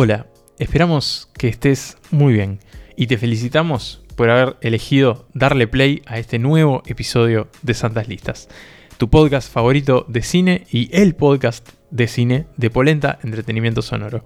[0.00, 0.28] Hola,
[0.60, 2.60] esperamos que estés muy bien
[2.94, 8.48] y te felicitamos por haber elegido darle play a este nuevo episodio de Santas Listas,
[8.96, 14.24] tu podcast favorito de cine y el podcast de cine de Polenta Entretenimiento Sonoro.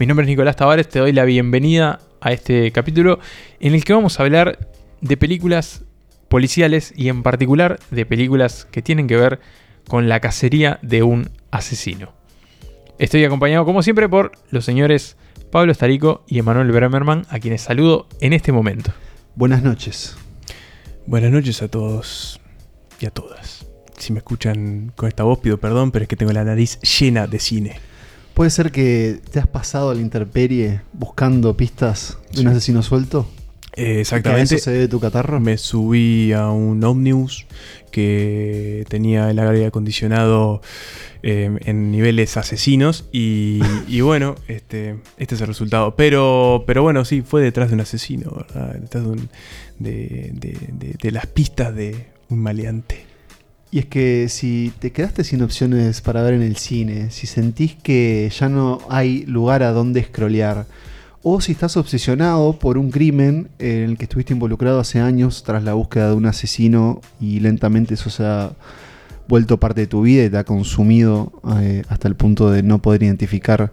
[0.00, 3.20] Mi nombre es Nicolás Tavares, te doy la bienvenida a este capítulo
[3.60, 4.68] en el que vamos a hablar
[5.00, 5.84] de películas
[6.28, 9.38] policiales y en particular de películas que tienen que ver
[9.86, 12.23] con la cacería de un asesino.
[12.96, 15.16] Estoy acompañado como siempre por los señores
[15.50, 18.92] Pablo Estarico y Emanuel Bremerman, a quienes saludo en este momento.
[19.34, 20.16] Buenas noches.
[21.04, 22.40] Buenas noches a todos
[23.00, 23.66] y a todas.
[23.98, 27.26] Si me escuchan con esta voz pido perdón, pero es que tengo la nariz llena
[27.26, 27.80] de cine.
[28.32, 33.26] ¿Puede ser que te has pasado a la intemperie buscando pistas de un asesino suelto?
[33.76, 34.58] Eh, ¿Y que a exactamente.
[34.58, 35.40] se debe tu catarro?
[35.40, 37.46] Me subí a un Omnibus
[37.90, 40.60] que tenía el aire acondicionado
[41.22, 45.94] eh, en niveles asesinos y, y bueno, este, este es el resultado.
[45.96, 48.74] Pero, pero bueno, sí, fue detrás de un asesino, ¿verdad?
[48.74, 49.28] Detrás de, un-
[49.78, 53.06] de- de- de- de las pistas de un maleante.
[53.70, 57.74] Y es que si te quedaste sin opciones para ver en el cine, si sentís
[57.74, 60.66] que ya no hay lugar a donde scrollear,
[61.24, 65.64] o si estás obsesionado por un crimen en el que estuviste involucrado hace años tras
[65.64, 68.52] la búsqueda de un asesino y lentamente eso se ha
[69.26, 72.80] vuelto parte de tu vida y te ha consumido eh, hasta el punto de no
[72.82, 73.72] poder identificar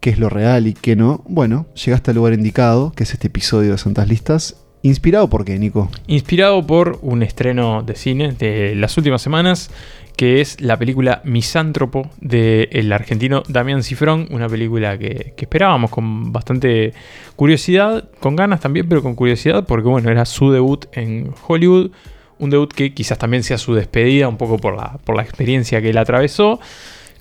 [0.00, 3.26] qué es lo real y qué no, bueno, llegaste al lugar indicado, que es este
[3.26, 4.56] episodio de Santas Listas.
[4.80, 5.90] ¿Inspirado por qué, Nico?
[6.08, 9.70] Inspirado por un estreno de cine de las últimas semanas,
[10.16, 16.32] que es la película Misántropo del argentino Damián Cifrón, una película que, que esperábamos con
[16.32, 16.92] bastante
[17.36, 21.90] curiosidad, con ganas también, pero con curiosidad, porque bueno, era su debut en Hollywood,
[22.38, 25.80] un debut que quizás también sea su despedida, un poco por la, por la experiencia
[25.80, 26.60] que él atravesó.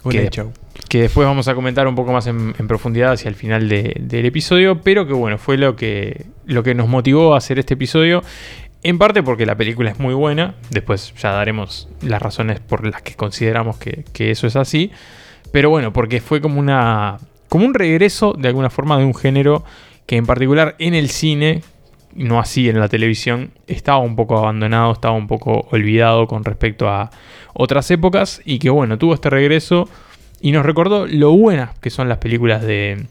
[0.03, 0.51] Bueno, Que- chau.
[0.89, 3.95] que después vamos a comentar un poco más en, en profundidad hacia el final de-
[3.99, 7.75] del episodio, pero que bueno, fue lo que, lo que nos motivó a hacer este
[7.75, 8.23] episodio,
[8.83, 13.01] en parte porque la película es muy buena, después ya daremos las razones por las
[13.01, 14.91] que consideramos que, que eso es así,
[15.51, 17.19] pero bueno, porque fue como una
[17.51, 19.65] como un regreso de alguna forma de un género
[20.05, 21.63] que en particular en el cine,
[22.15, 26.87] no así en la televisión, estaba un poco abandonado, estaba un poco olvidado con respecto
[26.87, 27.11] a
[27.53, 29.89] otras épocas y que bueno, tuvo este regreso
[30.39, 33.05] y nos recordó lo buenas que son las películas de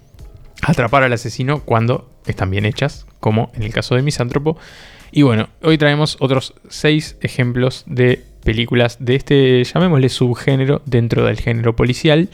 [0.62, 4.56] atrapar al asesino cuando están bien hechas, como en el caso de Misántropo.
[5.12, 11.38] Y bueno, hoy traemos otros seis ejemplos de películas de este, llamémosle subgénero dentro del
[11.40, 12.28] género policial,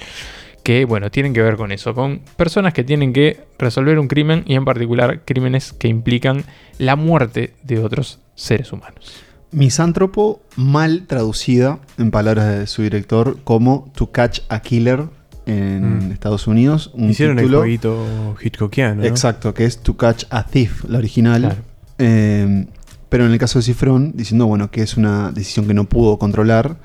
[0.63, 4.43] que bueno, tienen que ver con eso, con personas que tienen que resolver un crimen
[4.47, 6.45] y en particular crímenes que implican
[6.79, 9.23] la muerte de otros seres humanos.
[9.53, 15.05] Misántropo, mal traducida en palabras de su director como To Catch a Killer
[15.47, 16.13] en Mm.
[16.13, 16.91] Estados Unidos.
[16.95, 19.03] Un Hicieron título- el jueguito Hitchcockiano.
[19.03, 19.05] ¿no?
[19.07, 21.41] Exacto, que es To Catch a Thief, la original.
[21.43, 21.57] Claro.
[21.99, 22.67] Eh,
[23.09, 26.19] pero en el caso de Cifrón, diciendo bueno, que es una decisión que no pudo
[26.19, 26.77] controlar.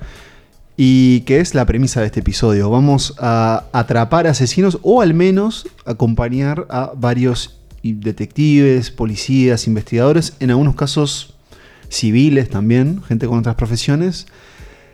[0.76, 2.70] Y que es la premisa de este episodio.
[2.70, 10.74] Vamos a atrapar asesinos o al menos acompañar a varios detectives, policías, investigadores, en algunos
[10.74, 11.34] casos
[11.88, 14.26] civiles también, gente con otras profesiones,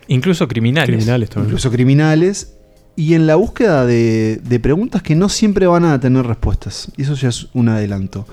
[0.07, 0.89] Incluso criminales.
[0.89, 1.49] Criminales también.
[1.49, 2.53] incluso criminales,
[2.95, 6.91] y en la búsqueda de, de preguntas que no siempre van a tener respuestas.
[6.97, 8.25] Y eso ya es un adelanto.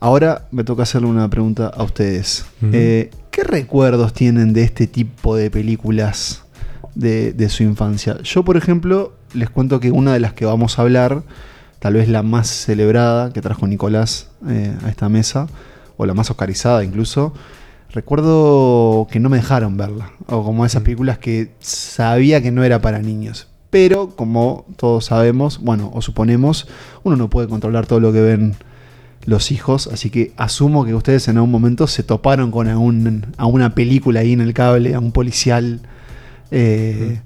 [0.00, 2.46] Ahora me toca hacerle una pregunta a ustedes.
[2.72, 6.42] Eh, ¿Qué recuerdos tienen de este tipo de películas
[6.94, 8.16] de, de su infancia?
[8.22, 11.22] Yo, por ejemplo, les cuento que una de las que vamos a hablar,
[11.80, 15.48] tal vez la más celebrada que trajo Nicolás eh, a esta mesa,
[15.98, 17.34] o la más oscarizada incluso,
[17.90, 20.12] recuerdo que no me dejaron verla.
[20.28, 23.48] O como esas películas que sabía que no era para niños.
[23.68, 26.68] Pero como todos sabemos, bueno, o suponemos,
[27.02, 28.56] uno no puede controlar todo lo que ven
[29.24, 33.46] los hijos, así que asumo que ustedes en algún momento se toparon con algún, a
[33.46, 35.80] una película ahí en el cable, a un policial
[36.50, 37.20] eh,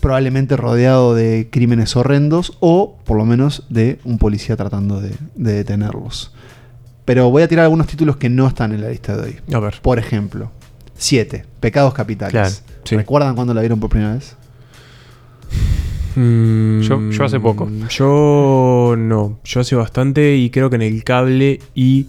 [0.00, 5.52] probablemente rodeado de crímenes horrendos o por lo menos de un policía tratando de, de
[5.52, 6.32] detenerlos.
[7.04, 9.54] Pero voy a tirar algunos títulos que no están en la lista de hoy.
[9.54, 9.80] A ver.
[9.80, 10.50] Por ejemplo,
[10.98, 11.46] 7.
[11.58, 12.32] Pecados capitales.
[12.32, 12.54] Claro,
[12.84, 12.96] sí.
[12.96, 14.36] ¿Recuerdan cuando la vieron por primera vez?
[16.18, 17.68] Mm, Yo- yo hace poco.
[17.90, 19.38] Yo no.
[19.44, 22.06] Yo hace bastante y creo que en el cable y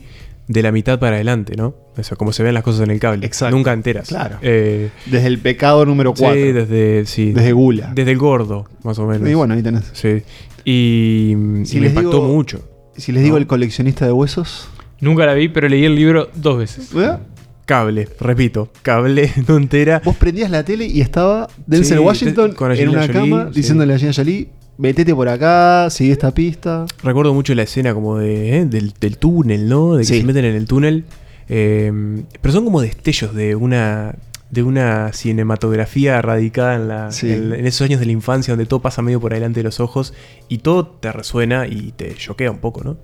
[0.47, 1.75] de la mitad para adelante, ¿no?
[1.95, 3.25] O sea, como se ven las cosas en el cable.
[3.25, 3.55] Exacto.
[3.55, 4.07] Nunca enteras.
[4.07, 4.37] Claro.
[4.41, 6.33] Eh, Desde el pecado número 4.
[6.41, 7.91] sí, desde, sí, Desde Gula.
[7.93, 9.29] desde el gordo, más o menos.
[9.29, 9.83] y bueno, ahí tenés.
[9.93, 10.23] Sí.
[10.65, 11.35] Y,
[11.65, 12.61] Si y me les impactó digo- mucho.
[12.97, 13.41] Si les digo No.
[13.41, 14.69] el coleccionista de huesos.
[15.01, 16.89] Nunca la vi, pero leí el libro dos veces.
[16.95, 17.11] ¿eh?
[17.69, 20.01] Cable, repito, cable, no entera.
[20.03, 23.59] Vos prendías la tele y estaba Denzel Sí, Washington con en una Jolie, cama sí.
[23.61, 24.49] diciéndole a Angelina Jolie,
[24.79, 26.87] metete por acá, sigue esta pista.
[27.03, 28.65] Recuerdo mucho la escena como de, ¿eh?
[28.65, 29.93] del, del túnel, ¿no?
[29.93, 30.19] De que Sí.
[30.21, 31.05] se meten en el túnel.
[31.47, 31.91] Eh,
[32.41, 34.15] pero son como destellos de una
[34.49, 37.31] de una cinematografía radicada en, la, Sí.
[37.31, 39.79] en, en esos años de la infancia donde todo pasa medio por delante de los
[39.79, 40.15] ojos
[40.47, 42.97] y todo te resuena y te choquea un poco, ¿no?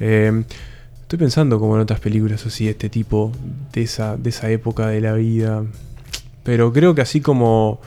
[0.00, 0.44] Eh,
[1.12, 3.32] estoy pensando como en otras películas así, de este tipo,
[3.74, 5.62] de esa, de esa época de la vida.
[6.42, 7.82] Pero creo que así como...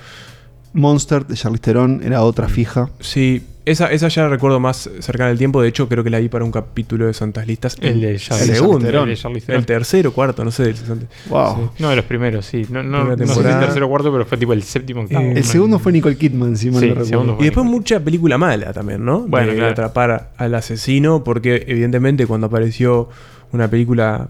[0.74, 2.92] Monster de Charlize Theron era otra fija.
[3.00, 5.62] Sí, esa, esa ya recuerdo más cercana del tiempo.
[5.62, 7.78] De hecho, creo que la vi para un capítulo de Santas Listas.
[7.82, 8.86] El de El Charlize segundo.
[8.86, 9.10] Theron.
[9.10, 9.42] El Theron.
[9.48, 10.64] El tercero, cuarto, no sé.
[10.64, 11.06] del 60.
[11.30, 11.72] Wow.
[11.80, 12.66] No, de los primeros, sí.
[12.70, 15.26] No, no, sé si el tercero o cuarto, pero fue tipo el séptimo octavo.
[15.26, 17.38] Eh, El segundo fue Nicole Kidman, si mal Sí, no el recuerdo.
[17.40, 19.22] Y después mucha película mala también, ¿no?
[19.22, 19.72] Bueno, de claro.
[19.72, 23.10] atrapar al asesino, porque evidentemente cuando apareció
[23.52, 24.28] una película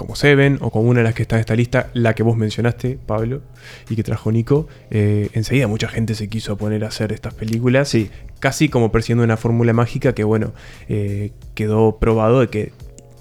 [0.00, 2.36] como Seven o como una de las que está en esta lista, la que vos
[2.36, 3.42] mencionaste, Pablo,
[3.90, 7.88] y que trajo Nico, eh, enseguida mucha gente se quiso poner a hacer estas películas,
[7.88, 8.10] Sí.
[8.38, 10.52] casi como persiguiendo una fórmula mágica que, bueno,
[10.88, 12.72] eh, quedó probado de que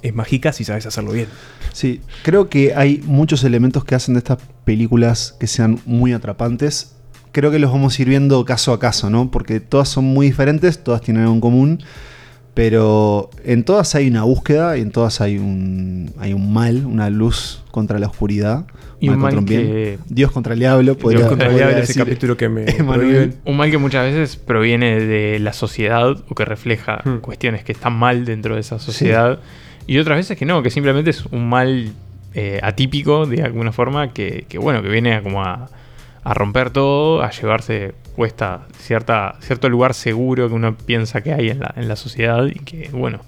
[0.02, 1.28] es mágica si sabes hacerlo bien.
[1.74, 6.96] Sí, creo que hay muchos elementos que hacen de estas películas que sean muy atrapantes.
[7.34, 9.30] Creo que los vamos a ir viendo caso a caso, ¿no?
[9.30, 11.84] Porque todas son muy diferentes, todas tienen algo en común,
[12.60, 17.10] pero en todas hay una búsqueda y en todas hay un, hay un mal, una
[17.10, 18.66] luz contra la oscuridad.
[19.00, 19.66] Y un mal contra bien.
[19.72, 22.66] que- Dios contra el diablo, podría, Dios contra el diablo, ese capítulo que me.
[23.46, 27.20] Un mal que muchas veces proviene de la sociedad o que refleja Hmm.
[27.20, 29.40] cuestiones que están mal dentro de esa sociedad.
[29.88, 31.94] Y otras veces que no, que simplemente es un mal
[32.36, 35.70] eh, atípico de alguna forma que, que, bueno, que viene a como a,
[36.24, 41.50] a romper todo, a llevarse puesta cierta, cierto lugar seguro que uno piensa que hay
[41.50, 43.20] en la, en la sociedad y que, bueno,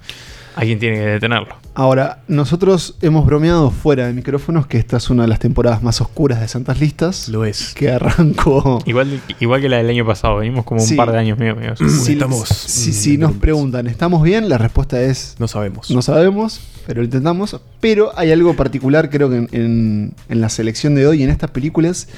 [0.56, 1.56] alguien tiene que detenerlo.
[1.74, 6.02] Ahora, nosotros hemos bromeado fuera de micrófonos que esta es una de las temporadas más
[6.02, 7.30] oscuras de Santas Listas.
[7.30, 7.74] Lo es.
[7.74, 8.80] Que arrancó.
[8.86, 10.92] Igual, igual que la del año pasado, venimos como Sí.
[10.94, 14.50] un par de años medio, medio Si, Estamos, si- si nos preguntan, ¿estamos bien?
[14.50, 15.90] La respuesta es No sabemos.
[15.90, 17.58] no sabemos, pero lo intentamos.
[17.80, 21.52] Pero hay algo particular, creo que en, en- en la selección de hoy, en estas
[21.52, 22.10] películas,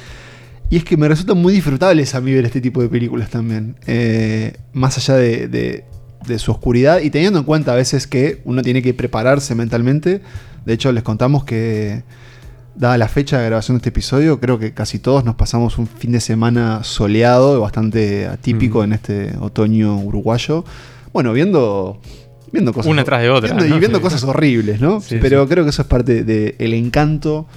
[0.69, 3.75] y es que me resultan muy disfrutables a mí ver este tipo de películas también.
[3.87, 5.85] Eh, más allá de, de-
[6.25, 10.21] de su oscuridad y teniendo en cuenta a veces que uno tiene que prepararse mentalmente.
[10.65, 12.03] De hecho, les contamos que,
[12.75, 15.85] dada la fecha de grabación de este episodio, creo que casi todos nos pasamos un
[15.85, 18.83] fin de semana soleado, bastante atípico Mm.
[18.85, 20.63] en este otoño uruguayo.
[21.11, 21.99] Bueno, viendo,
[22.53, 22.89] viendo cosas.
[22.89, 23.75] Una tras de otra, viendo- ¿no?
[23.75, 24.03] y viendo Sí.
[24.03, 25.01] cosas horribles, ¿no?
[25.01, 27.47] Sí, Pero creo que eso es parte del encanto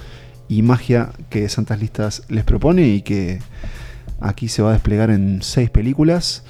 [0.49, 3.39] y magia que Santas Listas les propone y que
[4.19, 6.43] aquí se va a desplegar en seis películas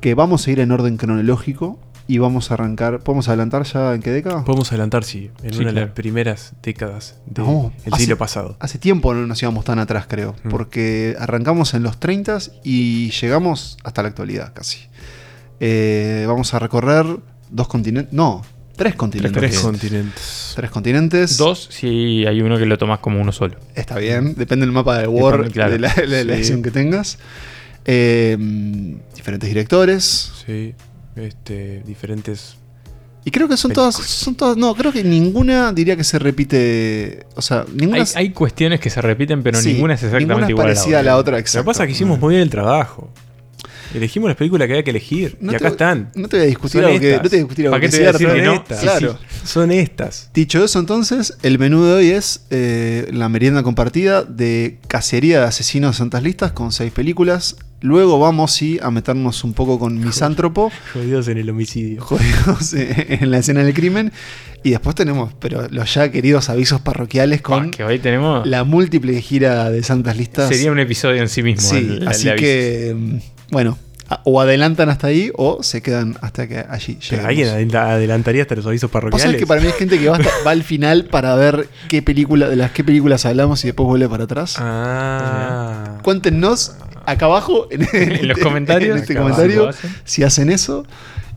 [0.00, 1.78] que vamos a ir en orden cronológico
[2.08, 2.98] y vamos a arrancar.
[3.00, 4.44] ¿Podemos adelantar ya en qué década?
[4.44, 8.56] Podemos adelantar, sí, en Sí, una de las primeras décadas del No, siglo pasado.
[8.58, 10.48] Hace tiempo no nos íbamos tan atrás, creo, Mm.
[10.48, 14.78] porque arrancamos en los 30 y llegamos hasta la actualidad casi.
[15.60, 17.06] Eh, vamos a recorrer
[17.50, 18.42] dos continentes, no,
[18.76, 19.32] tres continentes.
[19.40, 20.70] Tres Tres, continentes.
[20.70, 21.36] continentes.
[21.38, 23.56] Dos si hay uno que lo tomas como uno solo.
[23.74, 25.72] Está bien, depende del mapa de War, Depende, claro.
[25.72, 26.38] de la, de la Sí.
[26.40, 27.18] edición que tengas.
[27.84, 28.36] Eh,
[29.14, 30.32] diferentes directores.
[30.46, 30.74] Sí,
[31.16, 32.56] este, diferentes.
[33.24, 37.24] Y creo que son todas, son todas, no, creo que ninguna diría que se repite,
[37.36, 40.26] o sea, ninguna, Hay, es- hay cuestiones que se repiten, pero sí, ninguna es exactamente
[40.28, 41.36] ninguna es igual parecida a la otra.
[41.38, 41.52] otra.
[41.58, 43.10] Lo que pasa es que hicimos muy bien el trabajo.
[43.94, 45.36] Elegimos las películas que había que elegir.
[45.40, 46.10] No y acá están.
[46.14, 47.80] No te voy a discutir Son algo que, no te voy a discutir algo ¿Para
[47.80, 48.54] qué que te voy a decir que ¿no?
[48.54, 49.18] Estas, Claro.
[49.30, 50.30] sí, son estas.
[50.34, 55.46] Dicho eso, entonces, el menú de hoy es eh, la merienda compartida de Cacería de
[55.46, 57.56] Asesinos de Santas Listas con seis películas.
[57.80, 62.00] Luego vamos sí, a meternos un poco con Misántropo, Jodidos en el homicidio.
[62.00, 64.12] jodidos en la escena del crimen.
[64.64, 68.46] Y después tenemos, pero los ya queridos avisos parroquiales con Pa, que hoy tenemos.
[68.46, 70.48] la múltiple gira de Santas Listas.
[70.48, 71.68] Sería un episodio en sí mismo.
[71.68, 72.94] Sí, el- el así que,
[73.52, 73.78] bueno,
[74.24, 77.28] o adelantan hasta ahí o se quedan hasta que allí Pero lleguemos.
[77.28, 79.36] alguien adela- adelantaría hasta los avisos parroquiales.
[79.38, 82.48] que para mí hay gente que va, hasta- va al final para ver qué película,
[82.48, 84.56] de las qué películas hablamos y después vuelve para atrás.
[84.58, 85.98] Ah.
[86.02, 86.74] Cuéntenos
[87.06, 88.96] acá abajo en, En los comentarios.
[88.96, 89.70] en este comentario
[90.04, 90.84] si hacen eso.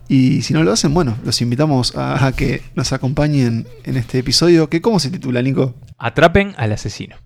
[0.08, 4.18] Y si no lo hacen, bueno, los invitamos a, a que nos acompañen en este
[4.20, 4.68] episodio.
[4.68, 5.74] Que, ¿Cómo se titula, Nico?
[5.98, 7.16] Atrapen al asesino.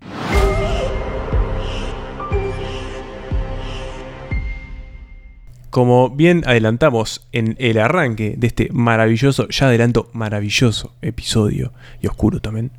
[5.71, 11.73] Como bien adelantamos en el arranque de este maravilloso, ya adelanto, maravilloso episodio,
[12.03, 12.73] y oscuro también,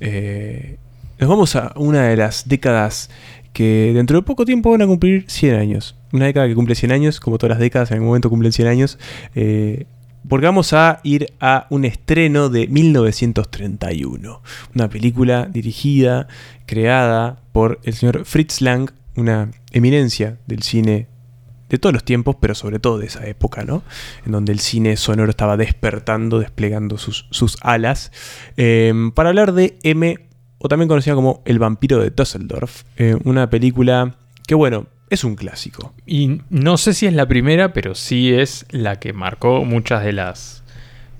[0.00, 0.76] eh,
[1.18, 3.10] nos vamos a una de las décadas
[3.52, 5.94] que dentro de poco tiempo van a cumplir 100 años.
[6.12, 8.68] Una década que cumple 100 años, como todas las décadas, en algún momento cumplen 100
[8.68, 8.98] años.
[9.34, 9.86] eh,
[10.28, 14.40] porque vamos a ir a un estreno de 1931.
[14.74, 16.28] Una película dirigida,
[16.66, 21.08] creada por el señor Fritz Lang, una eminencia del cine
[21.72, 23.82] de todos los tiempos, pero sobre todo de esa época, ¿no?
[24.24, 28.12] En donde el cine sonoro estaba despertando, desplegando sus, sus alas.
[28.56, 30.18] Eh, para hablar de M,
[30.58, 34.14] o también conocida como El vampiro de Düsseldorf, eh, una película
[34.46, 35.92] que, bueno, es un clásico.
[36.06, 40.12] Y no sé si es la primera, pero sí es la que marcó muchas de
[40.12, 40.62] las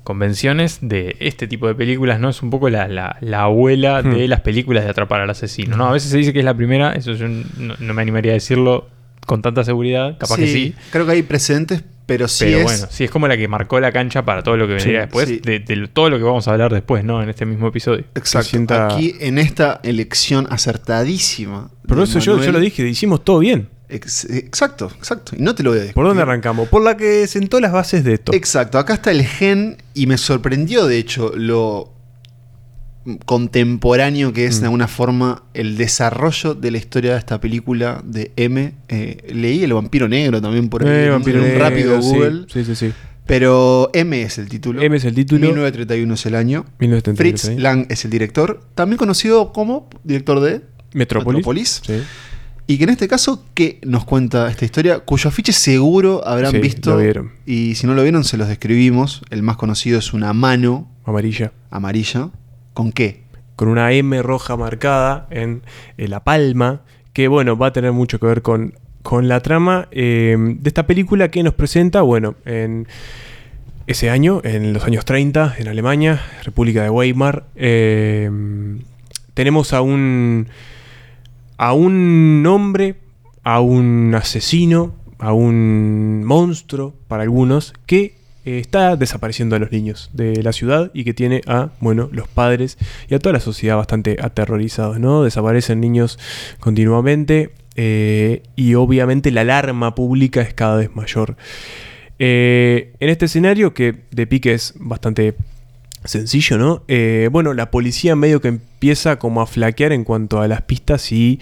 [0.04, 2.28] convenciones de este tipo de películas, ¿no?
[2.28, 4.30] Es un poco la, la- la abuela de Hmm.
[4.30, 5.86] las películas de atrapar al asesino, ¿no?
[5.88, 8.34] A veces se dice que es la primera, eso yo no, no me animaría a
[8.34, 8.88] decirlo
[9.26, 10.74] con tanta seguridad, capaz que sí.
[10.90, 12.64] Creo que hay precedentes, pero sí pero es.
[12.64, 15.06] bueno, sí es como la que marcó la cancha para todo lo que vendría Sí,
[15.06, 15.40] después, sí.
[15.44, 17.22] de, de todo lo que vamos a hablar después, ¿no?
[17.22, 18.04] En este mismo episodio.
[18.14, 18.48] Exacto.
[18.50, 21.70] sienta- Aquí en esta elección acertadísima.
[21.86, 23.68] Por de eso yo, yo lo dije, hicimos todo bien.
[23.88, 25.36] Ex- exacto, exacto.
[25.36, 25.94] Y no te lo voy a discutir.
[25.94, 26.68] ¿Por dónde arrancamos?
[26.68, 28.32] Por la que sentó las bases de esto.
[28.34, 31.91] Exacto, acá está el gen y me sorprendió de hecho lo
[33.24, 34.60] contemporáneo que es Mm.
[34.60, 38.72] de alguna forma el desarrollo de la historia de esta película de M.
[38.88, 42.46] Eh, leí El vampiro negro también por ahí, Eh, en Vampiro un Negro, rápido Google.
[42.52, 42.92] Sí, sí, sí.
[43.26, 44.82] Pero M es el título.
[44.82, 45.40] M es el título.
[45.46, 46.64] 1931 es el año.
[46.80, 47.60] 1931, Fritz.
[47.62, 51.36] Lang es el director, también conocido como director de Metrópolis.
[51.38, 51.80] Metrópolis.
[51.86, 52.02] Sí.
[52.66, 55.00] Y que en este caso, ¿qué nos cuenta esta historia?
[55.00, 56.90] Cuyo afiche seguro habrán Sí, visto.
[56.90, 57.32] lo vieron.
[57.46, 59.22] Y si no lo vieron, se los describimos.
[59.30, 61.52] El más conocido es una mano Amarilla.
[61.70, 62.30] amarilla.
[62.74, 63.22] ¿Con qué?
[63.56, 65.62] Con una M roja marcada en,
[65.98, 66.82] en la palma.
[67.12, 70.86] Que bueno, va a tener mucho que ver con, con la trama eh, de esta
[70.86, 72.88] película que nos presenta, bueno, en
[73.86, 77.44] ese año, en los años 30, en Alemania, República de Weimar.
[77.56, 78.30] eh,
[79.34, 80.48] tenemos a un.
[81.56, 82.96] a un hombre,
[83.42, 90.10] a un asesino, a un monstruo, para algunos, que eh, está desapareciendo a los niños
[90.12, 92.76] de la ciudad y que tiene a, bueno, los padres
[93.08, 95.22] y a toda la sociedad bastante aterrorizados, ¿no?
[95.22, 96.18] Desaparecen niños
[96.58, 101.36] continuamente eh, y obviamente la alarma pública es cada vez mayor.
[102.18, 105.36] Eh, en este escenario, que de pique es bastante
[106.04, 106.82] sencillo, ¿no?
[107.30, 111.38] Bueno, la policía medio que empieza como a flaquear en cuanto a las pistas y,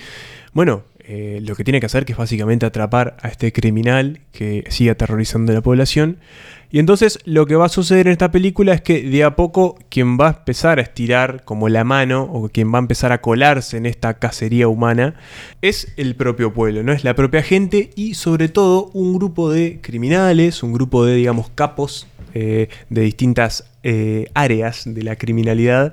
[0.53, 4.91] bueno, lo que tiene que hacer que es básicamente atrapar a este criminal que sigue
[4.91, 6.19] aterrorizando a la población.
[6.73, 9.77] Y entonces lo que va a suceder en esta película es que de a poco
[9.89, 13.21] quien va a empezar a estirar como la mano o quien va a empezar a
[13.21, 15.15] colarse en esta cacería humana
[15.63, 19.81] es el propio pueblo, no es la propia gente y sobre todo un grupo de
[19.81, 25.93] criminales, un grupo de digamos capos eh, de distintas eh, áreas de la criminalidad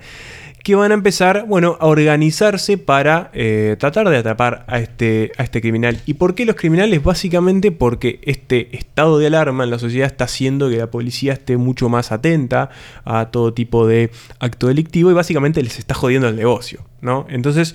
[0.68, 5.44] que van a empezar, bueno, a organizarse para eh, tratar de atrapar a este, a
[5.44, 6.02] este criminal.
[6.06, 7.02] ¿Y por qué los criminales?
[7.02, 11.56] Básicamente porque este estado de alarma en la sociedad está haciendo que la policía esté
[11.56, 12.70] mucho más atenta
[13.06, 17.26] a todo tipo de acto delictivo y básicamente les está jodiendo el negocio, ¿no?
[17.30, 17.74] Entonces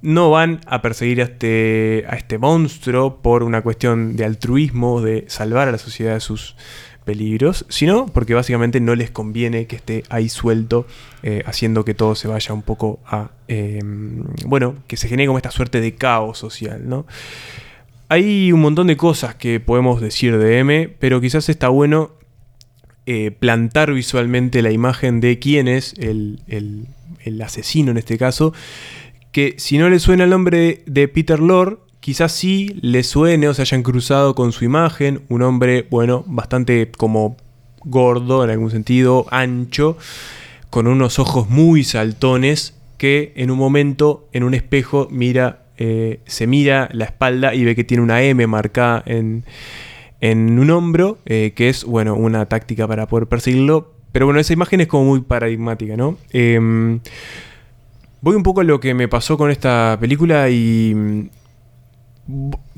[0.00, 5.24] no van a perseguir a este, a este monstruo por una cuestión de altruismo, de
[5.26, 6.54] salvar a la sociedad de sus
[7.08, 10.86] peligros, sino porque básicamente no les conviene que esté ahí suelto,
[11.22, 13.80] eh, haciendo que todo se vaya un poco a, eh,
[14.44, 17.06] bueno, que se genere como esta suerte de caos social, ¿no?
[18.10, 22.10] Hay un montón de cosas que podemos decir de M, pero quizás está bueno
[23.06, 26.86] eh, plantar visualmente la imagen de quién es el, el-
[27.42, 28.52] asesino en este caso,
[29.32, 33.48] que si no le suena el nombre de, de Peter Lorre, quizás sí le suene
[33.48, 37.36] o se hayan cruzado con su imagen, un hombre, bueno, bastante como
[37.84, 39.98] gordo en algún sentido, ancho,
[40.70, 46.46] con unos ojos muy saltones, que en un momento en un espejo mira, eh, se
[46.46, 49.44] mira la espalda y ve que tiene una M marcada en,
[50.22, 53.92] en un hombro, eh, que es, bueno, una táctica para poder perseguirlo.
[54.12, 56.16] Pero bueno, esa imagen es como muy paradigmática, ¿no?
[56.30, 57.00] Em,
[58.22, 61.28] voy un poco a lo que me pasó con esta película y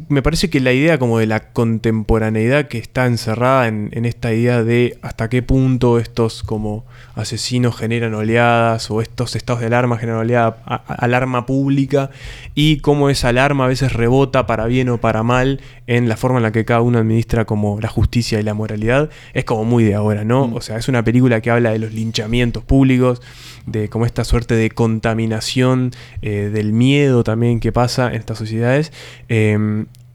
[0.09, 4.33] me parece que la idea como de la contemporaneidad que está encerrada en, en esta
[4.33, 6.85] idea de hasta qué punto estos como
[7.17, 12.11] asesinos generan oleadas o estos estados de alarma generan oleada, a- a- alarma pública
[12.55, 16.39] y cómo esa alarma a veces rebota para bien o para mal en la forma
[16.39, 19.83] en la que cada uno administra como la justicia y la moralidad, es como muy
[19.83, 20.47] de ahora, ¿no?
[20.47, 20.55] Mm.
[20.55, 23.21] O sea, es una película que habla de los linchamientos públicos,
[23.67, 25.91] de como esta suerte de contaminación,
[26.23, 28.93] eh, del miedo también que pasa en estas sociedades.
[29.29, 29.40] eh,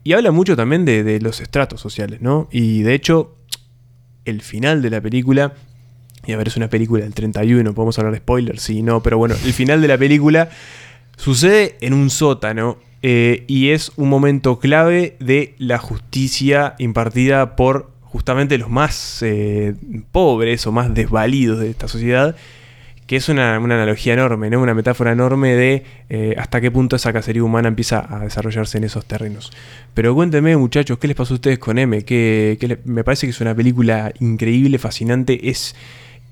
[0.04, 2.48] y habla mucho también de, de los estratos sociales, ¿no?
[2.50, 3.34] Y de hecho,
[4.24, 5.54] el final de la película,
[6.26, 9.18] y a ver, es una película del 31, podemos hablar de spoilers, sí, no, pero
[9.18, 10.50] bueno, el final de la película
[11.16, 17.90] sucede en un sótano eh, y es un momento clave de la justicia impartida por
[18.02, 19.74] justamente los más eh,
[20.12, 22.36] pobres o más desvalidos de esta sociedad
[23.06, 24.60] que es una, una analogía enorme, ¿no?
[24.60, 28.84] una metáfora enorme de eh, hasta qué punto esa cacería humana empieza a desarrollarse en
[28.84, 29.52] esos terrenos.
[29.94, 32.04] Pero cuéntenme, muchachos, ¿qué les pasó a ustedes con M?
[32.08, 35.76] Le- me parece que es una película increíble, fascinante, es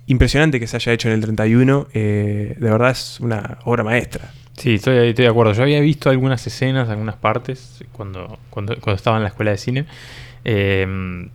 [0.07, 4.33] impresionante que se haya hecho en el 31, eh, de verdad es una obra maestra.
[4.57, 5.53] Sí, estoy, estoy de acuerdo.
[5.53, 9.59] Yo había visto algunas escenas, algunas partes, cuando, cuando, cuando estaba en la escuela de
[9.59, 9.87] cine.
[10.45, 11.29] eh,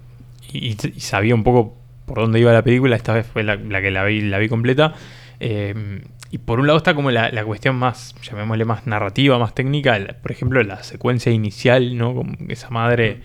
[0.51, 2.95] y, y sabía un poco por dónde iba la película.
[2.95, 4.93] Esta vez fue la, la que la vi, la vi completa.
[5.39, 9.55] Eh, y por un lado está como la, la cuestión más, llamémosle más narrativa, más
[9.55, 9.97] técnica.
[9.97, 12.23] la- por ejemplo, la secuencia inicial, ¿no?
[12.49, 13.21] Esa madre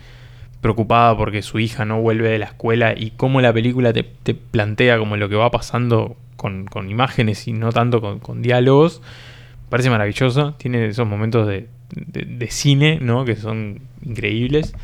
[0.60, 4.34] preocupada porque su hija no vuelve de la escuela y cómo la película te, te
[4.34, 9.02] plantea como lo que va pasando con, con imágenes y no tanto con, con diálogos.
[9.68, 10.54] Parece maravillosa.
[10.56, 13.24] Tiene esos momentos de, de- de cine, ¿no?
[13.26, 14.74] Que son increíbles.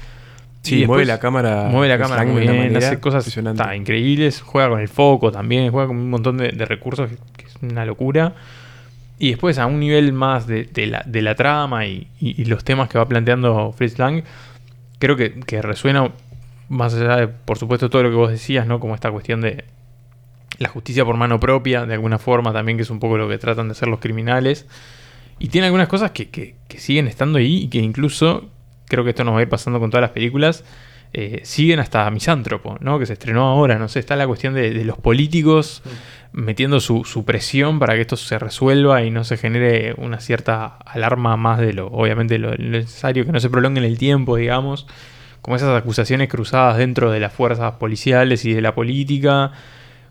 [0.63, 1.69] Sí, mueve la cámara.
[1.71, 3.25] Mueve la cámara muy bien, hace cosas
[3.61, 4.41] está, increíbles.
[4.43, 7.57] Juega con el foco también, juega con un montón de, de recursos que, que es
[7.63, 8.35] una locura.
[9.19, 12.45] Y después a un nivel más de, de la, de la trama y, y- y
[12.47, 14.23] los temas que va planteando Fritz Lang,
[14.99, 16.11] creo que, que resuena
[16.69, 18.81] más allá de, por supuesto, todo lo que vos decías, ¿no?
[18.81, 19.65] Como esta cuestión de
[20.59, 23.39] la justicia por mano propia, de alguna forma también, que es un poco lo que
[23.39, 24.67] tratan de hacer los criminales.
[25.39, 28.51] Y tiene algunas cosas que- que siguen estando ahí y que incluso,
[28.91, 30.65] creo que esto nos va a ir pasando con todas las películas,
[31.13, 32.99] eh, siguen hasta Misántropo, ¿no?
[32.99, 35.83] Que se estrenó ahora, no sé, está la cuestión de, de los políticos
[36.33, 40.67] metiendo su, su presión para que esto se resuelva y no se genere una cierta
[40.85, 44.37] alarma más de lo, obviamente, lo, lo necesario, que no se prolongue en el tiempo,
[44.37, 44.87] digamos,
[45.41, 49.53] como esas acusaciones cruzadas dentro de las fuerzas policiales y de la política,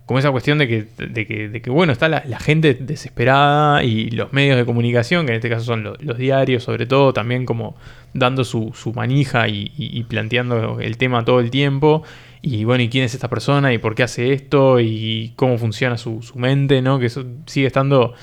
[0.09, 4.09] como esa cuestión de que, de que, de que, bueno, está la, gente desesperada y
[4.09, 7.45] los medios de comunicación, que en este caso son lo- los diarios, sobre todo, también
[7.45, 7.75] como
[8.15, 12.01] dando su, su manija y, y- y planteando el tema todo el tiempo.
[12.41, 13.71] Y bueno, ¿y quién es esta persona?
[13.71, 14.79] ¿Y por qué hace esto?
[14.79, 16.81] ¿Y cómo funciona su, su mente?
[16.81, 16.97] ¿no?
[16.97, 18.15] Que eso sigue estando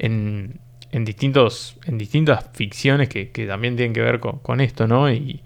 [0.00, 0.58] en,
[0.90, 5.08] en distintos, en distintas ficciones que, que también tienen que ver con, con esto, ¿no?
[5.08, 5.40] Y,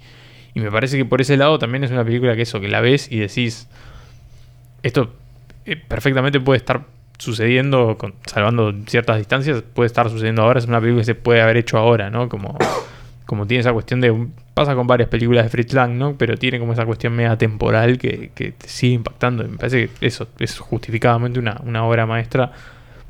[0.55, 2.81] y me parece que por ese lado también es una película que eso, que la
[2.81, 3.69] ves y decís,
[4.83, 5.13] esto
[5.67, 6.85] eh, perfectamente puede estar
[7.19, 11.41] sucediendo, con- salvando ciertas distancias, puede estar sucediendo ahora, es una película que se puede
[11.41, 12.29] haber hecho ahora, ¿no?
[12.29, 12.57] Como,
[13.27, 14.29] como tiene esa cuestión de...
[14.55, 16.17] Pasa con varias películas de Fritz Lang, ¿no?
[16.19, 19.45] Pero tiene como esa cuestión media temporal que, que te sigue impactando.
[19.45, 22.53] Me parece que eso es justificadamente una, una obra maestra,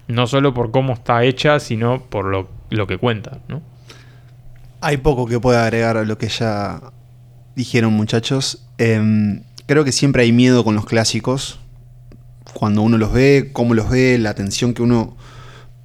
[0.08, 3.62] no solo por cómo está hecha, sino por lo, lo que cuenta, ¿no?
[4.80, 6.80] Hay poco que pueda agregar a lo que ya
[7.54, 8.66] dijeron muchachos.
[8.78, 11.60] Em, creo que siempre hay miedo con los clásicos.
[12.54, 15.16] Cuando uno los ve, cómo los ve, la atención que uno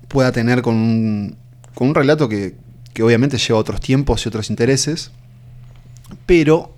[0.08, 1.38] pueda tener con un,
[1.74, 2.56] con un relato que,
[3.02, 5.12] obviamente lleva otros tiempos y otros intereses.
[6.26, 6.74] Pero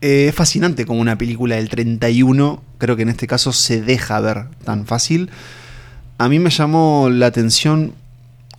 [0.00, 4.20] eh, es fascinante como una película del 31, creo que en este caso se deja
[4.20, 5.30] ver tan fácil.
[6.18, 7.94] A mí me llamó la atención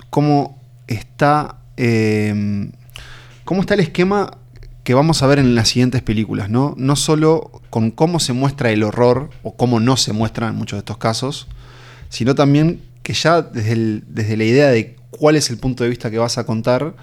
[0.09, 2.69] cómo está, eh,
[3.45, 4.37] cómo está el esquema
[4.83, 6.73] que vamos a ver en las siguientes películas, ¿no?
[6.77, 10.77] No solo con cómo se muestra el horror o cómo no se muestra en muchos
[10.77, 11.47] de estos casos,
[12.09, 16.11] sino también que ya desde, desde la idea de cuál es el punto de vista
[16.11, 16.95] que vas a contar,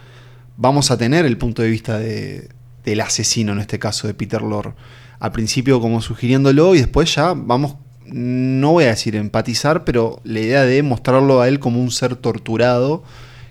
[0.57, 2.49] vamos a tener el punto de vista de-
[2.85, 4.75] del asesino, en este caso de Peter Lorre.
[5.19, 10.41] Al principio como sugiriéndolo y después ya vamos, no voy a decir empatizar, pero la
[10.41, 13.03] idea de mostrarlo a él como un ser torturado,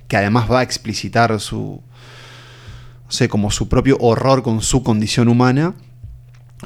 [0.08, 1.82] que además va a explicitar su,
[3.10, 5.76] sé, como su propio horror con su condición humana.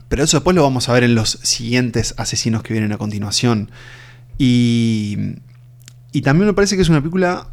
[0.09, 3.71] Pero eso después lo vamos a ver en los siguientes asesinos que vienen a continuación.
[4.37, 5.17] Y,
[6.11, 7.47] y también me parece que es una película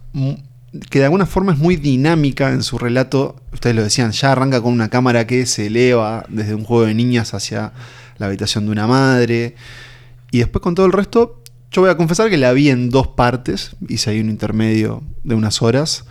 [0.88, 3.36] que de alguna forma es muy dinámica en su relato.
[3.52, 6.94] Ustedes lo decían, ya arranca con una cámara que se eleva desde un juego de
[6.94, 7.72] niñas hacia
[8.18, 9.56] la habitación de una madre.
[10.30, 13.08] Y después con todo el resto, yo voy a confesar que la vi en dos
[13.08, 13.76] partes.
[13.88, 16.04] Hice ahí un intermedio de unas horas.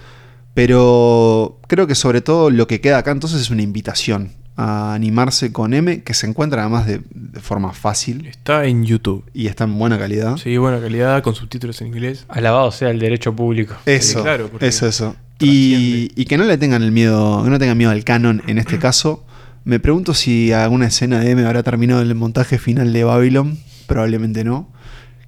[0.54, 5.54] Pero creo que sobre todo lo que queda acá entonces es una invitación a animarse
[5.54, 9.24] con M, que se encuentra además de, de forma fácil Está en YouTube.
[9.34, 10.36] y está en buena calidad.
[10.36, 12.26] Sí, buena calidad, con subtítulos en inglés.
[12.28, 13.76] Alabado sea el derecho público.
[13.86, 15.16] Eso, Sí, claro, eso, eso.
[15.40, 18.80] Y, que no le tengan el miedo, que no tengan miedo al canon en este
[18.80, 19.26] caso.
[19.64, 23.58] Me pregunto si alguna escena de M habrá terminado en el montaje final de Babylon.
[23.88, 24.70] Probablemente no.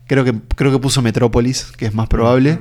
[0.07, 2.59] Creo que, creo que puso Metrópolis, que es más probable.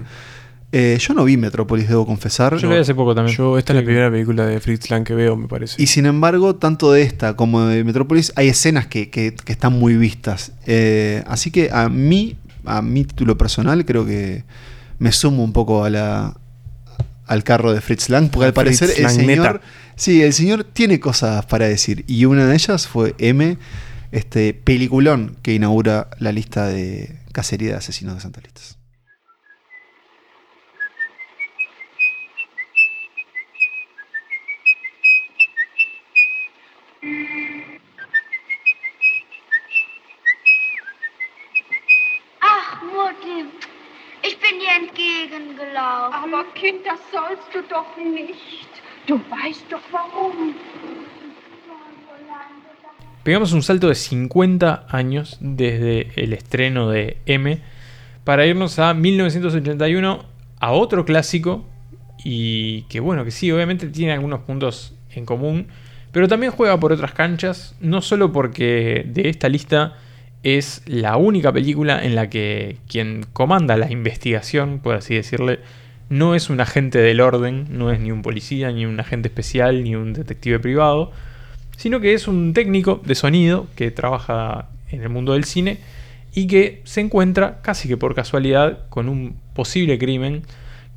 [0.73, 2.57] Eh, yo no vi Metrópolis, debo confesar.
[2.57, 3.37] Yo lo vi hace poco también.
[3.37, 5.83] Yo, esta es la primera película de Fritz Lang que veo, me parece.
[5.83, 9.73] Y sin embargo, tanto de esta como de Metrópolis hay escenas que, que- que están
[9.79, 10.53] muy vistas.
[10.67, 14.45] Eh, así que a mí, a mi título personal, creo que
[15.01, 16.37] me sumo un poco a la,
[17.27, 19.61] al carro de Fritz Lang, porque al parecer Fritz el Lang señor, neta.
[19.97, 22.05] sí, el señor tiene cosas para decir.
[22.07, 23.59] Y una de ellas fue M,
[24.13, 28.77] este peliculón que inaugura la lista de cacería de asesinos de Santa Listas.
[53.23, 57.61] Pegamos un salto de 50 años desde el estreno de M
[58.25, 60.25] para irnos a 1981
[60.59, 61.67] a otro clásico
[62.25, 65.69] y que bueno, que sí, obviamente tiene algunos puntos en común,
[66.13, 69.97] pero también juega por otras canchas, no solo porque de esta lista
[70.43, 75.61] es la única película en la que quien comanda la investigación, por así decirle,
[76.11, 79.85] no es un agente del orden, no es ni un policía, ni un agente especial,
[79.85, 81.13] ni un detective privado,
[81.77, 85.79] sino que es un técnico de sonido que trabaja en el mundo del cine
[86.35, 90.43] y que se encuentra casi que por casualidad con un posible crimen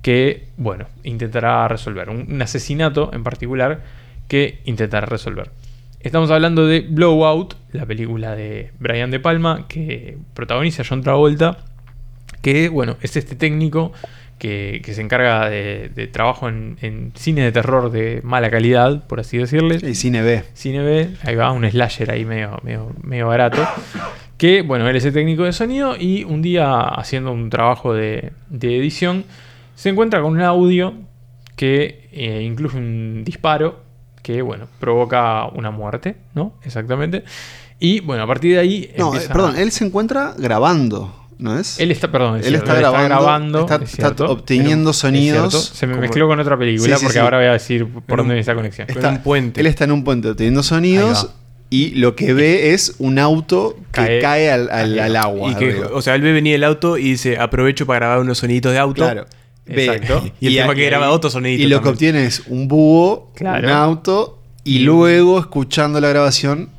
[0.02, 3.82] que, bueno, intentará resolver, un, asesinato en particular
[4.28, 5.52] que intentará resolver.
[6.00, 11.60] Estamos hablando de Blowout, la película de Brian De Palma, que protagoniza John Travolta,
[12.42, 13.94] que, bueno, es este técnico
[14.44, 19.78] que, se encarga de, trabajo en, cine de terror de mala calidad, por así decirle.
[19.82, 20.44] Y cine B.
[20.54, 22.60] Cine B, ahí va, un slasher ahí medio,
[23.02, 23.66] medio, barato.
[24.38, 28.34] Que, bueno, él es el técnico de sonido y un día haciendo un trabajo de,
[28.52, 29.24] edición,
[29.76, 30.94] se encuentra con un audio
[31.56, 33.80] que eh, incluye un disparo
[34.22, 36.56] que, bueno, provoca una muerte, ¿no?
[36.64, 37.24] Exactamente.
[37.80, 38.94] Y, bueno, a partir de ahí...
[38.98, 41.23] No, eh, perdón, él se encuentra grabando.
[41.38, 41.80] ¿No es?
[41.80, 45.72] Él está, perdón, él, está, grabando, está, obteniendo sonidos.
[45.74, 48.56] Se me mezcló con otra película porque ahora voy a decir por dónde viene esa
[48.56, 48.88] conexión.
[48.90, 49.62] Está, en un puente.
[49.62, 51.30] Él está en un puente obteniendo sonidos
[51.74, 55.58] y lo que ve es un auto que cae, al, agua.
[55.92, 58.78] o sea, él ve venir el auto y dice, aprovecho para grabar unos sonidos de
[58.80, 59.02] auto.
[59.02, 59.26] Claro.
[59.66, 60.24] Exacto.
[60.40, 61.66] Y, el tema que graba otros soniditos.
[61.66, 66.70] Y lo que obtiene es un búho, un auto, y, luego, escuchando la grabación,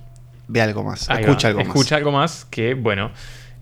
[0.47, 1.09] ve algo más.
[1.11, 1.67] escucha algo más.
[1.67, 3.11] Escucha algo más que, bueno,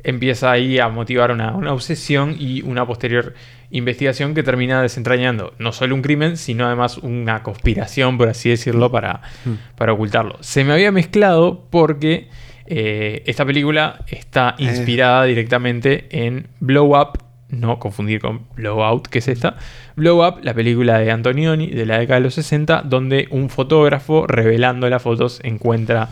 [0.04, 3.34] empieza ahí a motivar una, obsesión y una posterior
[3.70, 8.90] investigación que termina desentrañando no solo un crimen, sino además una conspiración, por así decirlo,
[8.90, 9.76] para, mm.
[9.76, 10.36] para ocultarlo.
[10.40, 12.28] Se me había mezclado porque
[12.66, 14.64] eh, esta película está eh.
[14.64, 19.56] inspirada directamente en Blow Up, no confundir con Blowout, que es esta.
[19.94, 24.26] Blow Up, la película de Antonioni de la década de los 60, donde un fotógrafo
[24.26, 26.08] revelando las fotos encuentra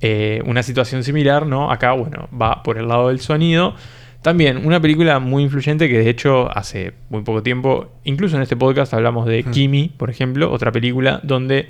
[0.00, 1.70] eh, una situación similar, ¿no?
[1.70, 3.74] Acá, bueno, va por el lado del sonido.
[4.22, 8.56] También una película muy influyente que de hecho hace muy poco tiempo, incluso en este
[8.56, 11.68] podcast hablamos de Kimi, por ejemplo, otra película donde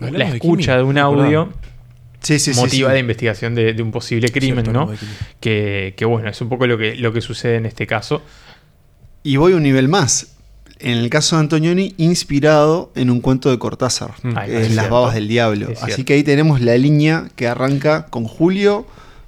[0.00, 1.52] la escucha de, un audio
[2.56, 4.90] motiva la investigación de, un posible crimen, ¿no?
[5.40, 8.22] Que, que, bueno, es un poco lo que, lo que sucede en este caso.
[9.22, 10.29] Y voy un nivel más
[10.80, 14.36] en el caso de Antonioni, inspirado en un cuento de Cortázar, mm.
[14.46, 15.68] en Las babas del diablo.
[15.82, 18.86] Así que ahí tenemos la línea que arranca con Julio,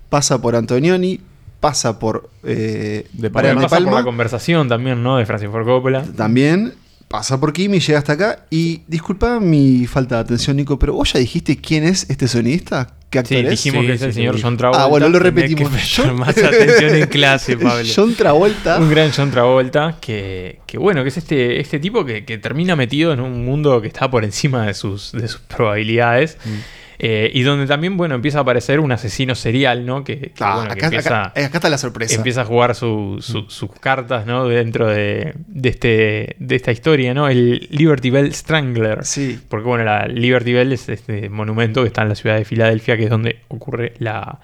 [0.09, 1.21] pasa por Antonioni,
[1.61, 5.17] pasa por eh, de Palma, pasa por la conversación también, ¿no?
[5.17, 6.03] De Francis Ford Coppola.
[6.17, 6.75] También
[7.13, 8.47] pasa por Kimi, llega hasta acá.
[8.51, 12.95] Y disculpa mi falta de atención, Nico, pero vos ya dijiste quién es este sonidista.
[13.11, 14.85] ¿Qué actor sí, dijimos que es el señor John Travolta.
[14.85, 15.71] Ah, bueno, lo repetimos.
[16.15, 17.87] más atención en clase, Pablo.
[17.95, 18.79] John Travolta.
[18.79, 22.75] Un gran John Travolta que, que bueno, que es este, este tipo que, que, termina
[22.75, 26.39] metido en un mundo que está por encima de sus, de sus probabilidades.
[26.43, 26.82] Mm.
[27.05, 30.05] Eh, y donde también, bueno, empieza a aparecer un asesino serial, ¿no?
[30.05, 32.15] Que, acá, está la sorpresa.
[32.15, 33.19] Empieza a jugar mm.
[33.19, 34.47] sus cartas, ¿no?
[34.47, 35.35] Dentro de,
[35.65, 37.29] este, de esta historia, ¿no?
[37.29, 39.05] El Liberty Bell Strangler.
[39.05, 39.37] Sí.
[39.49, 42.97] Porque, bueno, la Liberty Bell es este monumento que está en la ciudad de Filadelfia,
[42.97, 44.39] que es donde ocurre la,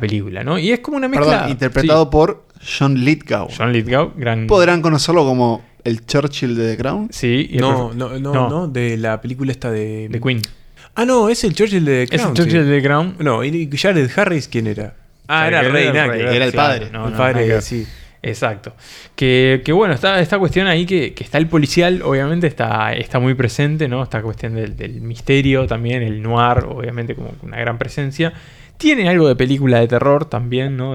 [0.00, 0.58] película, ¿no?
[0.58, 1.30] Y es como una mezcla...
[1.30, 2.46] Perdón, interpretado por
[2.78, 3.48] John Lithgow.
[3.54, 4.46] John Lithgow, gran...
[4.46, 7.08] Podrán conocerlo como el Churchill de The Crown.
[7.12, 7.50] Sí.
[7.52, 10.08] no, no, no, no, de la película esta de...
[10.08, 10.40] De Queen.
[10.94, 12.20] Ah, no, es el Churchill de Crown.
[12.20, 13.16] Es el Churchill de Crown.
[13.18, 14.94] No, ¿y Jared Harris quién era?
[15.28, 16.86] Ah, era, el rey, era el padre.
[16.86, 17.86] el padre, sí.
[18.22, 18.74] Exacto.
[19.16, 23.18] Que, que, bueno, está esta cuestión ahí que, que, está el policial, obviamente está, está
[23.18, 24.02] muy presente, ¿no?
[24.02, 28.32] Esta cuestión del, misterio también, el noir, obviamente como una gran presencia.
[28.76, 30.94] Tiene algo de película de terror también, ¿no?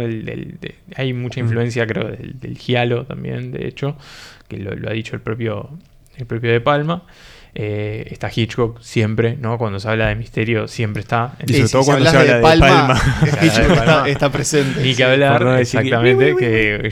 [0.96, 3.98] hay mucha influencia, creo, del, giallo también, de hecho,
[4.48, 5.70] que lo, lo, ha dicho el propio,
[6.16, 7.04] el propio De Palma.
[7.60, 9.58] Eh, está Hitchcock siempre, ¿no?
[9.58, 11.36] Cuando se habla de misterio, siempre está.
[11.44, 13.02] Y sobre todo cuando se habla de Palma,
[13.42, 14.88] Hitchcock está, presente.
[14.88, 16.92] Y que hablar, exactamente, que,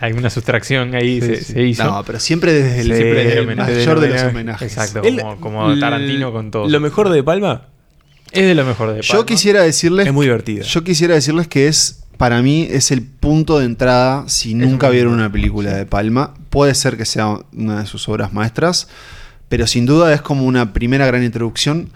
[0.00, 1.84] alguna sustracción ahí se, hizo.
[1.84, 2.80] No, pero siempre desde
[3.38, 4.72] el, mayor de los homenajes.
[4.72, 5.02] Exacto,
[5.38, 6.68] como, Tarantino con todo.
[6.68, 7.68] ¿Lo mejor de Palma?
[8.32, 9.20] Es de lo mejor de Palma.
[9.20, 10.08] Yo quisiera decirles.
[10.08, 10.64] Es muy divertido.
[10.64, 15.12] Yo quisiera decirles que es para mí es el punto de entrada si nunca vieron
[15.12, 16.34] una película de Palma.
[16.50, 18.88] Puede ser que sea una de sus obras maestras
[19.52, 21.90] pero sin duda es como una primera gran introducción,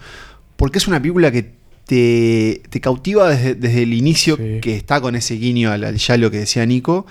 [0.57, 1.53] porque es una película que
[1.87, 6.63] te, cautiva desde, el inicio, que está con ese guiño al, al, yalo que decía
[6.67, 7.07] Nico,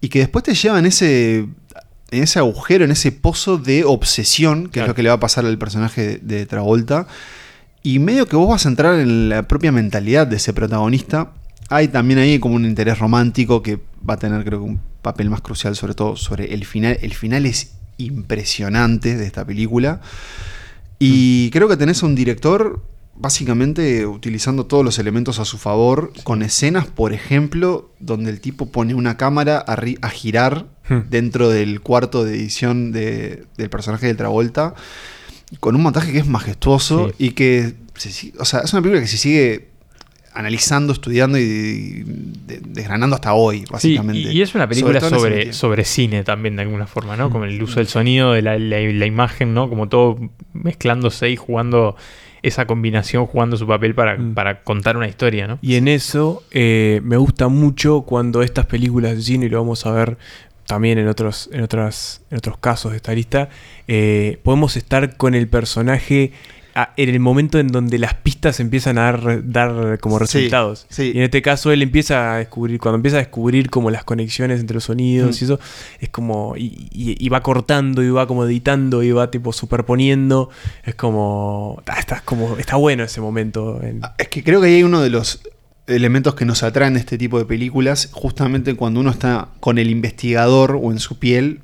[0.00, 1.46] y que después te lleva en ese,
[2.10, 5.20] en ese agujero, en ese pozo de obsesión, que es lo que le va a
[5.20, 7.06] pasar al personaje de, de Travolta.
[7.84, 11.30] Y medio que vos vas a entrar en la propia mentalidad de ese protagonista.
[11.68, 15.30] Hay también ahí como un interés romántico que va a tener creo que un papel
[15.30, 16.98] más crucial sobre todo sobre el final.
[17.02, 20.00] El final es impresionante de esta película.
[20.98, 22.82] Y creo que tenés a un director
[23.18, 28.70] básicamente utilizando todos los elementos a su favor, con escenas, por ejemplo, donde el tipo
[28.70, 31.08] pone una cámara a, a girar Hmm.
[31.10, 34.74] dentro del cuarto de edición de- del personaje de Travolta,
[35.58, 37.26] con un montaje que es majestuoso Sí.
[37.26, 39.70] y que, se o sea, es una película que se sigue
[40.36, 42.02] analizando, estudiando y
[42.46, 44.20] de- desgranando hasta hoy, básicamente.
[44.32, 47.30] y, y es una película sobre, sobre cine también de alguna forma, ¿no?
[47.30, 49.68] Como el uso del sonido, de la, la- la imagen, ¿no?
[49.68, 50.18] Como todo
[50.52, 51.96] mezclándose y jugando
[52.42, 54.34] esa combinación, jugando su papel para, Mm.
[54.34, 55.58] para contar una historia, ¿no?
[55.62, 59.84] Y en eso eh, me gusta mucho cuando estas películas de cine, y lo vamos
[59.86, 60.16] a ver
[60.66, 63.48] también en otros, en otras, en otros casos de esta lista,
[63.88, 66.32] eh, podemos estar con el personaje
[66.76, 70.86] a- en el momento en donde las pistas empiezan a dar, dar como resultados.
[70.90, 71.12] sí.
[71.14, 74.60] Y en este caso él empieza a descubrir, cuando empieza a descubrir como las conexiones
[74.60, 75.38] entre los sonidos Mm.
[75.40, 75.60] y eso,
[76.00, 80.50] es como, y, y- y va cortando y va como editando y va tipo superponiendo,
[80.84, 83.80] es como, ah, está, como, está bueno ese momento.
[83.82, 85.40] en- Ah, Es que creo que ahí hay uno de los
[85.86, 89.88] elementos que nos atraen de este tipo de películas, justamente cuando uno está con el
[89.90, 91.60] investigador o en su piel,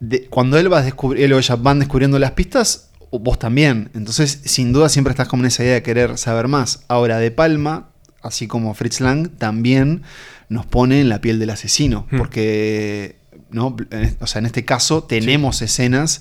[0.00, 3.90] de- cuando él, va a descubrir, él o ella van descubriendo las pistas, vos también.
[3.94, 6.84] Entonces, sin duda, siempre estás como en esa idea de querer saber más.
[6.88, 7.88] Ahora, De Palma,
[8.22, 10.02] así como Fritz Lang, también
[10.48, 12.18] nos pone en la piel del asesino, Hmm.
[12.18, 13.16] porque,
[13.50, 13.76] ¿no?
[14.20, 16.20] O sea, en este caso tenemos escenas.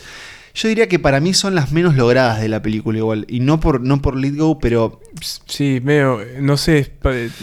[0.59, 3.25] Yo diría que para mí son las menos logradas de la película igual.
[3.29, 4.99] Y no por, no por Let Go, pero
[5.47, 6.91] Sí, medio, no sé,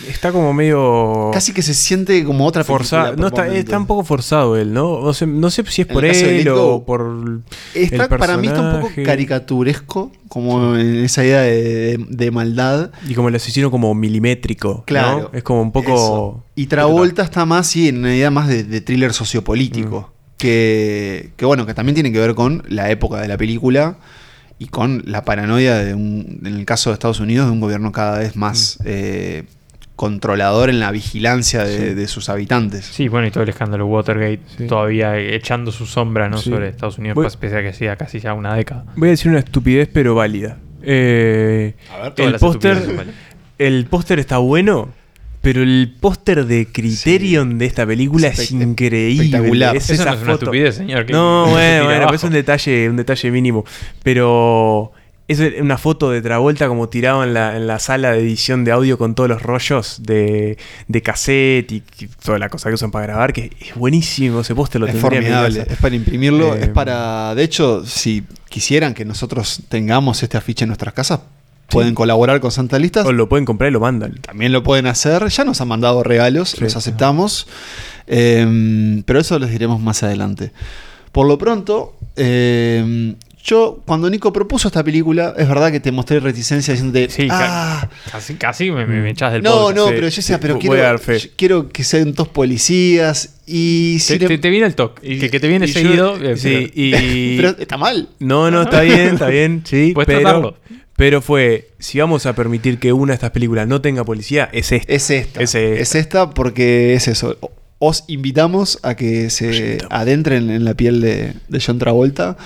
[0.08, 3.04] está como medio Casi que se siente como otra forzado.
[3.16, 5.00] película No está, está un poco forzado él, ¿no?
[5.00, 7.40] No sé, no sé si es En por él o Go, por
[7.74, 12.30] Está- el para mí está un poco caricaturesco, como en esa idea de, de- de
[12.30, 12.90] maldad.
[13.08, 14.84] y como el asesino como milimétrico, ¿no?
[14.84, 15.30] Claro.
[15.32, 16.44] Es como un poco Eso.
[16.56, 20.10] Y Travolta está más, sí, en una idea más de, de thriller sociopolítico.
[20.10, 20.13] Mm.
[20.38, 23.96] Que, que bueno, que también tiene que ver con la época de la película
[24.58, 27.92] y con la paranoia de un, en el caso de Estados Unidos, de un gobierno
[27.92, 29.44] cada vez más eh,
[29.96, 31.82] controlador en la vigilancia de, Mm.
[31.90, 31.94] Sí.
[31.94, 32.84] de sus habitantes.
[32.84, 34.66] Sí, bueno, y todo el escándalo Watergate Sí.
[34.66, 36.38] todavía echando su sombra, ¿no?
[36.38, 36.50] Sí.
[36.50, 38.84] Sobre Estados Unidos, Voy- pues, pese a que hacía casi ya una década.
[38.96, 40.58] Voy a decir una estupidez pero válida.
[40.82, 43.06] Eh, A ver, el póster
[43.56, 44.88] el póster está bueno,
[45.44, 49.24] pero el póster de Criterion de esta película Es increíble.
[49.26, 49.76] espectacular.
[49.76, 50.44] Es Eso esa no es una foto.
[50.46, 51.06] estupidez, señor.
[51.06, 53.64] que- No, bueno, bueno, pero es un detalle, un detalle mínimo.
[54.02, 54.90] Pero
[55.28, 58.72] es una foto de Travolta como tirado en la, en la sala de edición de
[58.72, 61.82] audio con todos los rollos de, de cassette y,
[62.22, 65.64] toda la cosa que usan para grabar, que es buenísimo ese póster, lo es formidable,
[65.68, 67.34] es para imprimirlo, Eh, es para...
[67.34, 71.20] De hecho, si quisieran que nosotros tengamos este afiche en nuestras casas,
[71.68, 73.06] pueden colaborar con Santa Listas.
[73.06, 74.14] O lo pueden comprar y lo mandan.
[74.20, 75.26] También lo pueden hacer.
[75.28, 76.60] Ya nos han mandado regalos, Sí.
[76.62, 77.46] los aceptamos.
[78.06, 80.52] Eh, pero eso les diremos más adelante.
[81.12, 86.18] Por lo pronto, eh, yo cuando Nico propuso esta película, es verdad que te mostré
[86.18, 89.76] reticencia diciéndote, Sí, ah, Casi, casi me, me, echas del no, podcast.
[89.76, 91.00] no, sí, pero yo decía, sí, pero quiero,
[91.36, 95.06] quiero que sean dos policías y Te, te- em- te viene el toque.
[95.14, 96.16] Y- que, que te viene y yo- seguido.
[96.22, 98.08] eh, sí, pero- y, pero está mal.
[98.18, 99.92] No, no, está bien, está bien, sí.
[99.94, 100.56] Puedes pero, tratarlo.
[100.96, 104.72] Pero fue, si vamos a permitir que una de estas películas no tenga policía, es
[104.72, 104.92] esta.
[104.92, 105.42] Es esta.
[105.42, 105.98] Es Es esta.
[106.22, 107.36] esta, porque es eso.
[107.40, 112.36] O- Os invitamos a que se adentren en la piel de, de John Travolta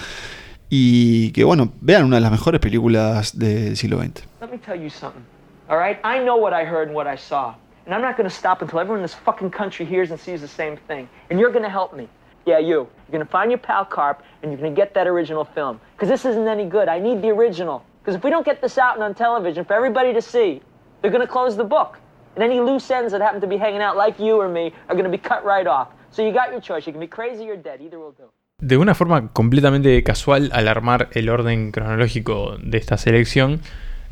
[0.71, 4.25] y que, bueno, vean una de las mejores películas del siglo XX.
[4.41, 5.23] Let me tell you something.
[5.69, 5.99] All right?
[6.05, 7.55] I know what I heard and what I saw.
[7.87, 10.41] And I'm not going to stop until everyone in this fucking country hears and sees
[10.41, 11.09] the same thing.
[11.31, 12.09] And you're going to help me.
[12.47, 12.67] Yeah, you.
[13.07, 15.79] You're going to find your pal Carp and you're going to get that original film.
[15.95, 16.89] Because this isn't any good.
[16.89, 17.83] I need the original.
[18.09, 20.63] Because if we don't get this out and on television for everybody to see,
[21.03, 21.99] they're going to close the book.
[22.37, 24.95] And any loose ends that happen to be hanging out like you or me are
[24.95, 25.89] going to be cut right off.
[26.11, 26.87] So you got your choice.
[26.87, 27.83] You can be crazy or dead.
[27.83, 28.31] Either will do.
[28.63, 33.61] De una forma completamente casual, al armar el orden cronológico de esta selección,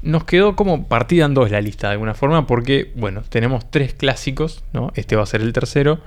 [0.03, 3.95] nos quedó como partida en dos la lista de alguna forma, porque, bueno, tenemos tres
[3.95, 4.93] clásicos, ¿no?
[4.95, 6.01] Este va a ser el tercero.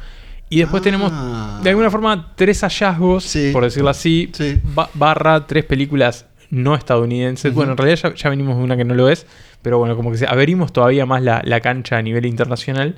[0.51, 0.83] Y después Ah.
[0.83, 3.49] tenemos, de alguna forma, tres hallazgos, Sí.
[3.51, 4.61] por decirlo así, Sí.
[4.63, 7.53] ba- barra tres películas no estadounidenses.
[7.53, 9.25] Bueno, en realidad ya, ya venimos de una que no lo es,
[9.61, 12.95] pero bueno, como que se- abrimos todavía más la, la cancha a nivel internacional.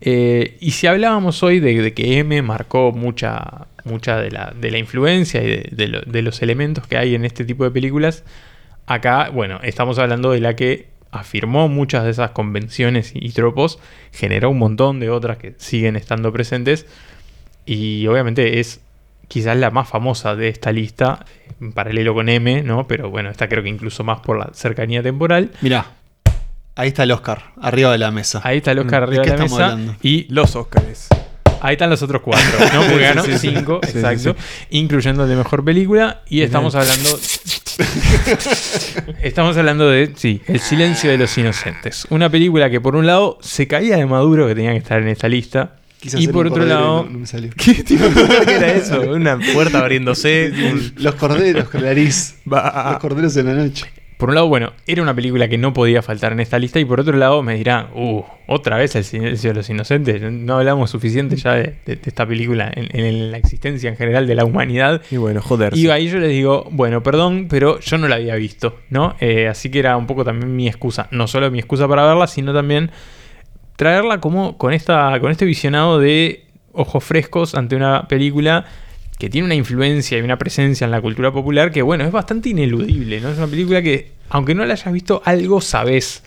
[0.00, 4.70] Eh, y si hablábamos hoy de, de que M marcó mucha, mucha de, la, de
[4.70, 7.70] la influencia y de, de lo- de los elementos que hay en este tipo de
[7.70, 8.24] películas,
[8.86, 13.78] acá, bueno, estamos hablando de la que afirmó muchas de esas convenciones y tropos,
[14.12, 16.86] generó un montón de otras que siguen estando presentes.
[17.66, 18.80] y obviamente es
[19.34, 21.24] quizás la más famosa de esta lista,
[21.60, 22.86] en paralelo con M, ¿no?
[22.86, 25.50] Pero bueno, esta creo que incluso más por la cercanía temporal.
[25.60, 25.86] Mirá,
[26.76, 28.40] ahí está el Oscar, arriba de la mesa.
[28.44, 29.64] Ahí está el Oscar ¿De arriba de la mesa.
[29.64, 29.96] hablando?
[30.02, 31.08] Y Los Oscars.
[31.60, 32.82] ahí están los otros cuatro, ¿no?
[32.82, 33.54] Porque ganó Sí, sí, sí.
[33.56, 34.36] cinco, sí, exacto.
[34.70, 36.22] Incluyendo el de mejor película.
[36.28, 37.08] Y estamos hablando.
[39.20, 42.06] estamos hablando de, sí, El silencio de los inocentes.
[42.10, 45.08] Una película que por un lado se caía de Maduro, que tenía que estar en
[45.08, 45.76] esta lista.
[46.04, 47.04] Quise y por otro y lado.
[47.04, 47.50] no- no me salió.
[47.56, 48.04] ¿Qué tipo
[48.44, 49.00] que era eso?
[49.10, 50.52] Una puerta abriéndose.
[50.52, 52.34] un- Los corderos, Clarice.
[52.50, 53.86] Va- Los corderos en la noche.
[54.18, 56.78] Por un lado, bueno, era una película que no podía faltar en esta lista.
[56.78, 60.20] Y por otro lado, me dirán, uh, otra vez el silencio de los inocentes.
[60.30, 64.26] No hablamos suficiente ya de, de- de esta película en, en la existencia en general
[64.26, 65.00] de la humanidad.
[65.10, 65.74] Y bueno, joder.
[65.76, 69.16] Y ahí yo les digo, bueno, perdón, pero yo no la había visto, ¿no?
[69.20, 71.08] Eh, así que era un poco también mi excusa.
[71.10, 72.90] No solo mi excusa para verla, sino también
[73.76, 78.64] traerla como con, esta, con este visionado de ojos frescos ante una película
[79.18, 82.48] que tiene una influencia y una presencia en la cultura popular que, bueno, es bastante
[82.48, 83.30] ineludible, ¿no?
[83.30, 86.24] Es una película que, aunque no la hayas visto, algo sabes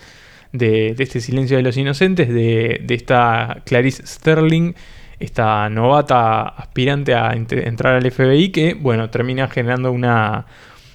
[0.53, 4.73] de, este silencio de los inocentes, de, esta Clarice Sterling,
[5.19, 10.45] esta novata aspirante a ent- entrar al FBI, que, bueno, termina generando una,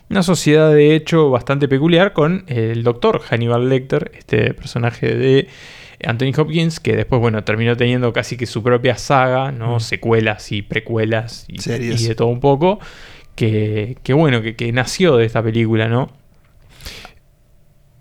[0.09, 5.49] una sociedad de hecho bastante peculiar con el doctor Hannibal Lecter, este personaje de
[6.05, 9.81] Anthony Hopkins, que después, bueno, terminó teniendo casi que su propia saga, ¿no?
[9.81, 12.79] Secuelas y precuelas y, de todo un poco.
[13.35, 16.11] Que, que bueno, que, que nació de esta película, ¿no?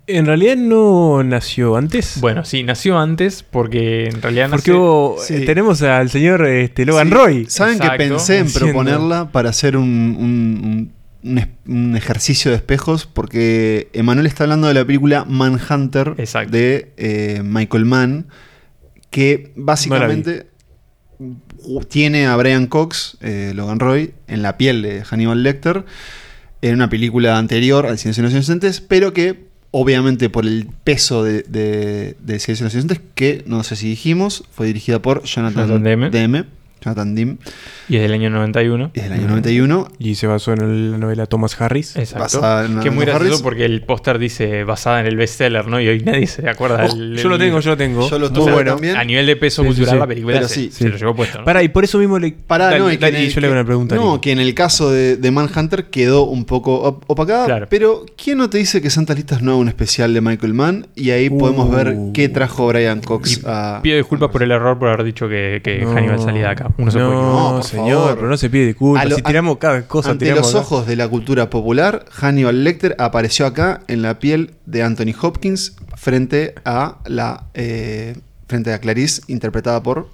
[0.08, 2.20] En realidad no nació antes.
[2.20, 5.36] Bueno, sí, nació antes porque en realidad Porque nace- hubo- sí.
[5.36, 7.46] eh, tenemos al señor este, Logan Sí, Roy.
[7.48, 7.92] ¿Saben Exacto.
[8.04, 9.86] que pensé en proponerla para hacer un,
[10.20, 10.92] un- un-
[11.24, 13.06] un ejercicio de espejos?
[13.06, 16.52] Porque Emanuel está hablando de la película Manhunter Exacto.
[16.52, 18.28] de eh, Michael Mann,
[19.10, 20.48] que básicamente
[21.88, 25.86] tiene a Brian Cox, eh, Logan Roy, en la piel de Hannibal Lecter,
[26.62, 31.24] en una película anterior al Silencio de los Inocentes, pero que obviamente por el peso
[31.24, 35.24] de, de, de Silencio de los Inocentes, que no sé si dijimos, fue dirigida por
[35.24, 36.10] Jonathan, Jonathan Demme.
[36.10, 36.46] Demme,
[36.84, 37.38] Jonathan Dim,
[37.90, 38.92] y es del año 91.
[38.94, 39.88] es del año 91.
[40.00, 41.96] Y se basó en la novela Thomas Harris.
[41.96, 42.42] Exacto.
[42.82, 43.16] Que es muy Harris.
[43.16, 45.80] gracioso porque el póster dice basada en el bestseller, ¿no?
[45.80, 48.10] Y hoy nadie se acuerda Ojo, del- yo lo tengo, yo lo tengo.
[48.10, 48.96] Yo lo O tuve sea, bueno, también.
[48.98, 50.00] A nivel de peso Sí, cultural, sí.
[50.00, 51.46] la película Pero se, sí, se lo llevó puesto, ¿no?
[51.46, 52.32] Pará, y por eso mismo le.
[52.32, 53.96] Pará, Dale, no, y que yo le hago una pregunta.
[53.96, 57.46] No, que en el caso de, de Manhunter quedó un poco op- opacada.
[57.46, 57.68] Claro.
[57.70, 60.88] Pero, ¿quién no te dice que Santas Listas no es un especial de Michael Mann?
[60.96, 61.72] Y ahí podemos Uh.
[61.72, 63.80] ver qué trajo Brian Cox a.
[63.84, 66.71] Pido disculpas por el error por haber dicho que, que No, Hannibal salía de acá.
[66.78, 67.34] Uno se puede equivocar.
[67.34, 68.16] No, por señor, favor.
[68.16, 69.06] pero no se pide disculpas.
[69.06, 70.62] A lo- si tiramos cada cosa, Ante tiramos los acá.
[70.66, 75.76] ojos de la cultura popular, Hannibal Lecter apareció acá en la piel de Anthony Hopkins
[75.96, 78.16] frente a la eh,
[78.48, 80.10] frente a Clarice, interpretada por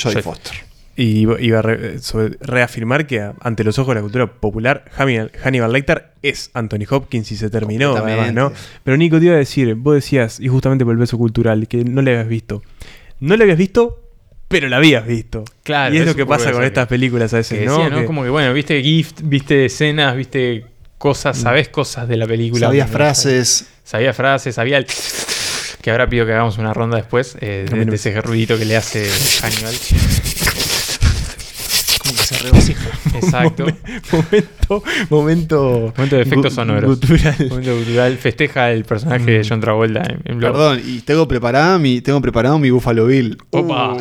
[0.00, 0.52] Jodie Foster.
[0.96, 5.32] Y iba a re- sobre- reafirmar que ante los ojos de la cultura popular, Hannibal,
[5.42, 8.52] Hannibal Lecter es Anthony Hopkins y se terminó, además, ¿no?
[8.84, 11.84] Pero Nico, te iba a decir, vos decías, y justamente por el peso cultural, que
[11.84, 12.62] no le habías visto.
[13.18, 13.99] No le habías visto,
[14.50, 15.44] pero la habías visto.
[15.62, 17.88] Claro, y es lo que pasa con que- estas películas a Que veces, decía, ¿no?
[17.88, 17.98] ¿no?
[18.00, 20.66] Que- Como que, bueno, viste gift, viste escenas, viste
[20.98, 22.66] cosas, sabés cosas de la película.
[22.66, 23.68] Sabía Bueno, frases.
[23.84, 24.86] Sabía frases, sabía el...
[25.80, 28.76] Que ahora pido que hagamos una ronda después eh, de, de ese ruidito que le
[28.76, 29.08] hace
[29.40, 29.74] Hannibal.
[32.30, 32.80] Se regocija.
[33.14, 33.66] Exacto.
[34.12, 36.88] momento, momento, Momento de efecto gu- sonoro.
[36.88, 37.34] gutural.
[37.48, 38.16] Momento cultural.
[38.18, 40.38] Festeja el personaje de John Travolta en, en.
[40.40, 43.36] Perdón, y tengo preparada mi, tengo preparado mi Buffalo Bill.
[43.50, 43.94] Opa.
[43.94, 43.98] Uh,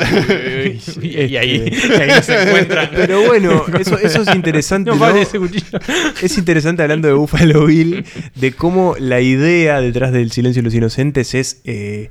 [1.02, 2.90] y, y ahí, y ahí no se encuentran.
[2.96, 4.90] Pero bueno, eso, eso es interesante.
[4.92, 5.02] No ¿no?
[5.02, 5.80] vale ese cuchillo.
[6.22, 10.76] Es interesante hablando de Buffalo Bill, de cómo la idea detrás del silencio de los
[10.76, 12.10] inocentes es eh,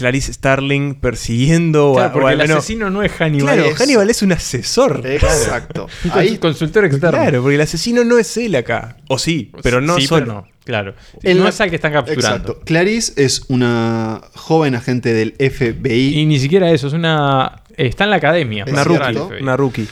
[0.00, 3.54] Clarice Starling persiguiendo Claro, o, al el asesino no es Hannibal.
[3.54, 5.02] Claro, es Hannibal es un asesor.
[5.04, 5.88] Exacto.
[6.04, 7.18] un Ahí consultor externo.
[7.18, 8.96] Claro, porque el asesino no es él acá.
[9.08, 10.24] O sí, pero no Sí, solo.
[10.24, 10.94] pero no, claro.
[11.22, 12.28] En no es al que están capturando.
[12.30, 12.60] Exacto.
[12.64, 17.60] Clarice es una joven agente del FBI Y ni siquiera eso, es una.
[17.76, 18.64] Está en la academia.
[18.66, 19.18] Es Una rookie.
[19.42, 19.86] Una rookie.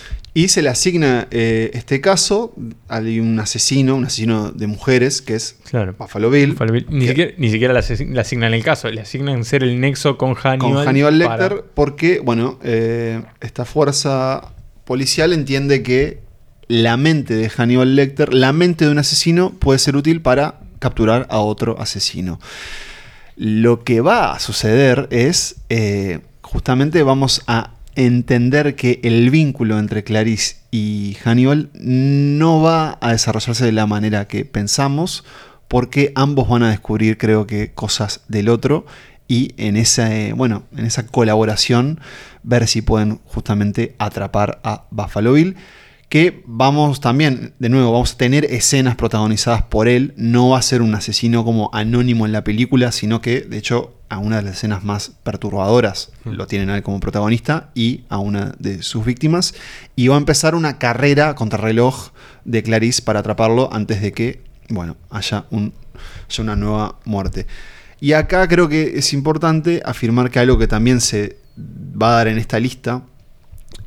[0.45, 2.55] Y se le asigna eh, este caso.
[2.89, 5.95] Hay un asesino, un asesino de mujeres, que es Claro.
[5.99, 6.86] Buffalo Bill, Buffalo Bill.
[6.91, 9.80] Ni que- siquiera, ni siquiera le, asign- le asignan el caso, le asignan ser el
[9.80, 10.72] nexo con Hannibal.
[10.74, 14.53] con Hannibal para- Lecter, porque, bueno, eh, esta fuerza
[14.84, 16.20] policial entiende que
[16.68, 21.26] la mente de Hannibal Lecter, la mente de un asesino, puede ser útil para capturar
[21.30, 22.39] a otro asesino.
[23.36, 30.05] Lo que va a suceder es, eh, justamente vamos a entender que el vínculo entre
[30.05, 35.24] Clarice y Hannibal no va a desarrollarse de la manera que pensamos,
[35.66, 38.86] porque ambos van a descubrir, creo que, cosas del otro
[39.26, 42.01] y en esa, bueno, en esa colaboración
[42.44, 45.57] ver si pueden justamente atrapar a Buffalo Bill.
[46.09, 50.14] Que vamos también, de nuevo, vamos a tener escenas protagonizadas por él.
[50.16, 53.97] No va a ser un asesino como anónimo en la película, sino que, de hecho,
[54.09, 58.18] a una de las escenas más perturbadoras lo tienen a él como protagonista y a
[58.18, 59.54] una de sus víctimas.
[59.96, 62.11] Y va a empezar una carrera contra reloj
[62.44, 65.74] de Clarice para atraparlo antes de que, bueno, haya, un,
[66.28, 67.46] haya una nueva muerte.
[68.00, 72.28] Y acá creo que es importante afirmar que algo que también se va a dar
[72.28, 73.02] en esta lista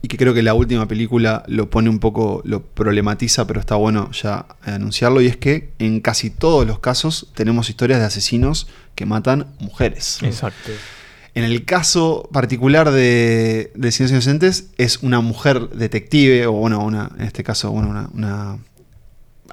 [0.01, 3.75] y que creo que la última película lo pone un poco, lo problematiza, pero está
[3.75, 8.67] bueno ya anunciarlo, y es que en casi todos los casos tenemos historias de asesinos
[8.95, 10.19] que matan mujeres.
[10.23, 10.71] Exacto.
[11.33, 17.11] En el caso particular de, de Ciencias Inocentes, es una mujer detective, o bueno, una,
[17.17, 18.57] en este caso, bueno, una, una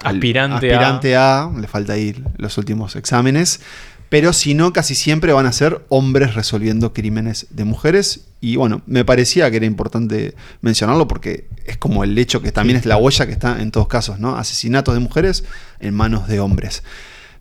[0.02, 1.50] Aspirante, aspirante a.
[1.58, 3.60] le falta ir los últimos exámenes,
[4.08, 8.26] pero si no, casi siempre van a ser hombres resolviendo crímenes de mujeres.
[8.40, 12.78] Y bueno, me parecía que era importante mencionarlo porque es como el hecho que también
[12.78, 14.36] es la huella que está en todos casos, ¿no?
[14.36, 15.44] Asesinatos de mujeres
[15.80, 16.82] en manos de hombres.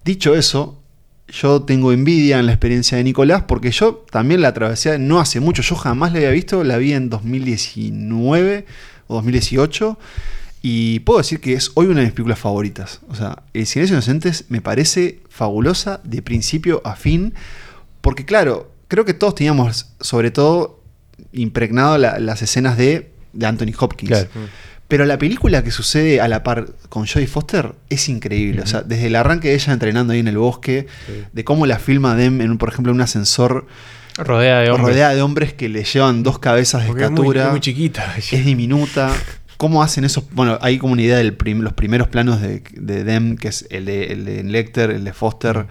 [0.04, 0.82] Dicho eso,
[1.30, 5.40] yo tengo envidia en la experiencia de Nicolás porque yo también la atravesé no hace
[5.40, 8.66] mucho, yo jamás la había visto, la vi en 2019
[9.08, 9.98] o 2018
[10.62, 13.00] y puedo decir que es hoy una de mis películas favoritas.
[13.10, 17.34] O sea, El Silencio de Inocentes me parece fabulosa de principio a fin
[18.02, 20.82] porque claro, creo que todos teníamos sobre todo
[21.34, 24.10] impregnado la- las escenas de, de Anthony Hopkins.
[24.10, 24.30] Claro.
[24.88, 28.62] Pero la película que sucede a la par con Jodie Foster es increíble.
[28.62, 30.88] O sea, desde el arranque de ella entrenando ahí en el bosque,
[31.34, 33.68] de cómo la filma Dem, en, por ejemplo, en un ascensor
[34.18, 34.88] Rodeada de hombres.
[34.96, 37.44] rodeada de hombres que le llevan dos cabezas de Porque es muy, estatura.
[37.46, 38.16] es muy chiquita.
[38.18, 39.14] es diminuta.
[39.58, 40.28] ¿Cómo hacen eso?
[40.32, 43.86] Bueno, hay como una idea de los primeros planos de, de Dem, que es el
[43.86, 45.66] de, el de Lecter, el de Foster.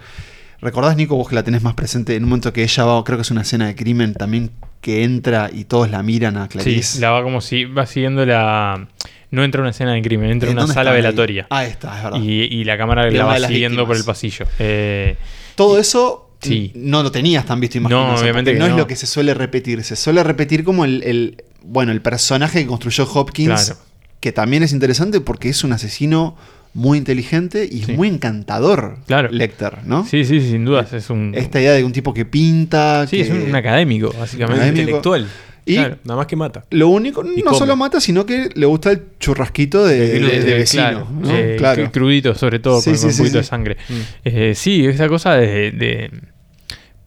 [0.59, 2.15] ¿Recordás, Nico, vos que la tenés más presente?
[2.15, 5.03] En un momento que ella va, creo que es una escena de crimen también, que
[5.03, 6.83] entra y todos la miran a Clarice.
[6.95, 8.87] Sí, la va como si va siguiendo la.
[9.29, 11.47] No entra una escena de crimen, entra a ¿En una sala velatoria.
[11.49, 12.19] Ah, está, es verdad.
[12.21, 14.45] Y, y la cámara la va siguiendo por el pasillo.
[14.59, 15.15] Eh,
[15.55, 16.71] Todo eso Sí.
[16.75, 18.13] no lo tenías tan visto imagino.
[18.13, 18.77] No, obviamente que no, es no.
[18.77, 19.83] lo que se suele repetir.
[19.83, 23.79] Se suele repetir como el, el- bueno, el personaje que construyó Hopkins, Claro.
[24.19, 26.35] que también es interesante porque es un asesino
[26.73, 27.93] muy inteligente y Sí.
[27.93, 28.99] muy encantador.
[29.07, 29.29] Claro.
[29.31, 30.05] Lecter, ¿no?
[30.05, 30.93] sí, sí, sin dudas.
[30.93, 31.33] Es un.
[31.35, 33.07] Esta idea de un tipo que pinta.
[33.07, 34.61] sí, que- es un, académico, básicamente.
[34.61, 34.81] Académico.
[34.81, 35.27] Intelectual.
[35.65, 35.97] Y Claro.
[36.05, 36.63] Nada más que mata.
[36.69, 37.57] lo único, Y no come.
[37.57, 40.83] solo mata, sino que le gusta el churrasquito de, De de- de Eh, vecino.
[40.83, 41.29] claro, ¿no?
[41.29, 41.91] eh, Claro.
[41.91, 43.37] crudito, sobre todo, Sí, con, sí, un poquito sí.
[43.39, 43.77] de sangre.
[44.23, 46.11] Eh, sí, esa cosa de, de-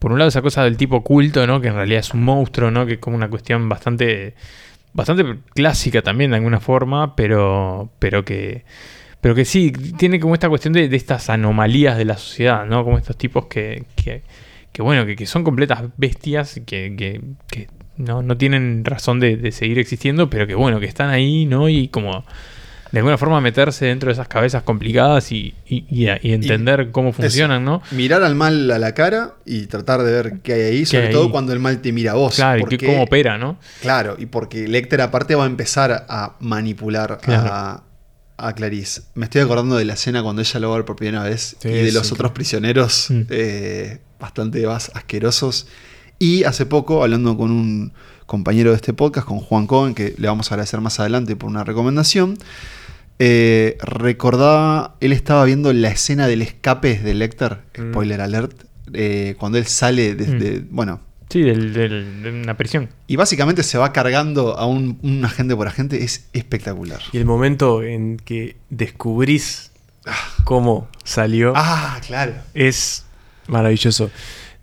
[0.01, 1.61] Por un lado, esa cosa del tipo culto, ¿no?
[1.61, 2.87] Que en realidad es un monstruo, ¿no?
[2.87, 4.33] Que es como una cuestión bastante.
[4.93, 5.23] Bastante
[5.53, 7.91] clásica también, de alguna forma, pero.
[7.99, 8.65] Pero que.
[9.21, 12.83] Pero que sí, tiene como esta cuestión de, estas anomalías de la sociedad, ¿no?
[12.83, 13.83] Como estos tipos que.
[13.95, 19.51] que, bueno, que, son completas bestias, que, que, que no, no tienen razón de, de
[19.51, 21.69] seguir existiendo, pero que bueno, que están ahí, ¿no?
[21.69, 22.25] Y como
[22.91, 27.63] de alguna forma meterse dentro de esas cabezas complicadas y, y- y entender cómo funcionan,
[27.63, 27.81] ¿no?
[27.91, 31.13] Mirar al mal a la cara y tratar de ver qué hay ahí, sobre hay
[31.13, 31.31] todo ahí?
[31.31, 32.35] cuando el mal te mira a vos.
[32.35, 33.57] Claro, y porque- cómo opera, ¿no?
[33.81, 37.49] Claro, y porque Lecter aparte va a empezar a manipular Claro.
[37.51, 37.83] a,
[38.37, 39.03] a Clarice.
[39.15, 41.55] Me estoy acordando de la escena cuando ella lo va a ver por primera vez
[41.61, 42.15] Sí, y de sí, los claro.
[42.15, 43.21] otros prisioneros Mm.
[43.29, 45.67] eh, bastante más asquerosos.
[46.19, 47.93] Y hace poco, hablando con un
[48.25, 51.49] compañero de este podcast, con Juan Cohen, que le vamos a agradecer más adelante por
[51.49, 52.37] una recomendación,
[53.23, 57.91] eh, recordaba, él estaba viendo la escena del escape de Lecter, Mm.
[57.91, 58.63] spoiler alert,
[58.93, 62.89] eh, cuando él sale desde, bueno, Sí, del, del- de una prisión.
[63.05, 66.99] y básicamente se va cargando a un, un agente por agente, es espectacular.
[67.11, 69.71] Y el momento en que descubrís
[70.43, 72.33] cómo salió Ah, claro.
[72.55, 73.05] es
[73.47, 74.09] maravilloso.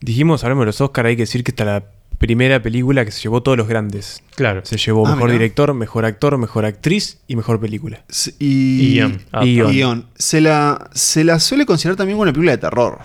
[0.01, 1.85] Dijimos, hablamos de los Oscar, hay que decir que esta es la
[2.19, 4.23] primera película que se llevó todos los grandes.
[4.35, 4.63] Claro.
[4.65, 5.33] Se llevó Ah, mejor mirá.
[5.35, 8.03] director, mejor actor, mejor actriz y mejor película.
[8.09, 9.21] S- Y, guion.
[9.33, 10.07] Ah, guion.
[10.17, 12.99] Se la, se la suele considerar también una película de terror.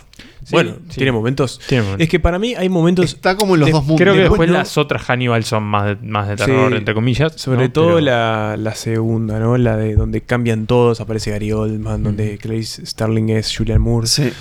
[0.43, 0.95] Sí, bueno, sí.
[0.97, 1.59] tiene momentos.
[1.67, 2.03] Tiene momentos.
[2.03, 3.05] Es que para mí hay momentos.
[3.13, 4.01] Está como en los de- dos mundos.
[4.01, 6.77] Creo que después después no- las otras Hannibal son más de, más de terror, Sí,
[6.77, 7.33] entre comillas.
[7.37, 7.71] Sobre ¿no?
[7.71, 9.57] todo Pero- la, la segunda, ¿no?
[9.57, 14.07] La de donde cambian todos, aparece Gary Oldman, donde Clarice Starling es Julian Moore.
[14.07, 14.31] Sí.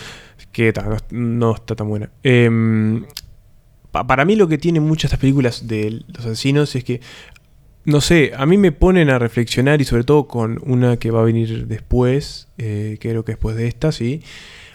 [0.51, 2.11] que ta, no, no está tan buena.
[2.23, 3.05] Em,
[3.93, 7.01] pa- para mí lo que tienen muchas estas películas de los asesinos es que,
[7.85, 11.21] no sé, a mí me ponen a reflexionar y sobre todo con una que va
[11.21, 14.23] a venir después, eh, creo que después de esta, sí,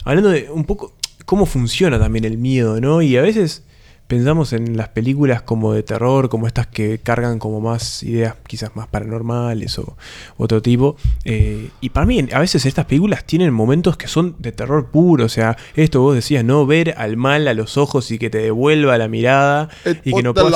[0.06, 0.96] hablando de un poco
[1.26, 3.02] cómo funciona también el miedo, ¿no?
[3.02, 3.64] Y a veces
[4.08, 8.76] pensamos en las películas como de terror, como estas que cargan como más ideas quizás
[8.76, 9.98] más paranormales o
[10.38, 10.96] otro tipo.
[11.26, 15.26] eh, y para mí, a veces estas películas tienen momentos que son de terror puro.
[15.26, 18.38] O sea, esto vos decías, no ver al mal a los ojos y que te
[18.38, 19.70] devuelva la mirada
[20.06, 20.52] y que no puedas,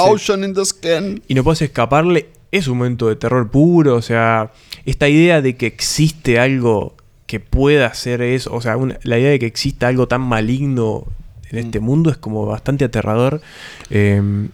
[1.28, 2.30] y no puedes escaparle.
[2.52, 3.96] Es un momento de terror puro.
[3.96, 4.52] O sea,
[4.86, 6.96] esta idea de que existe algo
[7.26, 8.54] que pueda hacer eso.
[8.54, 11.06] O sea, una- la idea de que exista algo tan maligno
[11.52, 13.42] en este mundo es como bastante aterrador.
[13.90, 14.50] Eh,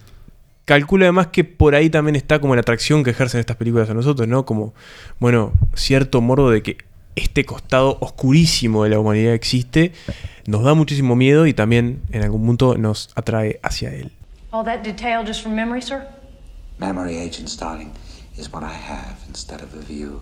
[0.65, 3.93] calculo además que por ahí también está como la atracción que ejercen estas películas a
[3.93, 4.45] nosotros, ¿no?
[4.45, 4.73] Como,
[5.19, 6.77] bueno, cierto morbo de que
[7.15, 9.93] este costado oscurísimo de la humanidad existe,
[10.45, 14.11] nos da muchísimo miedo y también en algún punto nos atrae hacia él.
[14.51, 16.05] All that detail just from memory, sir?
[16.79, 17.91] Memory, Agent Starling,
[18.37, 20.21] is what I have instead of a view.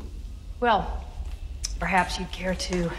[0.61, 0.85] Well,
[1.79, 2.89] perhaps you'd care to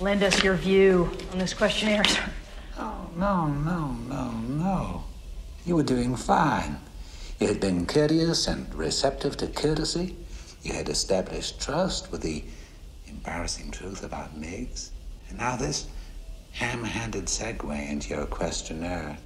[0.00, 2.22] lend us your view on this questionnaire, sir.
[2.78, 5.04] Oh, no, no, no, no.
[5.66, 6.78] You were doing fine.
[7.38, 10.16] You had been courteous and receptive to courtesy.
[10.62, 12.44] You had established trust with the
[13.08, 14.90] embarrassing truth about Miggs.
[15.28, 15.86] And now this
[16.52, 19.18] ham handed segue into your questionnaire.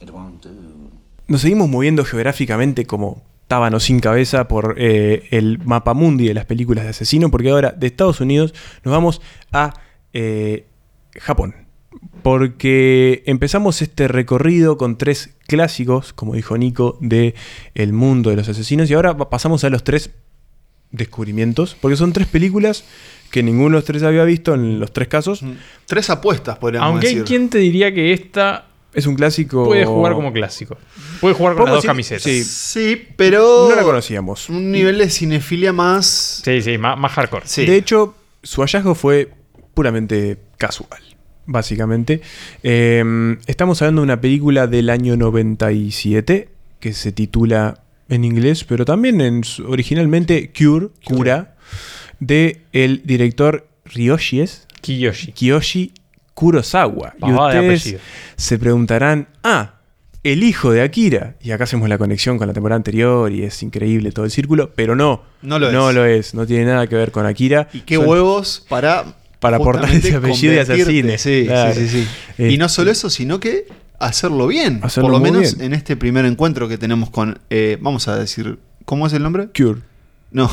[0.00, 0.90] It won't do.
[1.28, 6.44] Nos seguimos moviendo geográficamente como tábano sin cabeza por eh, el mapa mundi de las
[6.44, 8.54] películas de asesino, porque ahora de Estados Unidos
[8.84, 9.20] nos vamos
[9.52, 9.74] a
[10.12, 10.66] eh,
[11.20, 11.54] Japón.
[12.22, 17.34] Porque empezamos este recorrido con tres clásicos, como dijo Nico, de
[17.74, 20.10] el mundo de los asesinos, y ahora pa- pasamos a los tres
[20.90, 22.84] descubrimientos, porque son tres películas
[23.30, 25.42] que ninguno de los tres había visto en los tres casos.
[25.86, 27.26] Tres apuestas, podríamos Aunque hay decir.
[27.26, 29.64] quien te diría que esta Es un clásico.
[29.64, 30.76] puede jugar como clásico.
[31.20, 32.22] Puede jugar con las dos camisetas.
[32.22, 32.42] sí.
[32.44, 33.68] Sí, pero.
[33.68, 34.48] No la conocíamos.
[34.48, 36.40] Un nivel de cinefilia más.
[36.44, 37.46] Sí, sí, más, más hardcore.
[37.46, 37.66] Sí.
[37.66, 39.30] De hecho, su hallazgo fue
[39.76, 41.02] puramente casual,
[41.44, 42.22] básicamente.
[42.62, 46.48] Eh, estamos hablando de una película del año 97
[46.80, 51.56] que se titula en inglés, pero también en su- originalmente Cure, Cura,
[52.20, 55.32] de el director Ryoshi es Kiyoshi.
[55.32, 55.92] Kiyoshi
[56.32, 57.12] Kurosawa.
[57.20, 57.96] Y ustedes
[58.36, 59.74] se preguntarán, ah,
[60.22, 61.36] el hijo de Akira.
[61.42, 64.72] Y acá hacemos la conexión con la temporada anterior y es increíble todo el círculo,
[64.74, 65.22] pero no.
[65.42, 65.72] No lo es.
[65.74, 67.68] No lo es, no tiene nada que ver con Akira.
[67.74, 69.16] Y qué Son- huevos para.
[69.40, 71.18] Para aportar ese apellido y hacer cine.
[71.18, 71.74] Sí, Claro.
[71.74, 72.08] sí, sí, sí.
[72.30, 73.66] Este- Y no solo eso, sino que
[73.98, 74.80] hacerlo bien.
[74.82, 75.66] Hacerlo Por lo menos bien.
[75.66, 77.38] en este primer encuentro que tenemos con.
[77.50, 78.58] eh, vamos a decir.
[78.84, 79.48] ¿Cómo es el nombre?
[79.56, 79.80] Cure.
[80.30, 80.50] No.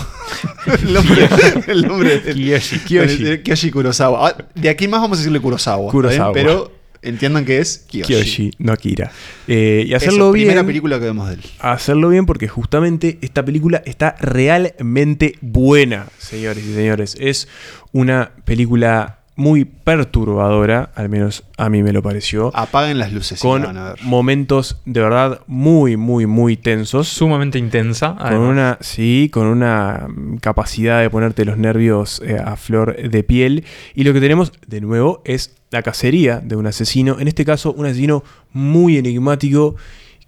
[0.81, 1.29] el nombre.
[1.67, 2.79] el nombre Kiyoshi.
[2.79, 3.39] Kiyoshi.
[3.43, 4.29] Kiyoshi Kurosawa.
[4.29, 5.84] Ah, De aquí más vamos a decirle Kurosawa.
[5.84, 6.34] ¿está Kurosawa.
[6.34, 6.71] Pero
[7.04, 8.14] entiendan que es Kiyoshi.
[8.14, 9.12] Kiyoshi, no Akira.
[9.47, 10.47] Eh, y hacerlo bien.
[10.47, 11.41] primera película que vemos de él.
[11.60, 17.16] hacerlo bien porque justamente esta película está realmente buena, señores y señores.
[17.20, 17.47] Es
[17.91, 23.61] una película muy perturbadora, al menos a mí me lo pareció, Apaguen las luces con
[23.61, 24.03] la van a ver.
[24.03, 27.07] momentos de verdad muy, muy, muy tensos.
[27.07, 28.15] Sumamente intensa.
[28.19, 30.07] Con una, sí, con una
[30.41, 33.65] capacidad de ponerte los nervios eh, a flor de piel.
[33.95, 37.19] Y lo que tenemos de nuevo es la cacería de un asesino.
[37.19, 39.75] En este caso, un asesino muy enigmático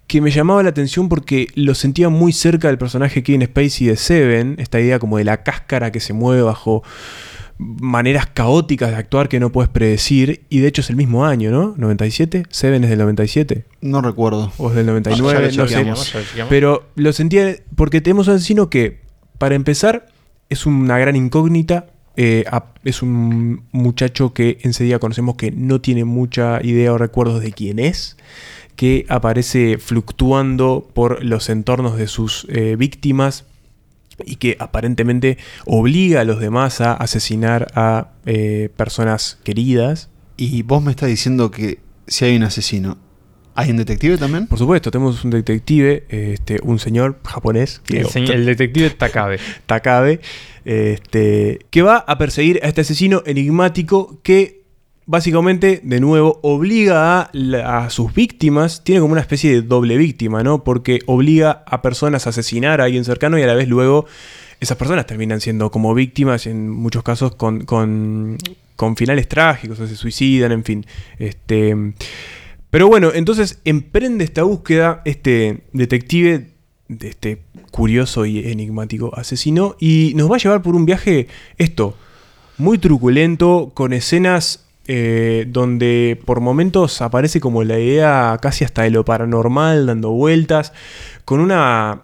[0.08, 3.96] que me llamaba la atención porque lo sentía muy cerca del personaje Kevin Spacey de
[3.96, 4.56] Seven.
[4.58, 6.82] Esta idea como de la cáscara que se mueve bajo
[7.58, 10.42] maneras caóticas de actuar que no puedes predecir.
[10.48, 11.74] Y de hecho es el mismo año, ¿no?
[11.76, 12.46] ¿97?
[12.50, 13.64] Seven es del 97.
[13.80, 14.52] No recuerdo.
[14.58, 16.20] O es del Ya 99, lo no sé.
[16.48, 19.00] Pero lo sentía porque tenemos un asesino que,
[19.38, 20.06] para empezar,
[20.48, 21.86] es una gran incógnita.
[22.18, 27.42] eh, a- es un muchacho que enseguida conocemos que no tiene mucha idea o recuerdos
[27.42, 28.16] de quién es,
[28.74, 33.44] que aparece fluctuando por los entornos de sus eh, víctimas
[34.24, 40.08] y que aparentemente obliga a los demás a asesinar a eh, personas queridas.
[40.36, 42.98] Y vos me estás diciendo que si hay un asesino,
[43.54, 44.46] ¿hay un detective también?
[44.46, 49.38] Por supuesto, tenemos un detective, este, un señor japonés, que El, señor- el detective Takabe.
[49.66, 50.20] Takabe,
[50.64, 54.62] este, que va a perseguir a este asesino enigmático que
[55.06, 60.64] básicamente, de nuevo, obliga a, sus víctimas, tiene como una especie de doble víctima, ¿no?
[60.64, 64.06] Porque obliga a personas a asesinar a alguien cercano y a la vez luego
[64.60, 68.36] esas personas terminan siendo como víctimas, en muchos casos con, con,
[68.74, 70.86] con finales trágicos, o se suicidan, en fin.
[71.18, 71.74] Este,
[72.70, 76.50] pero bueno, entonces emprende esta búsqueda este detective
[76.88, 81.26] de este curioso y enigmático asesino y nos va a llevar por un viaje
[81.58, 81.96] esto
[82.58, 88.90] muy truculento con escenas eh, donde por momentos aparece como la idea casi hasta de
[88.90, 90.72] lo paranormal dando vueltas
[91.24, 92.02] con una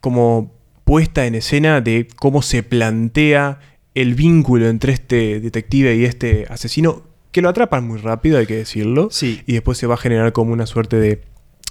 [0.00, 0.52] como
[0.84, 3.60] puesta en escena de cómo se plantea
[3.94, 7.02] el vínculo entre este detective y este asesino
[7.32, 9.08] que lo atrapan muy rápido, hay que decirlo.
[9.10, 9.42] Sí.
[9.46, 11.22] Y después se va a generar como una suerte de,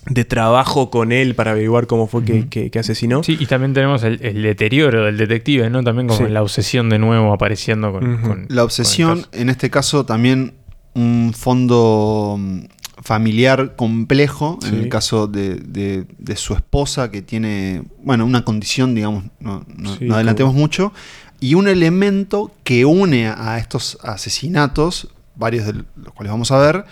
[0.08, 3.22] de trabajo con él para averiguar cómo fue que, que- que asesinó.
[3.24, 5.84] Sí, y también tenemos el, el deterioro del detective, ¿no?
[5.84, 6.32] También como Sí.
[6.34, 10.54] la obsesión de nuevo apareciendo con, La obsesión, en este caso también
[10.95, 12.60] un fondo mm,
[13.04, 18.93] familiar complejo, en el caso de, de- de su esposa que tiene, bueno, una condición,
[18.95, 20.93] digamos, no, no- Sí, no adelantemos como- mucho,
[21.39, 26.86] y un elemento que une a estos asesinatos, varios de los cuales vamos a ver,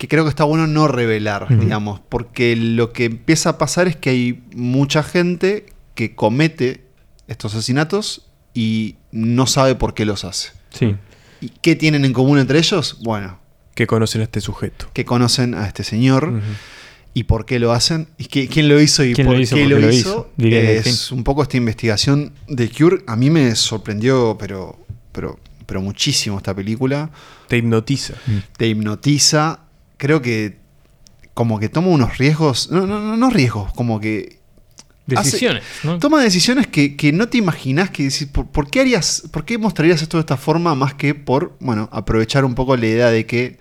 [0.00, 3.96] que creo que está bueno no revelar, digamos, porque lo que empieza a pasar es
[3.96, 6.86] que hay mucha gente que comete
[7.28, 10.52] estos asesinatos y no sabe por qué los hace.
[10.70, 10.96] Sí.
[11.42, 12.96] ¿Y qué tienen en común entre ellos?
[13.02, 13.40] Bueno,
[13.74, 14.88] Que conocen a este sujeto.
[14.94, 16.32] que conocen a este señor
[17.12, 19.54] y por qué lo hacen y qué- quién lo hizo y ¿Quién por lo hizo?
[19.56, 20.32] qué ¿Por lo hizo.
[20.38, 20.88] hizo?
[20.88, 23.02] Es un poco esta investigación de Cure.
[23.06, 24.78] A mí me sorprendió, pero,
[25.12, 27.10] pero, pero muchísimo esta película.
[27.48, 28.14] Te hipnotiza.
[28.56, 29.60] Te hipnotiza.
[30.00, 30.56] Creo que
[31.34, 32.70] como que toma unos riesgos.
[32.70, 34.40] No, no, no, no riesgos, como que
[35.14, 35.98] hace- Decisiones, ¿no?
[35.98, 39.58] Toma decisiones que, que no te imaginas que decís, ¿por, por qué harías, por qué
[39.58, 43.26] mostrarías esto de esta forma más que por, bueno, aprovechar un poco la idea de
[43.26, 43.58] que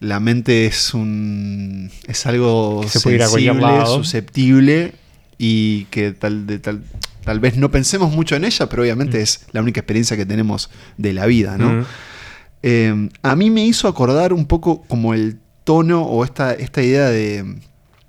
[0.00, 4.94] la mente es un es algo se sensible, susceptible
[5.38, 6.82] y que tal de tal
[7.24, 9.22] tal vez no pensemos mucho en ella, pero obviamente Mm.
[9.22, 11.80] es la única experiencia que tenemos de la vida, ¿no?
[11.80, 11.86] Ujú.
[12.62, 17.08] Eh, a mí me hizo acordar un poco como el tono o esta, esta idea
[17.08, 17.56] de,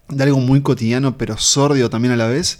[0.09, 2.59] de algo muy cotidiano pero sordio también a la vez.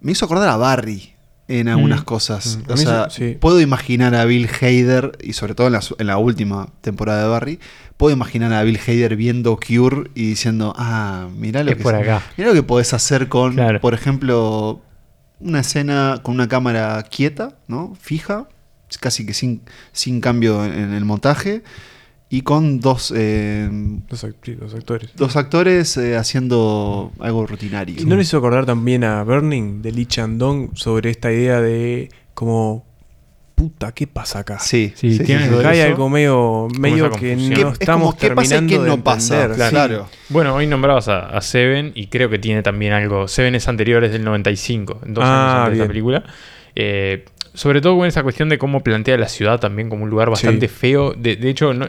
[0.00, 1.14] Me hizo acordar a Barry
[1.48, 2.04] en algunas Mm.
[2.04, 2.58] cosas.
[2.66, 2.72] Mm.
[2.72, 3.36] O sea, sí.
[3.40, 7.28] puedo imaginar a Bill Hader, y sobre todo en la, en la última temporada de
[7.28, 7.60] Barry,
[7.98, 11.94] puedo imaginar a Bill Hader viendo Cure y diciendo, ah, mirá lo, Es que, por
[11.94, 12.22] acá.
[12.36, 13.80] mirá lo que podés hacer con, Claro.
[13.80, 14.80] por ejemplo,
[15.40, 17.94] una escena con una cámara quieta, ¿no?
[18.00, 18.48] Fija,
[19.00, 19.60] casi que sin,
[19.92, 21.62] sin cambio en, en el montaje,
[22.30, 23.68] y con dos, eh,
[24.08, 25.10] Los, act- los actores.
[25.14, 27.94] dos actores eh, haciendo algo rutinario.
[28.00, 32.08] ¿Y no les hizo acordar también a Burning de Lee Chandong sobre esta idea de
[32.34, 32.84] como
[33.54, 34.58] puta, ¿qué pasa acá?
[34.58, 35.86] Sí, Sí, tiene de hay eso.
[35.88, 39.04] algo medio, medio que no ¿Qué- es estamos como, ¿qué pasa y qué de no
[39.04, 39.44] pasa?
[39.44, 39.70] entender.
[39.70, 40.08] Claro.
[40.28, 43.28] Bueno, hoy nombrabas a, a Seven y creo que tiene también algo.
[43.28, 46.24] Seven es anterior, es del 95, dos Ah, años antes de esta película.
[46.74, 50.28] Eh, sobre todo con esa cuestión de cómo plantea la ciudad también como un lugar
[50.30, 50.74] bastante Sí.
[50.74, 51.12] feo.
[51.16, 51.88] De, de hecho, no,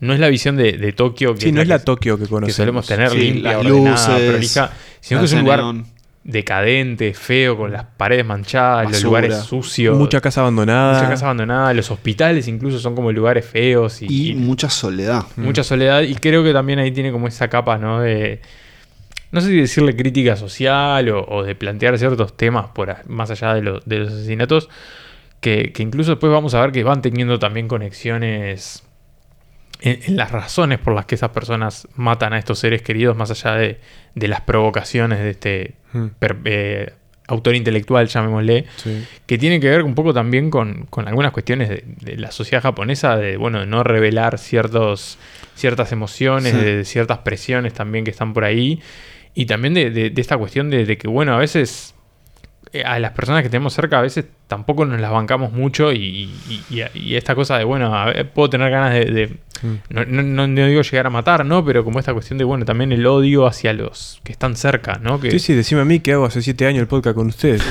[0.00, 2.24] no es la visión de, de Tokio que Sí, no es la que- Tokio que
[2.24, 2.56] que conocemos.
[2.56, 5.86] solemos tener Sí, limpia, las ordenada, luces, prolija, sino que es un lugar neón.
[6.24, 9.96] decadente, feo, con las paredes manchadas, los lugares sucios.
[9.96, 10.94] Mucha casa abandonada.
[10.98, 15.22] mucha casa abandonada, los hospitales incluso son como lugares feos y, Y y mucha soledad.
[15.36, 16.02] mucha soledad.
[16.02, 18.00] Y creo que también ahí tiene como esa capa, ¿no?
[18.00, 18.40] De.
[19.32, 23.54] No sé si decirle crítica social o, o de plantear ciertos temas por más allá
[23.54, 24.68] de, lo- de los asesinatos.
[25.40, 28.82] Que, que incluso después vamos a ver que van teniendo también conexiones
[29.80, 33.30] en, en las razones por las que esas personas matan a estos seres queridos, más
[33.30, 33.78] allá de,
[34.14, 36.06] de las provocaciones de este Mm.
[36.18, 36.92] per- eh,
[37.28, 39.04] autor intelectual, llamémosle Sí.
[39.26, 42.62] que tiene que ver un poco también con, con algunas cuestiones de, de la sociedad
[42.62, 45.18] japonesa, de bueno, de no revelar ciertos,
[45.56, 46.58] ciertas emociones, Sí.
[46.60, 48.80] de ciertas presiones también que están por ahí,
[49.34, 51.94] y también de, esta cuestión de, que, bueno, a veces
[52.84, 56.62] a las personas que tenemos cerca a veces tampoco nos las bancamos mucho y, y-
[56.70, 59.04] y- y esta cosa de, bueno, a ver, puedo tener ganas de...
[59.06, 59.74] de- Mm.
[59.88, 61.64] no, no- no- no digo llegar a matar, ¿no?
[61.64, 65.18] Pero como esta cuestión de, bueno, también el odio hacia los que están cerca, ¿no?
[65.18, 67.62] Que, Sí, sí, decime a mí que hago hace siete años el podcast con ustedes.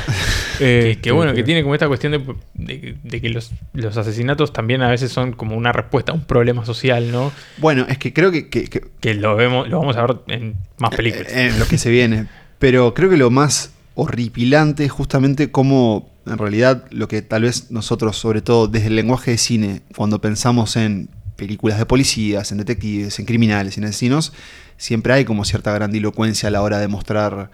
[0.57, 2.21] que, Eh, que bueno, que pero- tiene como esta cuestión de,
[2.55, 6.25] de- de que los, los asesinatos también a veces son como una respuesta a un
[6.25, 7.31] problema social, ¿no?
[7.57, 10.55] Bueno, es que creo que, que- que- Que lo vemos, lo vamos a ver en
[10.79, 11.31] más películas.
[11.31, 12.25] Eh, en lo que se viene.
[12.57, 18.17] Pero creo que lo más horripilante justamente cómo, en realidad, lo que tal vez nosotros,
[18.17, 23.19] sobre todo desde el lenguaje de cine, cuando pensamos en películas de policías, en detectives,
[23.19, 24.33] en criminales, en asesinos,
[24.77, 27.51] siempre hay como cierta grandilocuencia a la hora de mostrar,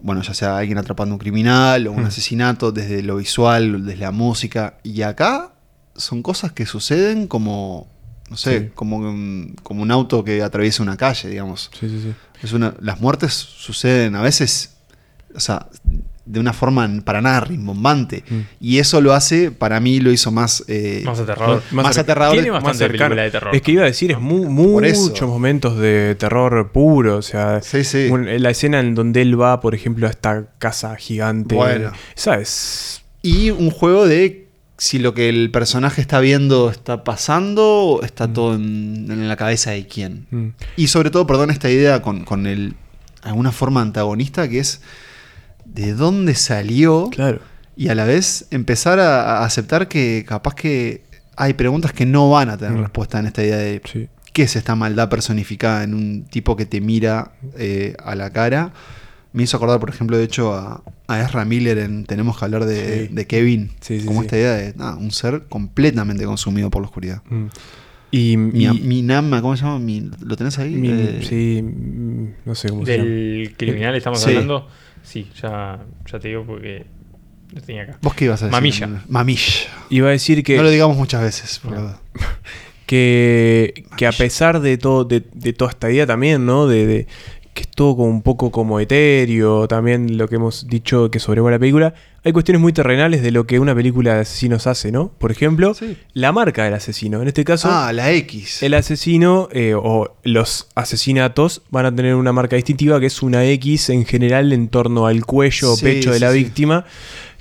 [0.00, 2.06] bueno, ya sea alguien atrapando a un criminal o un Mm.
[2.06, 4.78] asesinato, desde lo visual, desde la música.
[4.82, 5.52] Y acá
[5.96, 7.88] son cosas que suceden como,
[8.30, 8.70] no sé, Sí.
[8.74, 11.70] como, un, como un auto que atraviesa una calle, digamos.
[11.78, 12.12] Sí, sí, sí.
[12.42, 14.73] Es una, las muertes suceden a veces,
[15.34, 15.66] o sea,
[16.26, 18.24] de una forma para nada rimbombante.
[18.28, 18.40] Mm.
[18.60, 20.64] Y eso lo hace, para mí lo hizo más...
[20.68, 21.62] eh, más aterrador.
[21.70, 22.34] más aterrador.
[22.34, 23.10] Tiene más bastante cercano.
[23.10, 23.54] película de terror.
[23.54, 27.18] Es que iba a decir, es mu- muchos momentos de terror puro.
[27.18, 28.08] O sea, Sí, sí.
[28.38, 31.54] la escena en donde él va, por ejemplo, a esta casa gigante.
[31.54, 31.92] Bueno.
[32.16, 33.02] Esa es.
[33.20, 38.32] Y un juego de si lo que el personaje está viendo está pasando o está
[38.32, 40.26] todo en, en la cabeza de quién.
[40.30, 42.74] mm, Y sobre todo, perdón, esta idea con, con el
[43.22, 44.80] alguna forma antagonista que es
[45.74, 47.40] de dónde salió Claro.
[47.76, 51.02] y a la vez empezar a, a aceptar que capaz que
[51.36, 52.82] hay preguntas que no van a tener Mm.
[52.82, 54.08] respuesta en esta idea de Sí.
[54.32, 58.72] qué es esta maldad personificada en un tipo que te mira eh, a la cara.
[59.32, 62.66] Me hizo acordar, por ejemplo, de hecho, a, a Ezra Miller en Tenemos que hablar
[62.66, 63.14] de, Sí.
[63.14, 63.70] de Kevin.
[63.80, 64.26] Sí, sí, como sí.
[64.26, 67.22] esta idea de nada, un ser completamente consumido por la oscuridad.
[67.28, 67.46] Mm.
[68.12, 69.80] Y, Mi, y- mi Nama, ¿cómo se llama?
[69.80, 70.76] Mi- ¿Lo tenés ahí?
[70.76, 73.10] mi- Eh, sí, mm, no sé cómo se llama.
[73.10, 74.28] Del criminal estamos Sí.
[74.30, 74.68] hablando.
[75.04, 75.78] Sí, ya,
[76.10, 76.86] ya te digo porque
[77.52, 77.98] lo tenía acá.
[78.02, 78.52] ¿Vos qué ibas a decir?
[78.52, 79.04] Mamilla.
[79.08, 79.42] Mamilla.
[79.90, 81.60] Iba a decir que, No lo digamos muchas veces.
[81.60, 81.82] por la No.
[81.84, 82.00] duda.
[82.86, 86.66] que, que a pesar de todo, de, de toda esta idea también, ¿no?
[86.66, 87.06] De, de
[87.54, 91.54] que es todo como un poco como etéreo, también lo que hemos dicho que sobrevuela
[91.56, 91.94] la película,
[92.24, 95.12] hay cuestiones muy terrenales de lo que una película de asesinos hace, ¿no?
[95.18, 95.96] Por ejemplo, Sí.
[96.14, 97.22] la marca del asesino.
[97.22, 98.62] En este caso, Ah, la X.
[98.62, 103.44] el asesino eh, o los asesinatos van a tener una marca distintiva que es una
[103.44, 106.84] X en general en torno al cuello o Sí, pecho de sí, la víctima,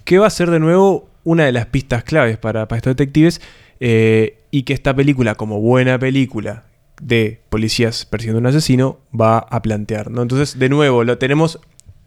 [0.04, 3.42] que va a ser de nuevo una de las pistas claves para, para estos detectives
[3.80, 6.66] eh, y que esta película, como buena película
[7.04, 10.10] de policías persiguiendo a un asesino, va a plantear.
[10.10, 10.22] ¿no?
[10.22, 11.60] Entonces, de nuevo, lo tenemos,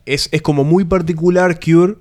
[0.07, 1.95] es, es como muy particular Cure.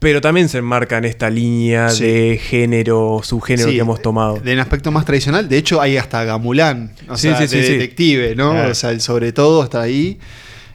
[0.00, 2.04] Pero también se enmarca en esta línea Sí.
[2.04, 4.36] de género, subgénero Sí, que hemos tomado.
[4.38, 5.48] De un aspecto más tradicional.
[5.48, 6.92] De hecho, hay hasta Gamulán.
[7.08, 8.50] O Sí, sea, de detective, ¿no?
[8.50, 8.70] Claro.
[8.72, 10.18] O sea, el sobre todo está ahí.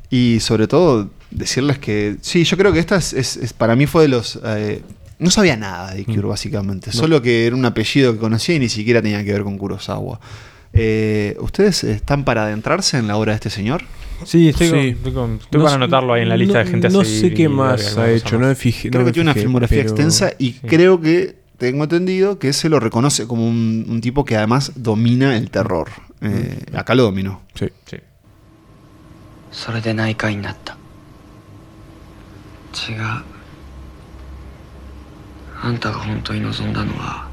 [0.10, 2.16] Y sobre todo, decirles que.
[2.22, 4.40] Sí, yo creo que esta es, es- es- para mí fue de los.
[4.44, 4.82] eh,
[5.20, 6.30] no sabía nada de Cure, Mm.
[6.30, 6.92] básicamente.
[6.92, 10.20] Solo que era un apellido que conocía y ni siquiera tenía que ver con Kurosawa.
[10.73, 13.83] Eh, ¿Ustedes están para adentrarse en la obra de este señor?
[14.25, 14.73] Sí, estoy, Sí.
[14.73, 16.87] con- estoy, con- estoy No para sé- anotarlo ahí en la lista no- de gente
[16.87, 18.49] a No seguir sé qué y más ver ha alguna hecho, cosa no más.
[18.49, 18.91] me fijé.
[18.91, 20.61] Creo no que me tiene una fijé, filmografía pero- extensa y sí.
[20.67, 25.37] creo que tengo entendido que se lo reconoce como un, un tipo que además domina
[25.37, 25.89] el terror.
[26.21, 27.43] Eh, acá lo dominó.
[27.55, 27.69] Sí.
[27.87, 27.99] Sí.
[29.53, 30.77] それで内科医になった
[32.75, 33.23] 違う
[35.63, 37.29] あんたが本当に望んだのは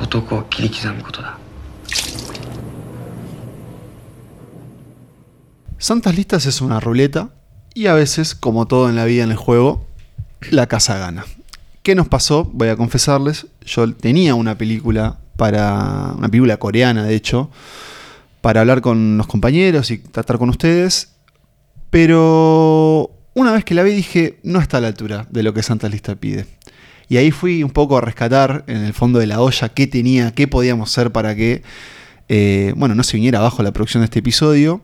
[0.00, 1.36] 男を切り刻むことだ
[5.77, 7.29] Santas Listas es una ruleta
[7.73, 9.85] y a veces, como todo en la vida en el juego,
[10.51, 11.25] la casa gana.
[11.83, 12.43] ¿Qué nos pasó?
[12.53, 17.49] Voy a confesarles, yo tenía una película para una película coreana, de hecho,
[18.41, 21.13] para hablar con los compañeros y tratar con ustedes,
[21.89, 25.63] pero una vez que la vi dije, no está a la altura de lo que
[25.63, 26.45] Santas Lista pide.
[27.11, 30.31] Y ahí fui un poco a rescatar en el fondo de la olla qué tenía,
[30.31, 31.61] qué podíamos hacer para que,
[32.29, 34.81] eh, bueno, no se viniera abajo la producción de este episodio.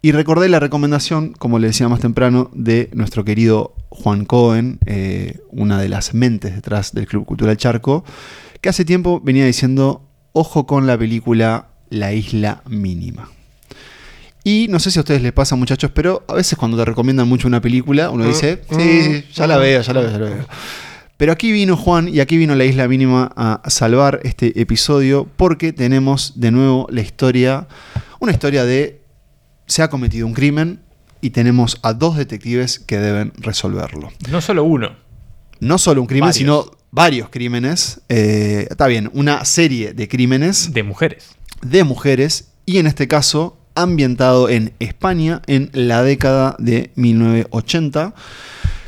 [0.00, 5.40] Y recordé la recomendación, como le decía más temprano, de nuestro querido Juan Cohen, eh,
[5.50, 8.06] una de las mentes detrás del Club Cultural Charco,
[8.62, 13.28] que hace tiempo venía diciendo, ojo con la película La Isla Mínima.
[14.44, 17.28] Y no sé si a ustedes les pasa, muchachos, pero a veces cuando te recomiendan
[17.28, 20.30] mucho una película, uno dice, sí, sí, ya la veo, ya la veo, ya la
[20.30, 20.46] veo.
[21.20, 25.74] Pero aquí vino Juan y aquí vino la Isla Mínima a salvar este episodio porque
[25.74, 27.68] tenemos de nuevo la historia,
[28.20, 29.02] una historia de
[29.66, 30.80] se ha cometido un crimen
[31.20, 34.10] y tenemos a dos detectives que deben resolverlo.
[34.30, 34.96] No solo uno.
[35.58, 36.36] No solo un crimen, Varios.
[36.38, 38.00] sino varios crímenes.
[38.08, 41.36] Eh, está bien, una serie de crímenes De mujeres.
[41.60, 48.14] de mujeres y en este caso ambientado en España en la década de 1980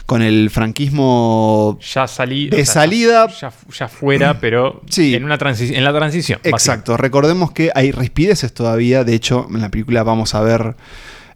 [0.06, 2.48] con el franquismo Ya salí.
[2.48, 3.28] De salida.
[3.28, 5.14] Ya, ya fuera, pero Sí.
[5.14, 6.40] en, una en la transición.
[6.44, 10.74] Exacto, recordemos que hay rispideces todavía, de hecho en la película vamos a ver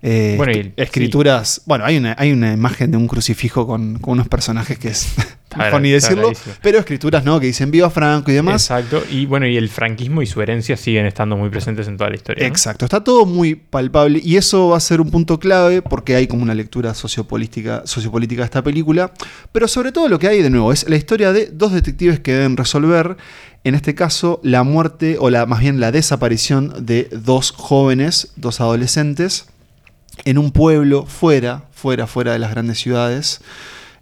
[0.03, 4.15] eh, Bueno, y escrituras, bueno, hay una, hay una imagen de un crucifijo con, con
[4.15, 5.15] unos personajes que es,
[5.57, 6.33] mejor ni decirlo,
[6.63, 8.65] pero escrituras no, que dicen viva Franco y demás.
[8.65, 9.03] Exacto.
[9.11, 12.17] Y bueno, y el franquismo y su herencia siguen estando muy presentes en toda la
[12.17, 12.45] historia.
[12.45, 12.49] ¿no?
[12.49, 16.27] Exacto, está todo muy palpable y eso va a ser un punto clave porque hay
[16.27, 19.13] como una lectura sociopolítica, sociopolítica de esta película,
[19.53, 22.33] pero sobre todo lo que hay de nuevo es la historia de dos detectives que
[22.33, 23.17] deben resolver,
[23.65, 28.61] en este caso, la muerte o la, más bien la desaparición de dos jóvenes, dos
[28.61, 29.47] adolescentes,
[30.25, 33.41] en un pueblo fuera, fuera, fuera de las grandes ciudades.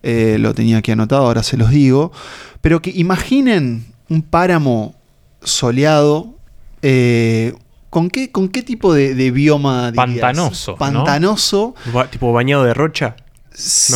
[0.03, 2.13] Eh, lo tenía aquí anotado, ahora se los digo.
[2.61, 4.95] Pero que imaginen un páramo
[5.43, 6.35] soleado.
[6.83, 7.55] eh,
[7.91, 10.07] ¿con, qué, ¿Con qué tipo de, de bioma dirías?
[10.21, 10.77] Pantanoso, ¿no?
[10.79, 11.75] Pantanoso.
[11.93, 13.17] Ba- tipo bañado de rocha.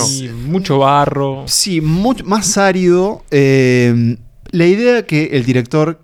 [0.09, 1.45] Y mucho barro.
[1.47, 3.25] Sí, mucho más árido.
[3.31, 4.17] Eh,
[4.51, 6.01] la idea que el director,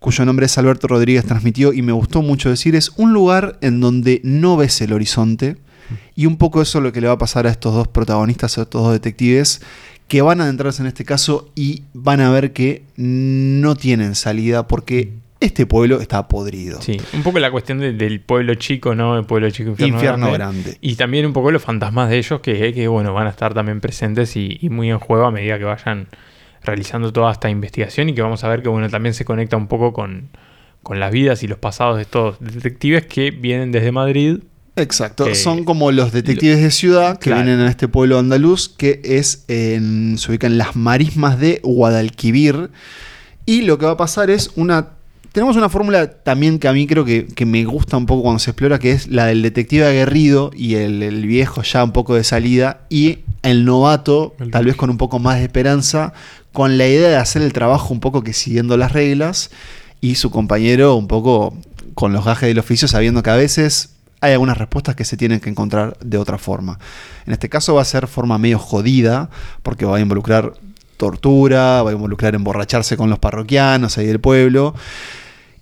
[0.00, 3.80] cuyo nombre es Alberto Rodríguez, transmitió y me gustó mucho decir, es un lugar en
[3.80, 5.56] donde no ves el horizonte.
[6.16, 8.56] Y un poco eso es lo que le va a pasar a estos dos protagonistas,
[8.58, 9.60] a estos dos detectives,
[10.08, 14.66] que van a adentrarse en este caso y van a ver que no tienen salida
[14.66, 16.80] porque este pueblo está podrido.
[16.82, 19.16] Sí, un poco la cuestión de- del pueblo chico, ¿no?
[19.18, 20.62] El pueblo chico, infierno, Infierno grande.
[20.62, 20.78] grande.
[20.80, 23.80] Y también un poco los fantasmas de ellos que, que bueno, van a estar también
[23.80, 26.08] presentes y, y muy en juego a medida que vayan
[26.62, 29.66] realizando toda esta investigación y que vamos a ver que bueno, también se conecta un
[29.66, 30.28] poco con,
[30.82, 34.38] con las vidas y los pasados de estos detectives que vienen desde Madrid.
[34.76, 37.42] Exacto, Eh, son como los detectives de ciudad que Claro.
[37.44, 42.70] vienen a este pueblo andaluz que es en, se ubica en las marismas de Guadalquivir.
[43.46, 44.90] Y lo que va a pasar es una...
[45.32, 48.38] Tenemos una fórmula también que a mí creo que, que me gusta un poco cuando
[48.40, 52.14] se explora, que es la del detective aguerrido y el, el viejo ya un poco
[52.16, 56.12] de salida y el novato, El tal vez con un poco más de esperanza,
[56.52, 59.50] con la idea de hacer el trabajo un poco que siguiendo las reglas
[60.00, 61.56] y su compañero un poco
[61.94, 65.40] con los gajes del oficio, sabiendo que a veces hay algunas respuestas que se tienen
[65.40, 66.78] que encontrar de otra forma.
[67.26, 69.30] En este caso va a ser forma medio jodida,
[69.62, 70.52] porque va a involucrar
[70.96, 74.74] tortura, va a involucrar emborracharse con los parroquianos ahí del pueblo.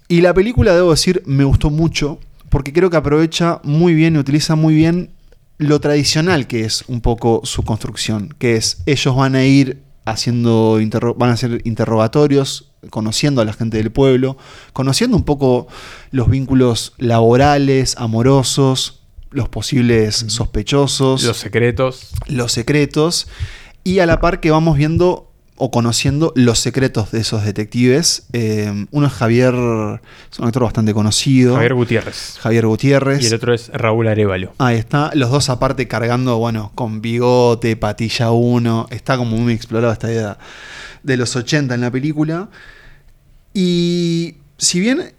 [0.08, 2.18] Y la película, debo decir, me gustó mucho,
[2.48, 5.10] porque creo que aprovecha muy bien y utiliza muy bien
[5.58, 10.80] lo tradicional que es un poco su construcción, que es ellos van a ir haciendo
[10.80, 14.36] interro- van a hacer interrogatorios, conociendo a la gente del pueblo,
[14.72, 15.66] conociendo un poco
[16.12, 22.10] los vínculos laborales, amorosos, los posibles sospechosos, Los secretos.
[22.28, 23.26] los secretos,
[23.84, 25.27] y a la par que vamos viendo
[25.58, 28.26] o conociendo los secretos de esos detectives.
[28.32, 31.54] Eh, uno es Javier, es un actor bastante conocido.
[31.54, 32.38] Javier Gutiérrez.
[32.40, 33.22] Javier Gutiérrez.
[33.22, 34.54] Y el otro es Raúl Arevalo.
[34.58, 39.92] Ahí está, los dos aparte cargando, bueno, con bigote, patilla 1, está como muy explorada
[39.92, 40.38] esta idea
[41.02, 42.48] de los 80 en la película.
[43.52, 45.12] Y si bien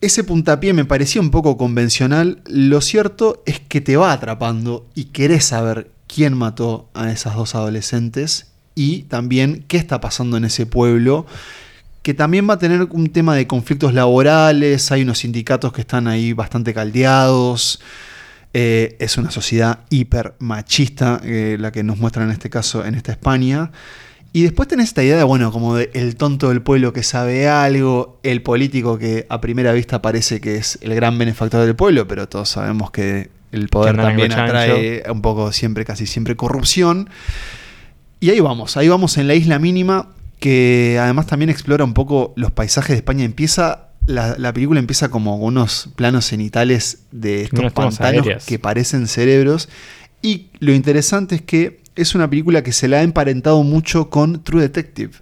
[0.00, 5.06] ese puntapié me parecía un poco convencional, lo cierto es que te va atrapando y
[5.06, 10.64] querés saber quién mató a esas dos adolescentes y también qué está pasando en ese
[10.64, 11.26] pueblo
[12.02, 16.06] que también va a tener un tema de conflictos laborales, hay unos sindicatos que están
[16.06, 17.80] ahí bastante caldeados,
[18.54, 22.94] eh, es una sociedad hiper machista eh, la que nos muestran en este caso en
[22.94, 23.72] esta España.
[24.32, 27.48] Y después tenés esta idea de, bueno, como de el tonto del pueblo que sabe
[27.48, 32.06] algo, el político que a primera vista parece que es el gran benefactor del pueblo,
[32.06, 37.10] pero todos sabemos que el poder Que también atrae un poco siempre, casi siempre corrupción.
[38.20, 40.08] Y ahí vamos, ahí vamos en la isla mínima,
[40.40, 43.24] que además también explora un poco los paisajes de España.
[43.24, 48.58] Empieza, la, la película empieza como con unos planos cenitales de estos Unas pantanos que
[48.58, 49.68] parecen cerebros.
[50.22, 54.42] Y lo interesante es que es una película que se la ha emparentado mucho con
[54.42, 55.12] True Detective.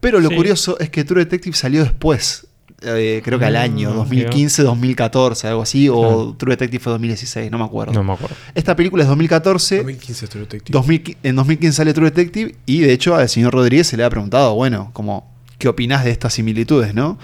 [0.00, 0.36] Pero lo Sí.
[0.36, 2.45] curioso es que True Detective salió después,
[2.82, 3.96] eh, creo que al Mm, año, ok.
[3.96, 6.34] 2015, 2014, algo así, o Claro.
[6.38, 7.92] True Detective fue 2016, no me acuerdo.
[7.92, 8.36] No me acuerdo.
[8.54, 9.76] Esta película es 2014.
[9.78, 10.72] 2015 True Detective.
[10.72, 14.10] 2000 en 2015 sale True Detective y de hecho al señor Rodríguez se le ha
[14.10, 17.18] preguntado, bueno, como, ¿qué opinás de estas similitudes, no?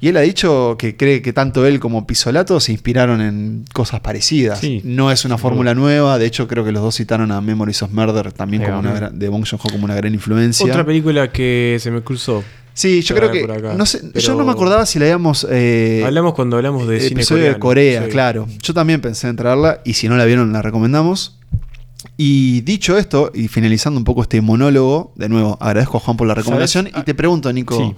[0.00, 3.98] Y él ha dicho que cree que tanto él como Pisolato se inspiraron en cosas
[3.98, 4.60] parecidas.
[4.60, 7.82] Sí, no es una fórmula nueva, de hecho creo que los dos citaron a Memories
[7.82, 10.64] of Murder también como una, de Bong Joon-ho como una gran influencia.
[10.66, 12.44] Otra película que se me cruzó.
[12.78, 15.46] Sí, yo creo que, acá, no sé, yo no me acordaba si la habíamos...
[15.50, 17.98] eh, Hablamos cuando hablamos de cine episodio de coreano.
[17.98, 18.10] Corea, Sí.
[18.10, 18.48] claro.
[18.62, 21.34] Yo también pensé en traerla y si no la vieron la recomendamos.
[22.16, 26.26] Y dicho esto, y finalizando un poco este monólogo, de nuevo agradezco a Juan por
[26.28, 27.00] la recomendación ¿Sabes?
[27.02, 27.94] y te pregunto, Nico, Sí.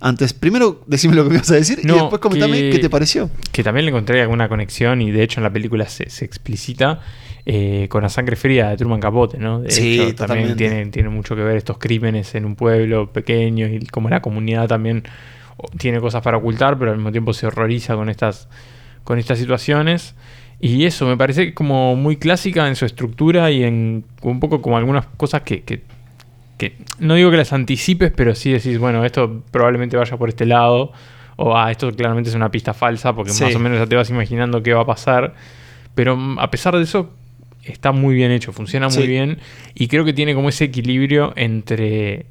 [0.00, 2.90] antes, primero decime lo que me vas a decir y después comentame que- qué te
[2.90, 3.30] pareció.
[3.52, 7.00] Que también le encontré alguna conexión y de hecho en la película se, se explicita
[7.46, 9.60] eh, con la sangre fría de Truman Capote, ¿no?
[9.60, 13.66] De Sí, hecho, también tiene, tiene mucho que ver estos crímenes en un pueblo pequeño
[13.66, 15.04] y como la comunidad también
[15.78, 18.48] tiene cosas para ocultar, pero al mismo tiempo se horroriza con estas,
[19.04, 20.14] con estas situaciones.
[20.60, 24.78] Y eso me parece como muy clásica en su estructura y en un poco como
[24.78, 25.82] algunas cosas que, que,
[26.56, 30.46] que no digo que las anticipes, pero sí decís, bueno, esto probablemente vaya por este
[30.46, 30.92] lado.
[31.36, 33.42] O ah, esto claramente es una pista falsa, porque Sí.
[33.44, 35.34] más o menos ya te vas imaginando qué va a pasar.
[35.94, 37.10] Pero mm, a pesar de eso,
[37.66, 39.06] está muy bien hecho, funciona muy Sí.
[39.06, 39.38] bien.
[39.74, 42.26] Y creo que tiene como ese equilibrio entre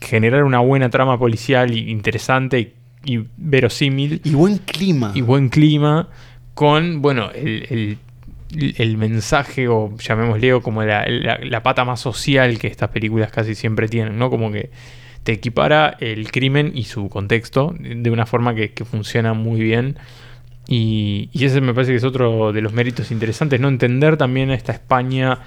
[0.00, 2.72] generar una buena trama policial y interesante y,
[3.16, 5.12] y verosímil Y buen clima.
[5.14, 6.08] y buen clima
[6.54, 7.98] con, bueno, el, el-
[8.78, 13.54] el mensaje, o llamémosle, como la, la- la pata más social que estas películas casi
[13.54, 14.28] siempre tienen, ¿no?
[14.28, 14.70] Como que
[15.22, 19.96] te equipara el crimen y su contexto de una forma que, que funciona muy bien.
[20.72, 23.66] Y, y ese me parece que es otro de los méritos interesantes, ¿no?
[23.68, 25.40] Entender también a esta España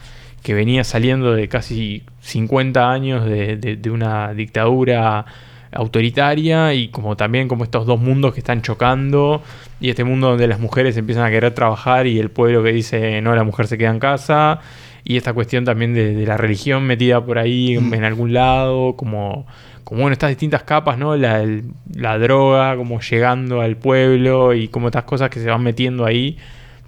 [0.43, 5.25] que venía saliendo de casi 50 años de, de- de una dictadura
[5.71, 9.41] autoritaria y como también como estos dos mundos que están chocando
[9.79, 13.21] y este mundo donde las mujeres empiezan a querer trabajar y el pueblo que dice
[13.21, 14.59] no, la mujer se queda en casa
[15.03, 17.93] y esta cuestión también de, de la religión metida por ahí en, Mm.
[17.95, 19.45] en algún lado, como,
[19.83, 21.15] como bueno, estas distintas capas, ¿no?
[21.15, 21.63] La, el-
[21.93, 26.37] la droga como llegando al pueblo y como estas cosas que se van metiendo ahí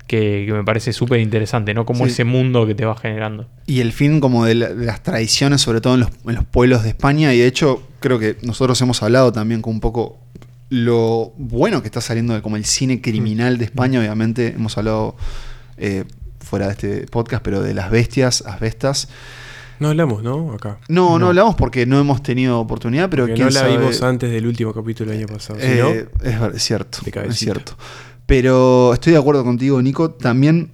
[0.08, 1.84] que, que me parece súper interesante, ¿no?
[1.86, 2.12] Como Sí.
[2.12, 3.48] ese mundo que te va generando.
[3.66, 6.46] Y el fin como de, la- de las tradiciones, sobre todo en los, en los
[6.46, 10.20] pueblos de España, y de hecho creo que nosotros hemos hablado también con un poco
[10.70, 15.16] lo bueno que está saliendo de como el cine criminal de España, obviamente hemos hablado
[15.78, 16.06] eh,
[16.40, 19.08] fuera de este podcast, pero de las bestias, asbestas.
[19.80, 20.54] No hablamos, ¿no?
[20.54, 20.78] Acá.
[20.88, 24.32] No, no, hablamos porque no hemos tenido oportunidad, pero quién no la sabe- vimos antes
[24.32, 25.60] del último capítulo del año pasado.
[25.62, 26.08] Eh,
[26.40, 27.00] no, es, cierto,
[27.30, 27.78] es cierto.
[28.26, 30.12] Pero estoy de acuerdo contigo, Nico.
[30.12, 30.72] También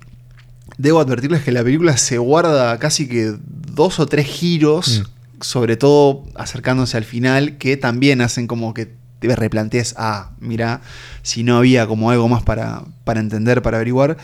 [0.78, 5.04] debo advertirles que la película se guarda casi que dos o tres giros,
[5.42, 10.82] sobre todo acercándose al final, que también hacen como que te replantees, ah, mira,
[11.22, 14.18] si no había como algo más para, para entender, para averiguar.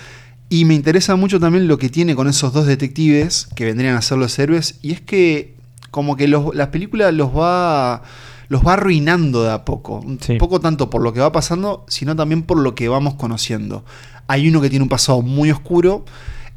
[0.49, 4.01] Y me interesa mucho también lo que tiene con esos dos detectives que vendrían a
[4.01, 4.75] ser los héroes.
[4.81, 5.55] Y es que
[5.91, 8.01] como que los, la película los va,
[8.47, 9.99] los va arruinando de a poco.
[9.99, 10.37] Un Sí.
[10.37, 13.83] poco tanto por lo que va pasando, sino también por lo que vamos conociendo.
[14.27, 16.05] Hay uno que tiene un pasado muy oscuro.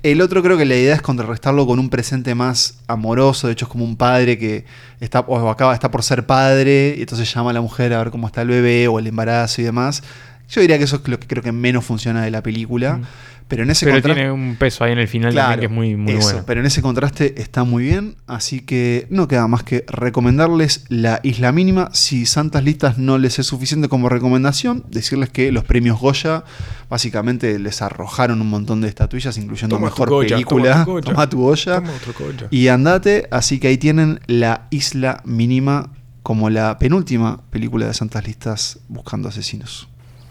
[0.02, 3.48] El otro creo que la idea es contrarrestarlo con un presente más amoroso.
[3.48, 4.64] De hecho, es como un padre que
[5.00, 6.94] está, o acaba, está por ser padre.
[6.96, 9.60] Y entonces llama a la mujer a ver cómo está el bebé o el embarazo
[9.60, 10.02] y demás.
[10.50, 13.00] Yo diría que eso es lo que creo que menos funciona de la película.
[13.48, 15.66] Pero en ese Pero contraste- tiene un peso ahí en el final Claro, también que
[15.66, 16.42] es muy, muy eso, bueno.
[16.46, 21.18] Pero en ese contraste está muy bien, así que no queda más que recomendarles la
[21.24, 21.88] Isla Mínima.
[21.92, 26.44] Si Santas Listas no les es suficiente como recomendación, decirles que los premios Goya
[26.88, 30.84] básicamente les arrojaron un montón de estatuillas, incluyendo Toma tu mejor Goya, película.
[30.84, 31.04] toma tu Goya.
[31.10, 31.74] Toma tu Goya.
[31.76, 32.46] Toma otro Goya.
[32.52, 35.90] Y andate, así que ahí tienen la Isla Mínima
[36.22, 39.88] como la penúltima película de Santas Listas buscando asesinos.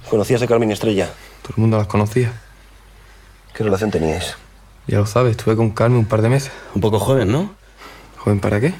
[0.09, 1.13] ¿Conocías a Carmen Estrella?
[1.43, 2.33] Todo el mundo las conocía.
[3.53, 4.35] ¿Qué relación teníais?
[4.87, 6.51] Ya lo sabes, estuve con Carmen un par de meses.
[6.73, 7.53] Un poco joven, ¿no?
[8.17, 8.73] ¿Joven para qué?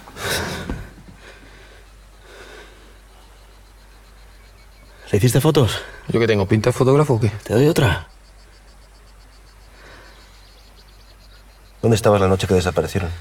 [5.11, 5.81] ¿Le hiciste fotos?
[6.07, 6.47] ¿Yo que tengo?
[6.47, 7.29] ¿Pinta de fotógrafo o qué?
[7.43, 8.07] ¿Te doy otra?
[11.81, 13.11] ¿Dónde estabas la noche que desaparecieron?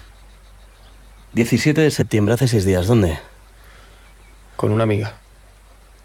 [1.34, 2.86] 17 de septiembre, hace seis días.
[2.86, 3.18] ¿Dónde?
[4.56, 5.14] Con una amiga.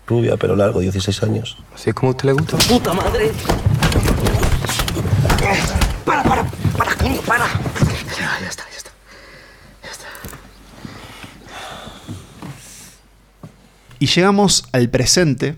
[0.05, 1.57] Rubia, pero largo, 16 años.
[1.73, 2.57] ¿Así es como a usted le gusta?
[2.57, 3.31] ¡Puta madre!
[6.05, 6.43] ¡Para, para!
[6.77, 7.45] ¡Para, coño, para!
[8.17, 8.89] Ya, ya está, ya está.
[13.99, 15.55] Y llegamos al presente,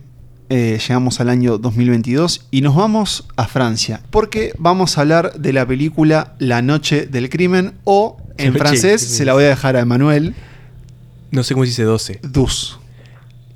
[0.50, 5.54] eh, llegamos al año 2022 y nos vamos a Francia, porque vamos a hablar de
[5.54, 9.80] la película La Noche del Crimen o en francés se la voy a dejar a
[9.80, 10.36] Emanuel.
[11.32, 12.20] no sé cómo se dice 12.
[12.22, 12.78] Dus.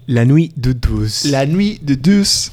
[0.10, 1.30] La Nuit du Douze.
[1.30, 2.52] La Nuit de Dus.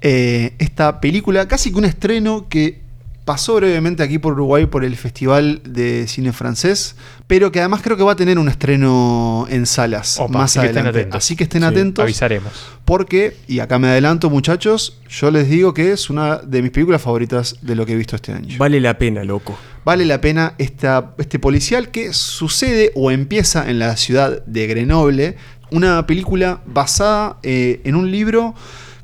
[0.00, 2.80] Eh, esta película, casi que un estreno que
[3.26, 6.96] pasó brevemente aquí por Uruguay por el Festival de Cine Francés,
[7.26, 10.60] pero que además creo que va a tener un estreno en salas Opa, más así
[10.60, 11.16] que estén atentos.
[11.18, 12.02] Así que estén Sí, atentos.
[12.02, 12.52] avisaremos.
[12.86, 17.00] Porque, y acá me adelanto muchachos, yo les digo que es una de mis películas
[17.02, 18.56] favoritas de lo que he visto este año.
[18.58, 19.58] Vale la pena, loco.
[19.86, 25.36] Vale la pena esta, este policial que sucede o empieza en la ciudad de Grenoble,
[25.74, 28.54] una película basada eh, en un libro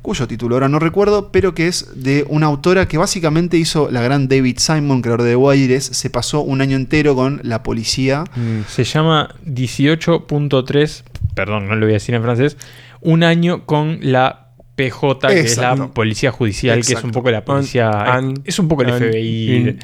[0.02, 4.00] cuyo título ahora no recuerdo, pero que es de una autora que básicamente hizo la
[4.00, 8.24] gran David Simon, creador de Wires, se pasó un año entero con la policía.
[8.68, 11.02] Se llama 18.3,
[11.34, 12.56] perdón, no lo voy a decir en francés,
[13.00, 14.49] un año con la
[14.88, 15.88] PJ, que es la.
[15.88, 17.90] Policía Judicial, que es un poco la policía...
[17.90, 19.78] An- es un poco el an- FBI in-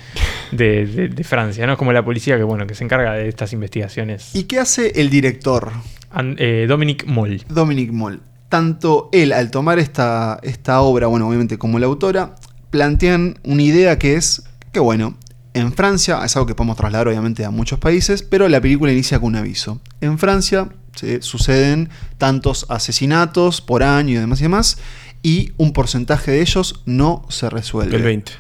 [0.53, 1.73] de, de- de Francia, ¿no?
[1.73, 4.31] Es como la policía que, bueno, que se encarga de estas investigaciones.
[4.35, 5.71] ¿Y qué hace el director?
[6.11, 7.45] An- eh, Dominic Moll.
[7.49, 8.21] Dominic Moll.
[8.49, 12.37] Tanto él, al tomar esta, esta obra, bueno, obviamente como la autora,
[12.71, 15.17] plantean una idea que es que, bueno,
[15.55, 19.19] en Francia, es algo que podemos trasladar obviamente a muchos países, pero la película inicia
[19.19, 19.81] con un aviso.
[20.01, 24.79] En Francia se suceden tantos asesinatos por año y demás y demás,
[25.23, 27.97] y un porcentaje de ellos no se resuelve.
[27.97, 28.33] El 20.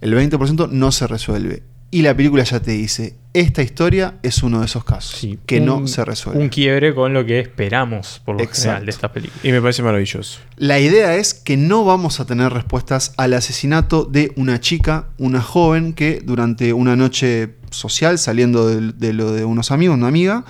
[0.00, 1.62] El 20% no se resuelve.
[1.90, 5.86] Y la película ya te dice, esta historia es uno de esos casos que no
[5.86, 6.42] se resuelve.
[6.42, 8.62] Un quiebre con lo que esperamos, por lo Exacto.
[8.62, 9.40] general, de esta película.
[9.42, 10.40] Y me parece maravilloso.
[10.56, 15.40] La idea es que no vamos a tener respuestas al asesinato de una chica, una
[15.40, 20.44] joven que durante una noche social, saliendo de, de lo de unos amigos, una amiga,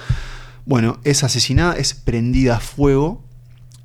[0.68, 3.22] bueno, es asesinada, es prendida a fuego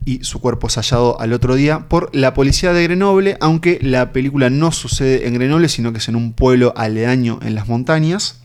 [0.04, 4.12] y su cuerpo es hallado al otro día por la policía de Grenoble, aunque la
[4.12, 8.42] película no sucede en Grenoble, sino que es en un pueblo aledaño en las montañas.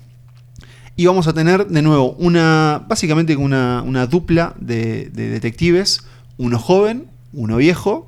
[0.95, 6.05] Y vamos a tener de nuevo una, básicamente una, una dupla de, de detectives,
[6.37, 8.07] uno joven, uno viejo,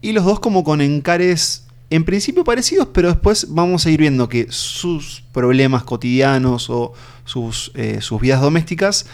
[0.00, 4.30] y los dos como con encares en principio parecidos, pero después vamos a ir viendo
[4.30, 6.94] que sus problemas cotidianos o
[7.26, 9.04] sus, eh, sus vidas domésticas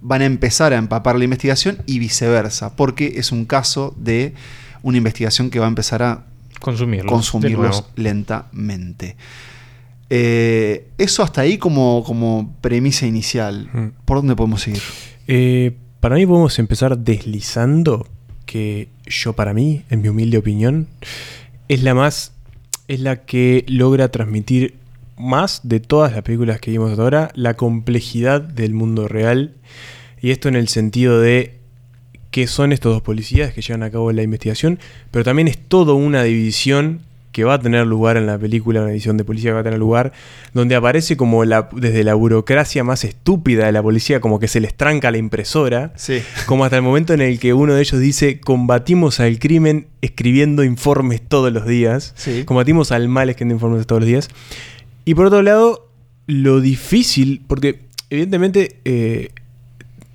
[0.00, 4.34] van a empezar a empapar la investigación y viceversa, porque es un caso de
[4.82, 6.26] una investigación que va a empezar a
[6.60, 7.12] Consumirlos.
[7.12, 9.16] consumirlos lentamente.
[10.08, 13.68] Eh, eso hasta ahí como, como premisa inicial.
[13.72, 13.86] Mm.
[14.04, 14.82] ¿Por dónde podemos seguir?
[15.26, 18.06] Eh, para mí podemos empezar deslizando
[18.46, 20.86] que yo para mí, en mi humilde opinión,
[21.68, 22.32] es la más,
[22.86, 24.74] es la que logra transmitir
[25.18, 29.54] más de todas las películas que vimos hasta ahora, la complejidad del mundo real.
[30.20, 31.54] Y esto en el sentido de
[32.30, 34.78] qué son estos dos policías que llevan a cabo la investigación,
[35.10, 37.00] pero también es toda una división
[37.32, 39.64] que va a tener lugar en la película, una división de policía que va a
[39.64, 40.12] tener lugar,
[40.54, 44.58] donde aparece como la, desde la burocracia más estúpida de la policía, como que se
[44.58, 46.22] les tranca la impresora, Sí.
[46.46, 50.64] como hasta el momento en el que uno de ellos dice, combatimos al crimen escribiendo
[50.64, 52.44] informes todos los días, Sí.
[52.46, 54.30] combatimos al mal escribiendo informes todos los días.
[55.06, 55.88] Y por otro lado,
[56.26, 57.78] lo difícil, porque
[58.10, 59.30] evidentemente, eh,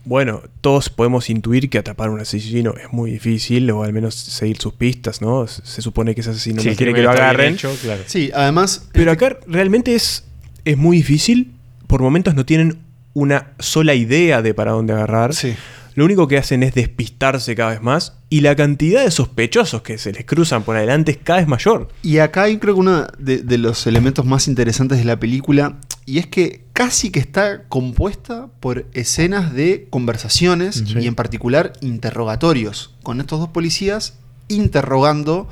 [0.03, 4.15] bueno, todos podemos intuir que atrapar a un asesino es muy difícil, o al menos
[4.15, 5.47] seguir sus pistas, ¿no?
[5.47, 7.53] Se supone que ese asesino Si no quiere que lo agarren.
[7.53, 8.03] hecho, claro.
[8.05, 8.89] Sí, además.
[8.91, 10.25] Pero acá realmente es,
[10.65, 11.53] es muy difícil.
[11.87, 12.79] Por momentos no tienen
[13.13, 15.33] una sola idea de para dónde agarrar.
[15.33, 15.53] Sí.
[15.95, 18.13] Lo único que hacen es despistarse cada vez más.
[18.29, 21.89] Y la cantidad de sospechosos que se les cruzan por adelante es cada vez mayor.
[22.01, 25.77] Y acá hay creo que uno de, de los elementos más interesantes de la película,
[26.05, 30.95] y es que casi que está compuesta por escenas de conversaciones Sí.
[30.99, 34.15] y en particular interrogatorios con estos dos policías
[34.47, 35.47] interrogando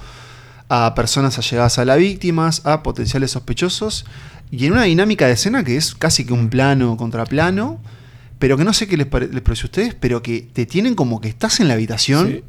[0.70, 4.06] a personas allegadas a las víctimas, a potenciales sospechosos,
[4.52, 7.80] y en una dinámica de escena que es casi que un plano contra plano,
[8.40, 10.96] pero que no sé qué les, pare- les parece a ustedes, pero que te tienen
[10.96, 12.44] como que estás en la habitación Sí.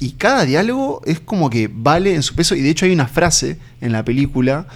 [0.00, 2.54] y cada diálogo es como que vale en su peso.
[2.54, 4.66] Y de hecho hay una frase en la película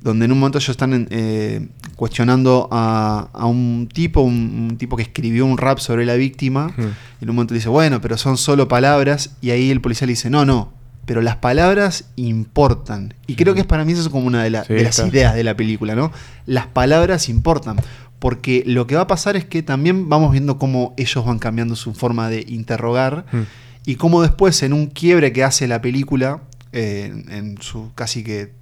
[0.00, 4.96] donde en un momento ellos están eh, cuestionando a, a un tipo, un, un tipo
[4.96, 6.72] que escribió un rap sobre la víctima.
[7.20, 9.32] Y en un momento dice, bueno, pero son solo palabras.
[9.40, 10.72] Y ahí el policía le dice, no, no,
[11.04, 13.14] pero las palabras importan.
[13.26, 14.98] Y creo que es para mí eso es como una de, la- Sí, de las
[15.00, 16.12] ideas de la película, ¿no?
[16.46, 17.76] Las palabras importan.
[18.18, 21.76] Porque lo que va a pasar es que también vamos viendo cómo ellos van cambiando
[21.76, 23.42] su forma de interrogar Hmm.
[23.86, 26.42] y cómo después en un quiebre que hace la película,
[26.72, 28.52] eh, en, en su casi que...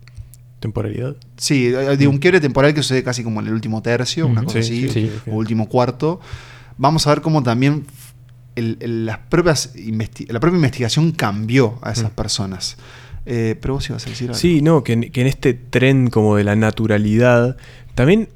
[0.61, 1.17] Temporalidad.
[1.37, 4.43] Sí, eh, de un quiebre temporal que sucede casi como en el último tercio, una
[4.43, 5.31] Mm, cosa sí, así, sí, sí.
[5.31, 6.21] o último cuarto.
[6.79, 7.85] Vamos a ver cómo también
[8.57, 9.73] el- el- las propias
[10.29, 12.15] la propia investigación cambió a esas Mm.
[12.15, 12.77] personas.
[13.27, 14.39] Eh, pero vos ibas a decir algo.
[14.39, 17.57] Sí, no, que en, que en este tren como de la naturalidad,
[17.95, 18.29] también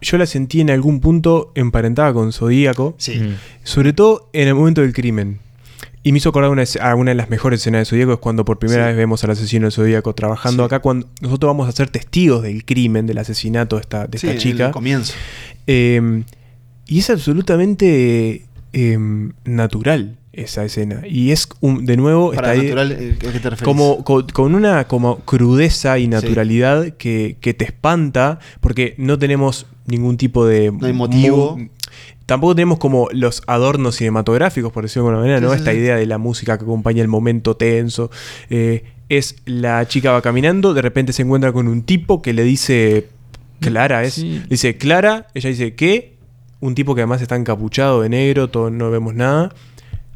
[0.00, 2.94] yo la sentí en algún punto emparentada con Zodíaco.
[2.98, 3.18] Sí.
[3.20, 3.34] Mm.
[3.64, 5.40] Sobre todo en el momento del crimen.
[6.02, 8.44] Y me hizo acordar una, a una de las mejores escenas de Zodíaco es cuando
[8.44, 8.88] por primera Sí.
[8.88, 10.66] vez vemos al asesino del Zodíaco trabajando Sí.
[10.66, 14.26] acá cuando nosotros vamos a ser testigos del crimen, del asesinato de esta, de Sí,
[14.28, 14.66] esta chica.
[14.66, 15.14] el comienzo.
[15.66, 16.22] Eh,
[16.86, 18.44] y es absolutamente
[18.74, 18.98] eh,
[19.44, 21.02] natural esa escena.
[21.08, 24.26] Y es un- de nuevo Para está ahí- natural, eh, ¿a qué te como con,
[24.28, 30.46] con una como crudeza y naturalidad que, que te espanta porque no tenemos ningún tipo
[30.46, 31.56] de No hay motivo.
[31.56, 31.68] mu-
[32.26, 35.74] tampoco tenemos como los adornos cinematográficos por decirlo de alguna manera Sí, no sí, esta
[35.74, 38.10] idea de la música que acompaña el momento tenso
[38.50, 42.42] Eh, es la chica va caminando de repente se encuentra con un tipo que le
[42.44, 43.08] dice
[43.60, 46.14] Clara es le dice Clara ella dice ¿qué?
[46.60, 49.52] un tipo que además está encapuchado de negro todo no vemos nada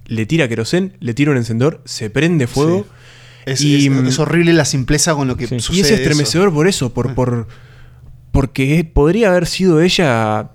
[0.08, 2.84] le tira querosén le tira un encendedor se prende fuego
[3.46, 5.60] Es, y- es- es horrible la simpleza con lo que Sí.
[5.60, 5.76] sucede.
[5.76, 5.94] y es eso.
[5.94, 7.14] estremecedor por eso, por, Ah.
[7.14, 7.46] por
[8.32, 10.50] porque podría haber sido ella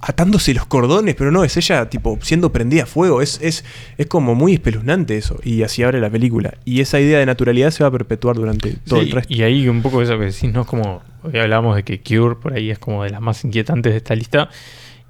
[0.00, 3.20] atándose los cordones, pero no, es ella tipo siendo prendida a fuego.
[3.22, 3.64] Es, es,
[3.96, 5.40] es como muy espeluznante eso.
[5.42, 6.54] Y así abre la película.
[6.64, 9.32] Y esa idea de naturalidad se va a perpetuar durante todo Sí, el resto.
[9.34, 10.60] Y ahí un poco eso que decís, ¿no?
[10.60, 13.92] Es como, hoy hablábamos de que Cure por ahí es como de las más inquietantes
[13.92, 14.50] de esta lista.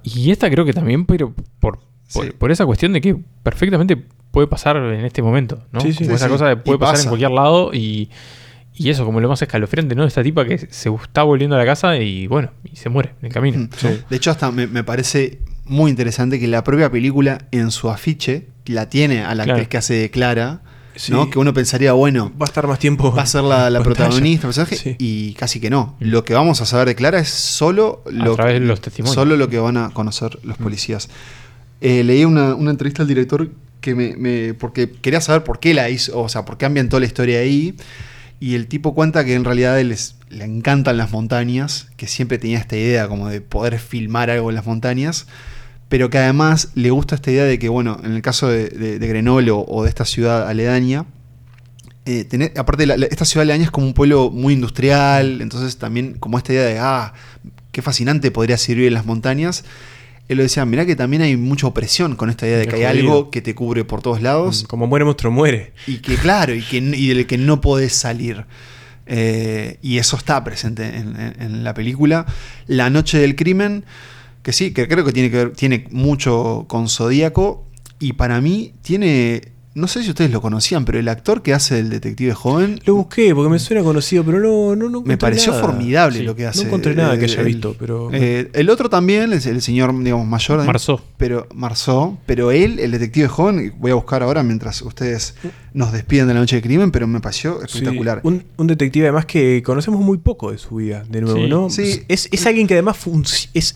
[0.03, 1.79] Y esta creo que también, pero por,
[2.13, 2.31] por, Sí.
[2.37, 3.97] por esa cuestión de que perfectamente
[4.31, 5.81] puede pasar en este momento, ¿no?
[5.81, 5.99] Sí, sí.
[6.05, 6.31] Como Sí, esa sí.
[6.31, 7.03] cosa de puede Y pasar pasa.
[7.03, 8.09] en cualquier lado y,
[8.75, 10.05] y eso, como lo más escalofriante, ¿no?
[10.05, 13.25] Esta tipa que se está volviendo a la casa y bueno, y se muere en
[13.27, 13.57] el camino.
[13.59, 13.69] Mm.
[14.09, 18.47] De hecho, hasta me, me parece muy interesante que la propia película en su afiche
[18.65, 19.51] la tiene a la Claro.
[19.57, 20.61] actriz que hace de Clara,
[20.95, 21.11] Sí.
[21.13, 21.29] ¿no?
[21.29, 23.13] Que uno pensaría, bueno, Va a estar más tiempo.
[23.13, 24.95] va a ser la, la protagonista, el personaje, Sí.
[24.99, 25.95] y casi que no.
[25.99, 26.05] Mm.
[26.09, 29.15] Lo que vamos a saber de Clara es solo lo, través de los testimonios.
[29.15, 31.09] Solo lo que van a conocer los policías.
[31.81, 33.51] Eh, leí una, entrevista al director
[33.81, 37.05] que me, porque quería saber por qué la hizo, o sea, por qué ambientó la
[37.05, 37.75] historia ahí.
[38.41, 39.95] Y el tipo cuenta que en realidad él
[40.29, 44.55] le encantan las montañas, que siempre tenía esta idea como de poder filmar algo en
[44.55, 45.27] las montañas,
[45.89, 49.51] pero que además le gusta esta idea de que, bueno, en el caso de, Grenoble
[49.51, 51.05] o, de esta ciudad aledaña,
[52.05, 56.13] eh, tener- aparte la- esta ciudad aledaña es como un pueblo muy industrial, entonces también
[56.13, 57.13] como esta idea de, ah,
[57.71, 59.65] qué fascinante podría ser vivir en las montañas,
[60.29, 62.83] él lo decía, mirá que también hay mucha opresión con esta idea de que hay
[62.99, 64.63] algo que te cubre por todos lados.
[64.69, 65.73] Como muere monstruo, muere.
[65.87, 68.45] Y que claro, y, que, y del que no podés salir.
[69.07, 72.25] Eh, y eso está presente en, en- en la película.
[72.67, 73.83] La noche del crimen,
[74.43, 77.65] que sí, que creo que tiene que ver, tiene mucho con Zodíaco.
[77.99, 79.41] Y para mí tiene.
[79.75, 82.81] No sé si ustedes lo conocían, pero el actor que hace el detective joven.
[82.85, 85.63] Lo busqué porque me suena conocido, pero no, no, no Me pareció nada.
[85.63, 86.61] formidable Sí, lo que hace.
[86.61, 88.09] No encontré nada que haya el- visto, pero.
[88.11, 90.65] eh, el otro también, el, el señor, digamos, mayor.
[90.65, 90.99] Marceau.
[91.17, 92.17] Pero, Marceau.
[92.25, 95.35] Pero él, el detective joven, voy a buscar ahora mientras ustedes
[95.73, 98.21] nos despiden de la noche del crimen, pero me pareció Sí, espectacular.
[98.23, 101.47] un, un detective además que conocemos muy poco de su vida, de nuevo, Sí.
[101.47, 101.69] ¿no?
[101.69, 102.01] Sí.
[102.07, 102.97] Es, es alguien que además
[103.53, 103.75] es,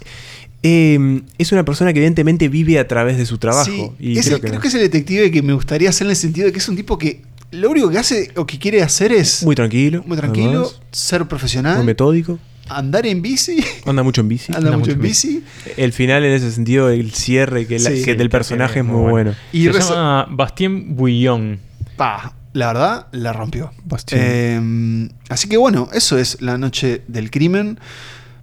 [0.63, 3.65] eh, es una persona que evidentemente vive a través de su trabajo.
[3.65, 6.05] Sí, y es creo el- que creo que es el detective que me gustaría hacer
[6.07, 7.21] en el sentido de que es un tipo que
[7.51, 10.03] lo único que hace o que quiere hacer es muy tranquilo.
[10.07, 12.39] muy tranquilo, además, ser profesional, muy metódico.
[12.69, 14.51] andar en bici, Anda mucho en bici.
[14.55, 15.43] anda mucho en bici.
[15.77, 19.09] El final en ese sentido, el cierre que, la- Sí, que del personaje es muy
[19.11, 19.35] bueno.
[19.51, 21.59] Y Se llama Bastien Bouillon.
[21.97, 23.71] Pa, la verdad, la rompió.
[24.11, 27.77] Eh, así que bueno, eso es la noche del crimen.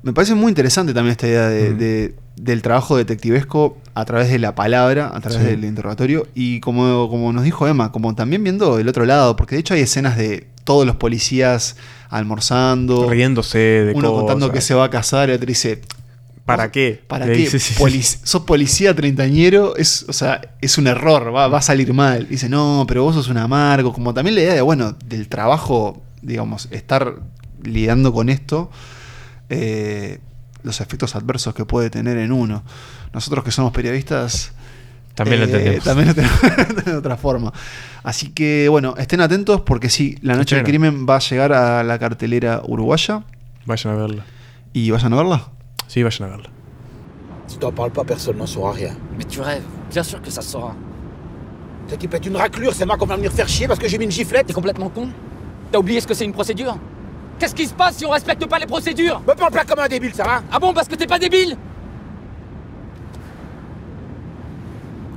[0.02, 1.78] Me parece muy interesante también esta idea de, Mm.
[1.78, 5.44] de- del trabajo detectivesco a través de la palabra, a través Sí.
[5.46, 6.26] del interrogatorio.
[6.34, 9.74] Y como, como nos dijo Emma, como también viendo el otro lado, porque de hecho
[9.74, 11.76] hay escenas de todos los policías
[12.08, 15.80] almorzando, Riéndose de uno contando que se va a casar y otro dice,
[16.44, 17.00] ¿Para qué?
[17.06, 17.32] ¿Para qué?
[17.32, 17.80] dice, sí, sí.
[17.82, 22.26] Polic- sos policía treintañero, es, o sea, es un error, va, va a salir mal.
[22.28, 23.92] Dice, no, pero vos sos un amargo.
[23.92, 27.20] Como también la idea de, bueno, del trabajo, digamos, estar
[27.62, 28.70] lidiando con esto,
[29.50, 30.20] eh,
[30.62, 32.62] los efectos adversos que puede tener en uno.
[33.12, 34.52] Nosotros que somos periodistas...
[35.14, 35.84] También lo eh, entendemos.
[35.84, 37.52] También lo tenemos de otra forma.
[38.02, 40.64] Así que, bueno, estén atentos porque sí, La Noche del.
[40.64, 43.24] Crimen va a llegar a la cartelera uruguaya.
[43.66, 44.24] Vayan a verla.
[44.72, 45.48] ¿Y vayan a verla?
[45.88, 46.50] Sí, vayan a verla.
[47.48, 48.96] Si t'en parles pas, personne n'en saura rien.
[49.18, 50.74] Mais tu rêves, bien sûr que ça se saura.
[51.88, 53.98] Ce type est une raclure, c'est moi qu'on va venir faire chier parce que j'ai
[53.98, 54.46] mis une giflette.
[54.46, 55.08] T'es complètement con
[55.72, 56.78] T'as oublié ce que c'est une procédure
[57.40, 59.88] Qu'est-ce qui se passe si on respecte pas les procédures Me parle pas comme un
[59.88, 60.42] débile, ça va?
[60.52, 61.56] Ah bon, parce que t'es pas débile?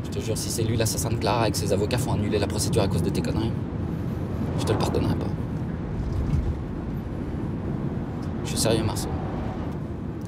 [0.06, 2.40] Je te jure, si c'est lui l'assassin de Clara et que ses avocats font annuler
[2.40, 3.52] la procédure à cause de tes conneries,
[4.58, 5.28] je te le pardonnerai pas.
[8.46, 9.10] Je suis sérieux, Marceau.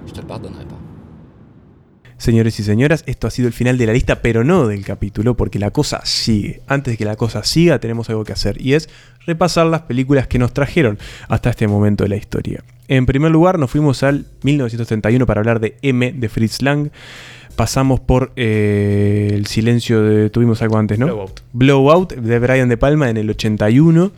[0.05, 0.75] Je te le pardonnerai pas.
[2.17, 5.37] Señores y señoras, esto ha sido el final de la lista, pero no del capítulo,
[5.37, 6.61] porque la cosa sigue.
[6.65, 8.89] Antes de que la cosa siga, tenemos algo que hacer, y es
[9.25, 10.97] repasar las películas que nos trajeron
[11.27, 12.63] hasta este momento de la historia.
[12.87, 16.89] En primer lugar, nos fuimos al 1931 para hablar de M de Fritz Lang.
[17.55, 20.29] Pasamos por eh, El silencio de...
[20.29, 21.07] Tuvimos algo antes, ¿no?
[21.07, 21.41] Blowout.
[21.53, 24.11] Blowout de Brian De Palma en el 81.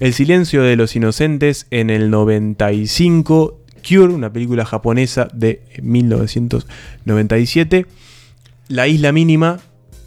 [0.00, 3.60] El silencio de los inocentes en el 95.
[3.86, 7.86] Cure, una película japonesa de 1997.
[8.68, 9.60] La isla mínima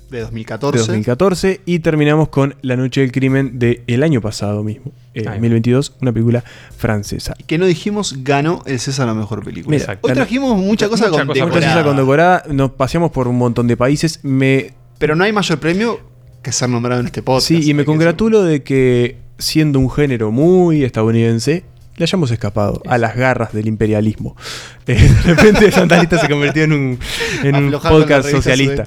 [0.09, 0.77] De 2014.
[0.77, 1.61] de 2014.
[1.65, 5.31] Y terminamos con La noche del crimen del año pasado mismo, eh, Ahí va.
[5.31, 6.43] 2022, una película
[6.77, 7.33] francesa.
[7.45, 9.77] que no dijimos ganó el César a la mejor película.
[9.77, 13.37] Mira, Hoy trajimos mucha cosa mucha con cosa Muchas gracias condecorada, nos paseamos por un
[13.37, 14.19] montón de países.
[14.23, 15.99] Me, Pero no hay mayor premio
[16.41, 17.47] que ser nombrado en este podcast.
[17.47, 21.65] sí, y me congratulo de que, siendo un género muy estadounidense,
[21.97, 24.35] le hayamos escapado a las garras del imperialismo.
[24.89, 26.99] Eh, de repente Santa Lista se convirtió en un,
[27.43, 28.85] en podcast socialista.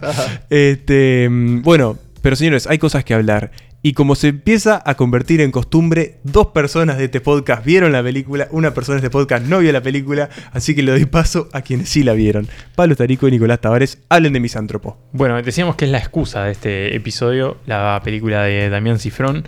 [0.49, 3.51] Este, mm, bueno, pero señores, hay cosas que hablar.
[3.82, 8.03] Y como se empieza a convertir en costumbre, dos personas de este podcast vieron la
[8.03, 11.51] película, una persona de este podcast no vio la película, así que le doy paso
[11.53, 12.49] a quienes sí la vieron.
[12.74, 14.99] Pablo Tarico y Nicolás Tavares, hablen de Misántropo.
[15.12, 19.45] Bueno, decíamos que es la excusa de este episodio, la película de Damián Cifrón.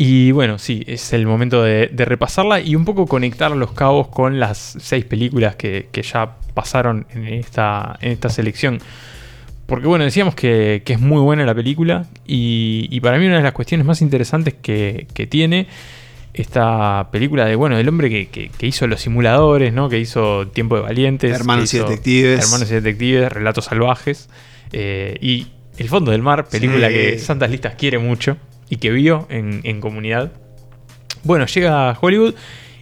[0.00, 4.08] Y bueno, sí, es el momento de, de repasarla y un poco conectar los cabos
[4.08, 8.78] con las seis películas que, que ya pasaron en esta, en esta selección.
[9.66, 13.36] Porque bueno, decíamos que, que es muy buena la película y, y para mí una
[13.38, 15.66] de las cuestiones más interesantes que, que tiene
[16.32, 19.88] esta película de, bueno, del hombre que, hizo Los Simuladores, ¿no?
[19.88, 21.34] Que hizo Tiempo de Valientes.
[21.34, 22.44] Hermanos y Detectives.
[22.44, 24.28] Hermanos y Detectives, Relatos Salvajes.
[24.72, 26.94] eh, y El Fondo del Mar, película Sí.
[26.94, 28.36] que Santas Listas quiere mucho
[28.70, 30.32] y que vio en, en comunidad.
[31.24, 32.34] Bueno, llega a Hollywood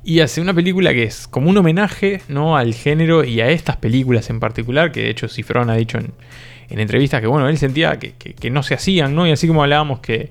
[0.04, 2.56] y hace una película que es como un homenaje ¿no?
[2.56, 6.12] al género y a estas películas en particular, que de hecho Cifrón ha dicho en,
[6.70, 9.26] en entrevistas que bueno, él sentía que, que- que no se hacían, ¿no?
[9.26, 10.30] Y así como hablábamos que,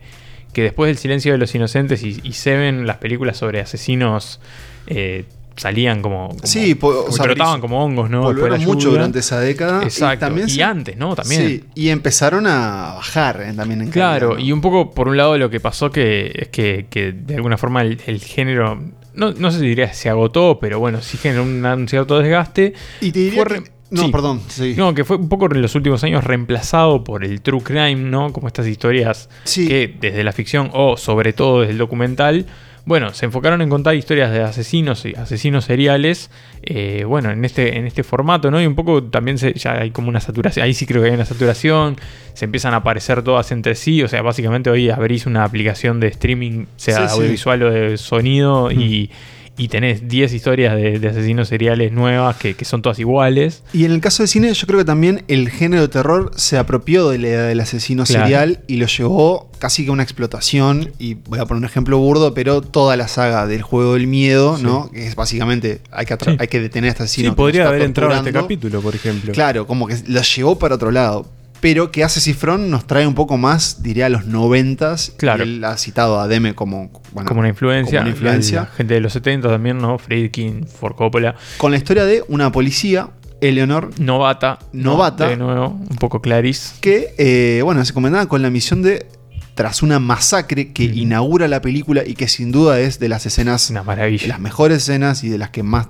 [0.54, 4.40] que después del silencio de los inocentes y, y Seven, las películas sobre asesinos
[4.88, 5.26] eh,
[5.58, 8.22] salían como, como- Sí, po- o como sea, brotaban como hongos, ¿no?
[8.24, 9.84] Volvieron mucho durante esa década.
[9.84, 10.16] Exacto.
[10.16, 11.16] Y, también Y se- antes, ¿no?
[11.16, 11.48] También.
[11.48, 14.48] Sí, y empezaron a bajar eh, también en Claro, calidad, ¿no?
[14.50, 17.58] y un poco por un lado lo que pasó que es que, que de alguna
[17.58, 18.82] forma el, el género,
[19.14, 22.74] no, no sé si diría se agotó, pero bueno, sí generó un, un cierto desgaste.
[23.02, 24.74] Y te diría Fue que re- No, perdón, sí.
[24.76, 28.34] No, que fue un poco en los últimos años reemplazado por el true crime, ¿no?
[28.34, 32.46] Como estas historias que desde la ficción o sobre todo desde el documental,
[32.86, 36.30] bueno, se enfocaron en contar historias de asesinos y asesinos seriales,
[36.62, 38.62] eh, bueno, en este, en este formato, ¿no?
[38.62, 41.16] Y un poco también se, ya hay como una saturación, ahí sí creo que hay
[41.16, 41.98] una saturación,
[42.34, 46.08] se empiezan a aparecer todas entre sí, o sea, básicamente hoy abrís una aplicación de
[46.08, 47.20] streaming, sea Sí, sí.
[47.20, 49.10] audiovisual o de sonido, y,
[49.58, 53.64] y tenés 10 historias de, de asesinos seriales nuevas que, que son todas iguales.
[53.74, 56.58] Y en el caso del cine, yo creo que también el género de terror se
[56.58, 58.26] apropió de la idea del asesino Claro.
[58.26, 60.92] serial y lo llevó casi que a una explotación.
[61.00, 64.58] Y voy a poner un ejemplo burdo, pero toda la saga del juego del miedo,
[64.62, 64.92] ¿no?
[64.92, 66.36] Que es básicamente hay que, Sí.
[66.38, 67.30] hay que detener a este asesino.
[67.32, 69.32] Sí, podría haber entrado en este capítulo, por ejemplo.
[69.34, 71.26] Claro, como que lo llevó para otro lado.
[71.62, 75.14] Pero que hace Cifrón nos trae un poco más, diría, a los noventas.
[75.18, 75.44] Claro.
[75.44, 78.00] Él ha citado a Deme como, bueno, como una influencia.
[78.00, 78.62] como una influencia.
[78.62, 79.98] La gente de los 70 también, ¿no?
[79.98, 81.36] Friedkin, Ford Coppola.
[81.58, 83.10] Con la historia de una policía,
[83.42, 84.60] Eleanor, Novata.
[84.74, 84.92] ¿no?
[84.92, 85.28] Novata.
[85.28, 86.76] De nuevo, un poco Clarice.
[86.82, 89.08] que, eh, bueno, se comendaba con la misión de,
[89.56, 93.70] tras una masacre que inaugura la película y que sin duda es de las escenas,
[93.70, 94.22] Una maravilla.
[94.24, 95.88] de las mejores escenas y de las que más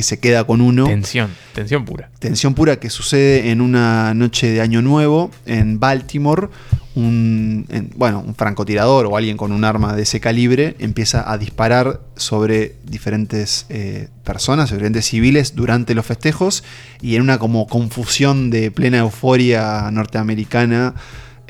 [0.00, 0.86] que se queda con uno.
[0.86, 2.08] Tensión, tensión pura.
[2.18, 6.48] Tensión pura que sucede en una noche de Año Nuevo en Baltimore.
[6.94, 11.36] Un, en- bueno, un francotirador o alguien con un arma de ese calibre empieza a
[11.38, 16.64] disparar sobre diferentes eh, personas, sobre diferentes civiles durante los festejos
[17.02, 20.94] y en una como confusión de plena euforia norteamericana.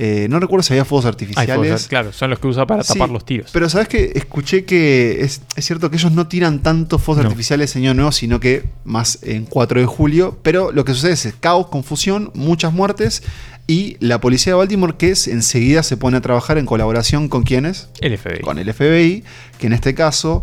[0.02, 1.56] Eh, no recuerdo si había fuegos artificiales.
[1.56, 3.50] fuegos, claro, son los que usa para Sí, tapar los tiros.
[3.52, 7.28] Pero sabes que escuché que es, es cierto que ellos no tiran tantos fuegos No.
[7.28, 10.38] artificiales en Año Nuevo, sino que más en 4 de julio.
[10.42, 13.22] Pero lo que sucede es caos, confusión, muchas muertes.
[13.66, 17.42] Y la policía de Baltimore que es, enseguida se pone a trabajar en colaboración con
[17.42, 17.88] quienes?
[18.00, 18.40] El FBI.
[18.40, 19.22] Con el FBI,
[19.58, 20.42] que en este caso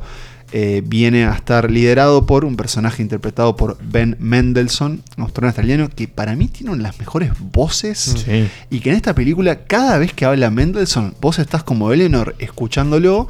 [0.54, 6.08] eh, viene a estar liderado por un personaje interpretado por Ben Mendelssohn, un australiano que
[6.08, 8.16] para mí tiene las mejores voces.
[8.26, 8.48] Sí.
[8.70, 13.28] Y que en esta película, cada vez que habla Mendelssohn, vos estás como Eleanor escuchándolo.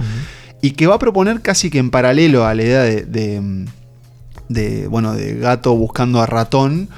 [0.61, 3.65] Y que va a proponer casi que en paralelo a la idea de, de,
[4.49, 6.89] de, bueno, de gato buscando a ratón.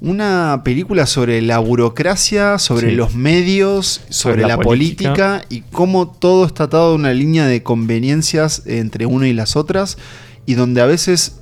[0.00, 2.96] Una película sobre la burocracia, sobre Sí.
[2.96, 5.10] los medios, sobre, la la, política.
[5.14, 5.44] política.
[5.48, 9.96] y cómo todo está atado a una línea de conveniencias entre una y las otras
[10.44, 11.36] y donde a veces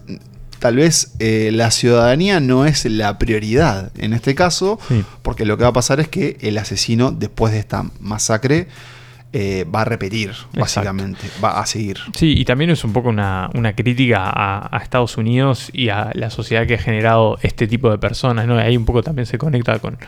[0.60, 5.04] tal vez eh, la ciudadanía no es la prioridad en este caso, Sí.
[5.22, 8.68] porque lo que va a pasar es que el asesino después de esta masacre
[9.36, 11.98] eh, va a repetir, básicamente, va a seguir.
[12.14, 16.12] Sí, y también es un poco una, una crítica a, a Estados Unidos y a
[16.14, 18.56] la sociedad que ha generado este tipo de personas, ¿no?
[18.60, 19.98] Y ahí un poco también se conecta con,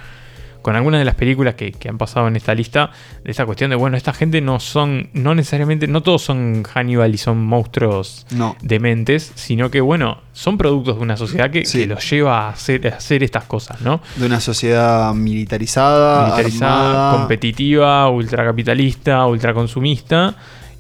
[0.66, 2.90] con algunas de las películas que, que han pasado en esta lista,
[3.22, 7.14] de esta cuestión de, bueno, esta gente no son, no necesariamente, no todos son Hannibal
[7.14, 8.56] y son monstruos No.
[8.62, 11.78] dementes, sino que, bueno, son productos de una sociedad que, Sí.
[11.82, 14.00] que los lleva a hacer, a hacer estas cosas, ¿no?
[14.16, 17.18] De una sociedad militarizada, militarizada, armada.
[17.18, 20.34] competitiva, ultracapitalista, ultraconsumista,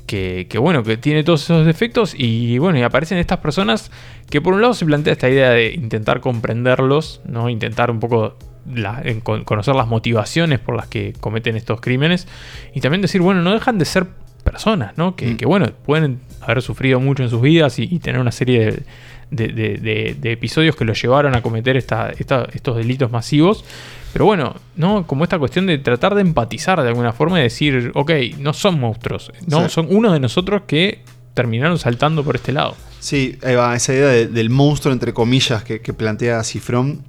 [0.04, 3.92] que, que bueno, que tiene todos esos defectos y bueno, y aparecen estas personas
[4.30, 7.48] que por un lado se plantea esta idea de intentar comprenderlos, ¿no?
[7.48, 8.36] Intentar un poco
[8.74, 12.26] la- en con- conocer las motivaciones por las que cometen estos crímenes
[12.74, 14.06] y también decir, bueno, no dejan de ser
[14.44, 15.16] personas, ¿no?
[15.16, 15.36] Que, Mm.
[15.36, 18.82] que, bueno, pueden haber sufrido mucho en sus vidas y, y tener una serie de,
[19.30, 23.64] de- de- de- de episodios que los llevaron a cometer esta- esta- estos delitos masivos.
[24.12, 25.06] Pero bueno, ¿no?
[25.06, 28.78] Como esta cuestión de tratar de empatizar de alguna forma y decir, ok, no son
[28.80, 29.70] monstruos, no, Sí.
[29.74, 31.00] son uno de nosotros que
[31.34, 32.76] terminaron saltando por este lado.
[33.00, 37.02] Sí, ahí va, esa idea de- del monstruo, entre comillas, que, que plantea Cifrón.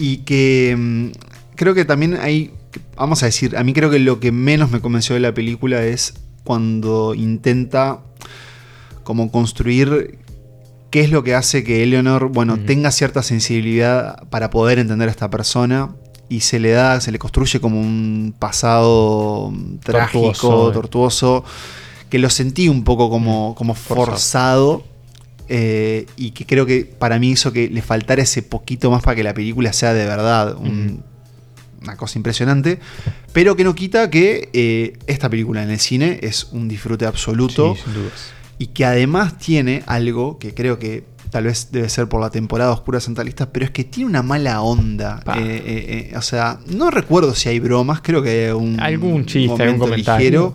[0.00, 1.10] Y que mm,
[1.54, 2.52] creo que también hay,
[2.96, 5.84] vamos a decir, a mí creo que lo que menos me convenció de la película
[5.84, 8.00] es cuando intenta
[9.04, 10.18] como construir
[10.90, 15.12] qué es lo que hace que Eleanor, bueno, tenga cierta sensibilidad para poder entender a
[15.12, 15.94] esta persona.
[16.30, 19.52] Y se le da, se le construye como un pasado
[19.82, 20.72] trágico, Tortuoso, eh.
[20.72, 21.44] tortuoso,
[22.08, 24.84] que lo sentí un poco como, como forzado.
[25.50, 29.16] Eh, y que creo que para mí hizo que le faltara ese poquito más para
[29.16, 31.02] que la película sea de verdad un-
[31.82, 32.78] una cosa impresionante,
[33.32, 37.74] pero que no quita que eh, esta película en el cine es un disfrute absoluto
[37.74, 38.12] Sí, sin dudas.
[38.58, 42.72] y que además tiene algo que creo que tal vez debe ser por la temporada
[42.72, 45.22] oscura centralista, pero es que tiene una mala onda.
[45.38, 49.78] Eh, o sea, no recuerdo si hay bromas, creo que hay un Algún chiste, algún
[49.78, 50.18] comentario.
[50.28, 50.54] ligero,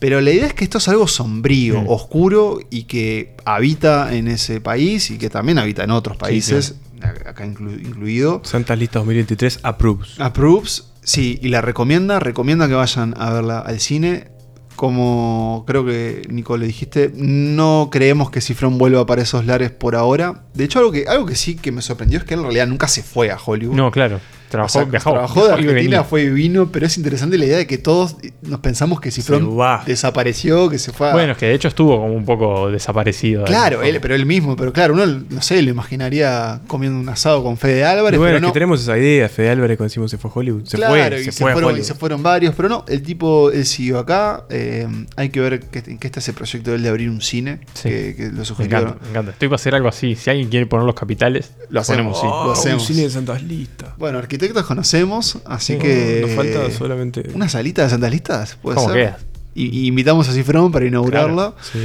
[0.00, 1.88] pero la idea es que esto es algo sombrío, Mm.
[1.88, 7.46] oscuro y que habita en ese país y que también habita en otros países, acá
[7.46, 8.40] inclu- incluido.
[8.44, 10.18] Santas Listas 2023 approves.
[10.18, 14.28] Approves, sí, y la recomienda, recomienda que vayan a verla al cine
[14.76, 19.94] como creo que Nico le dijiste, no creemos que Cifrón vuelva para esos lares por
[19.94, 20.44] ahora.
[20.54, 22.66] De hecho, algo que, algo que sí que me sorprendió es que él en realidad
[22.66, 23.76] nunca se fue a Hollywood.
[23.76, 24.20] No, claro.
[24.50, 27.58] Trabajó, O sea, viajó, trabajó de Argentina, fue y vino, pero es interesante la idea
[27.58, 29.56] de que todos nos pensamos que Cifrón
[29.86, 31.12] desapareció, que se fue a...
[31.12, 33.44] Bueno, es que de hecho estuvo como un poco desaparecido.
[33.44, 37.42] Claro, él, pero él mismo, pero claro, uno, no sé, lo imaginaría comiendo un asado
[37.42, 38.48] con Fede Y Álvarez, bueno, pero es no.
[38.48, 39.28] que tenemos esa idea.
[39.28, 40.64] Fede Álvarez, cuando decimos se fue a Hollywood.
[40.66, 42.84] Se claro, fue, y se se, fue a fueron, y se fueron varios, pero no,
[42.88, 44.44] el tipo él siguió acá.
[44.50, 44.86] eh,
[45.16, 47.60] hay que ver qué, en qué está ese proyecto de él de abrir un cine,
[47.74, 47.88] Sí.
[47.88, 48.78] que, que lo Me sugirió.
[48.78, 49.30] encanta, me encanta.
[49.32, 50.14] Estoy para hacer algo así.
[50.16, 52.26] Si alguien quiere poner los capitales, Lo hacemos, ponemos sí.
[52.26, 52.82] lo Oh, hacemos.
[52.82, 53.96] Un cine de Santas Listas.
[53.98, 56.18] Bueno, arquitectos conocemos, así Sí, que.
[56.22, 58.56] nos falta solamente- ¿Una salita de Santas Listas?
[58.62, 59.16] ¿Puede ¿Cómo ser?
[59.54, 61.54] Y, y invitamos a Cifrón para inaugurarla.
[61.72, 61.78] Sí.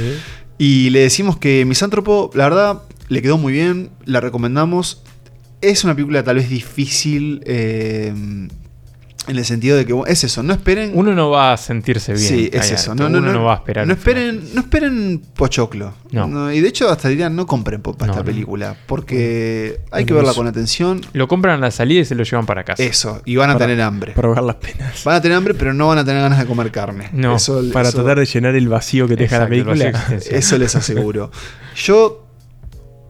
[0.58, 5.02] Y le decimos que Misántropo, la verdad, le quedó muy bien, la recomendamos.
[5.60, 8.12] Es una película tal vez difícil eh,
[9.28, 10.92] en el sentido de que es eso, no esperen.
[10.94, 12.24] Uno no va a sentirse bien.
[12.28, 12.94] Sí, es eso.
[12.94, 13.86] No, no, Uno no, no va a esperar.
[13.86, 15.94] No esperen, no esperen pochoclo.
[16.12, 16.52] No.
[16.52, 18.26] y de hecho, hasta dirían no compren pop para No, esta no.
[18.26, 18.76] película.
[18.86, 20.38] Porque hay que verla eso.
[20.38, 21.00] con atención.
[21.12, 22.82] Lo compran a la salida y se lo llevan para casa.
[22.82, 24.12] Eso, y van a Para- tener hambre.
[24.12, 25.02] Para ahogar las penas.
[25.04, 27.10] Van a tener hambre, pero no van a tener ganas de comer carne.
[27.12, 29.92] No, Eso- Para eso- tratar de llenar el vacío que te deja la película.
[30.30, 31.30] Eso les aseguro.
[31.74, 32.26] Yo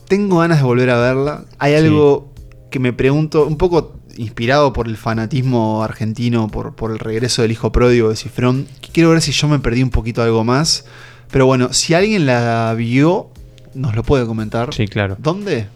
[0.08, 1.44] tengo ganas de volver a verla.
[1.58, 1.78] Hay Sí.
[1.86, 2.32] algo
[2.70, 7.52] que me pregunto, un poco inspirado por el fanatismo argentino, por, por el regreso del
[7.52, 8.66] hijo pródigo de Cifrón.
[8.92, 10.84] Quiero ver si yo me perdí un poquito algo más.
[11.30, 13.30] Pero bueno, si alguien la vio,
[13.74, 14.72] nos lo puede comentar.
[14.74, 15.16] Sí, claro.
[15.18, 15.68] ¿Dónde?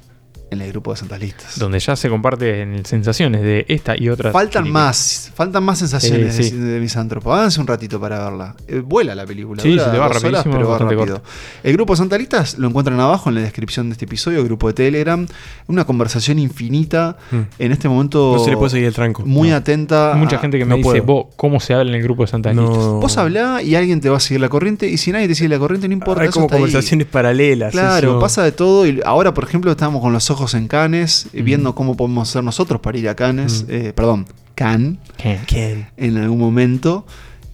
[0.50, 1.58] En el grupo de Santas Listas.
[1.58, 4.32] Donde ya se comparten sensaciones de esta y otras.
[4.32, 4.84] Faltan películas.
[4.86, 7.32] más, faltan más sensaciones Sí, de- de, Misántropo.
[7.32, 8.56] Háganse un ratito para verla.
[8.66, 9.62] Eh, vuela la película.
[9.62, 11.22] Sí, dura se te va dos horas, rapidísimo, pero va bastante rápido.
[11.62, 15.24] El grupo Santalistas lo encuentran abajo en la descripción de este episodio, grupo de Telegram.
[15.68, 17.16] Una conversación infinita.
[17.30, 17.42] Hmm.
[17.58, 18.34] En este momento.
[18.36, 19.22] No se le puede seguir el tranco.
[19.24, 19.56] Muy No.
[19.56, 20.14] atenta.
[20.14, 21.04] Hay mucha a- gente que me no dice, puedo.
[21.04, 22.76] vos, ¿cómo se habla en el grupo de Santa Listas?
[22.76, 23.00] No.
[23.00, 24.88] Vos hablá y alguien te va a seguir la corriente.
[24.88, 26.22] Y si nadie te sigue la corriente, no importa.
[26.24, 26.62] Hay como está ahí.
[26.62, 27.70] conversaciones paralelas.
[27.70, 28.18] Claro, eso.
[28.18, 28.84] pasa de todo.
[28.86, 31.44] Y ahora, por ejemplo, estamos con los ojos en Cannes, Mm.
[31.44, 33.64] viendo cómo podemos hacer nosotros para ir a Cannes.
[33.68, 34.98] eh, perdón, Cannes.
[35.96, 37.04] En algún momento.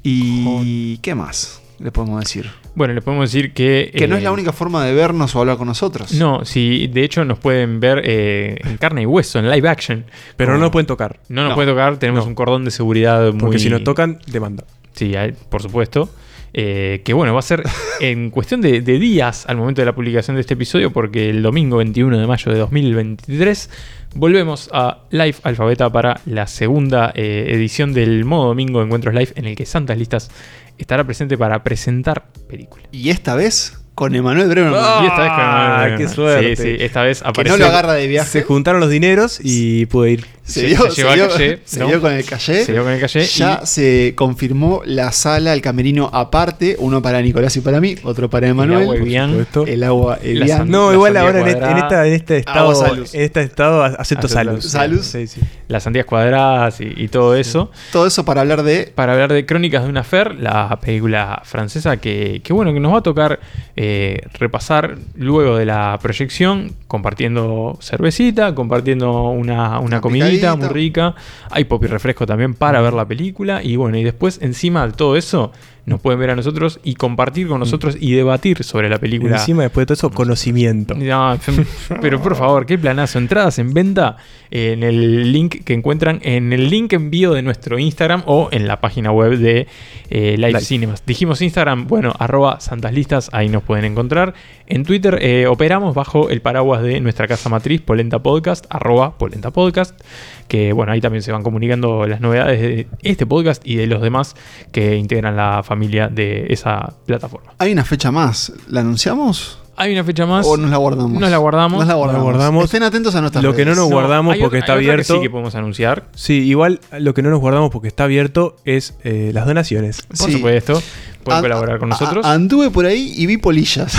[0.03, 2.49] ¿Y qué más le podemos decir?
[2.75, 3.91] Bueno, le podemos decir que...
[3.95, 6.13] Que no eh, es la única forma de vernos o hablar con nosotros.
[6.13, 10.05] No, sí, de hecho nos pueden ver eh, en carne y hueso, en live action.
[10.37, 11.19] Pero no pueden tocar.
[11.29, 11.55] No nos No.
[11.57, 12.29] puede tocar, tenemos No.
[12.29, 13.41] un cordón de seguridad muy...
[13.41, 14.65] Porque si nos tocan, demanda.
[14.93, 16.09] Sí, hay- por supuesto.
[16.53, 17.63] Eh, que bueno, va a ser
[18.01, 21.43] en cuestión de, de días al momento de la publicación de este episodio, porque el
[21.43, 23.71] domingo 21 de mayo de 2023
[24.15, 29.33] volvemos a Live Alfabeta para la segunda eh, edición del modo domingo de Encuentros Live,
[29.37, 30.31] en el que Santas Listas
[30.79, 32.89] estará presente para presentar películas.
[32.93, 34.73] Y esta vez con Emanuel Bremer.
[34.77, 36.15] Ah, y esta vez con Emanuel qué Bremer.
[36.15, 36.57] suerte.
[36.57, 37.59] Sí, sí, esta vez que apareció.
[37.59, 38.29] no lo agarra de viaje.
[38.29, 40.27] Se juntaron los dineros y pude ir.
[40.47, 41.87] Se, dio, se se llevó al dio- calle, se ¿no?
[41.89, 42.65] dio con el calle.
[42.65, 47.03] Se dio con el calle Ya y- se confirmó la sala, el camerino aparte, uno
[47.03, 49.01] para Nicolás y para mí, otro para agua Emanuel.
[49.03, 49.47] Evian.
[49.67, 50.59] El agua Evian.
[50.59, 54.03] san- No, igual ahora en este, esta, en este estado, Agua en este estado acepto
[54.03, 54.61] Acepto salud.
[54.61, 55.01] salud.
[55.03, 55.41] Sí, sí.
[55.69, 57.71] las sandías cuadradas y, y todo eso.
[57.93, 58.93] Todo eso para hablar de.
[58.95, 62.93] para hablar de Crónicas de una Fer, la película francesa que, que, bueno, que nos
[62.95, 63.41] va a tocar
[63.75, 70.57] eh, repasar luego de la proyección, compartiendo cervecita, compartiendo una, una Una comidita picadita.
[70.57, 71.15] muy rica.
[71.51, 73.63] Hay pop y refresco también para ver la película.
[73.63, 75.53] Y bueno, y después, encima de todo eso,
[75.87, 79.37] nos pueden ver a nosotros y compartir con nosotros y debatir sobre la película.
[79.37, 80.95] Encima, después de todo eso, conocimiento.
[80.95, 81.39] No,
[82.01, 83.19] pero por favor, qué planazo.
[83.19, 84.17] Entradas en venta
[84.51, 88.81] en el link que encuentran en el link envío de nuestro Instagram o en la
[88.81, 89.69] página web de
[90.11, 90.61] eh, Live, Live.
[90.63, 91.07] Cinemas.
[91.07, 94.35] Dijimos Instagram, bueno, arroba Santas Listas, ahí nos pueden encontrar.
[94.67, 99.53] En Twitter eh, operamos bajo el paraguas de nuestra casa matriz, Polenta Podcast, arroba Polenta
[99.53, 100.01] Podcast.
[100.49, 104.01] Que bueno, ahí también se van comunicando las novedades de este podcast y de los
[104.01, 104.37] demás
[104.73, 107.53] que integran la familia de esa plataforma.
[107.59, 108.53] Hay una fecha más.
[108.69, 109.59] ¿La anunciamos?
[109.79, 110.47] Hay una fecha más.
[110.47, 111.21] ¿O nos la guardamos?
[111.21, 111.79] Nos la guardamos.
[111.81, 112.23] Nos la guardamos.
[112.25, 112.65] Nos la guardamos.
[112.65, 113.79] Estén atentos a nuestras Lo que no redes.
[113.85, 115.15] nos guardamos hay porque está hay otra que abierto.
[115.17, 116.05] sí que podemos anunciar.
[116.15, 120.03] Sí, igual lo que no nos guardamos porque está abierto es eh, las donaciones.
[120.03, 120.33] Por Sí.
[120.33, 120.83] supuesto,
[121.27, 122.25] pueden colaborar con nosotros.
[122.25, 123.95] a- anduve por ahí y vi polillas.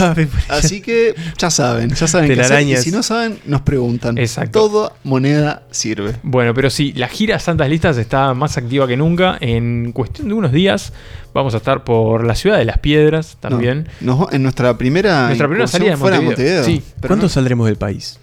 [0.49, 2.61] Así que ya saben, ya saben qué hacer.
[2.63, 4.17] Y si no saben, nos preguntan.
[4.17, 4.67] Exacto.
[4.67, 6.15] Toda moneda sirve.
[6.23, 9.37] Bueno, pero sí, la gira Santas Listas está más activa que nunca.
[9.39, 10.93] En cuestión de unos días
[11.33, 13.87] vamos a estar por la ciudad de Las Piedras también.
[14.01, 16.57] No, en nuestra primera, Nuestra primera salida de fuera de Montevideo.
[16.61, 16.81] Montevideo.
[16.85, 16.91] Sí.
[17.05, 18.19] ¿Cuándo no- saldremos del país?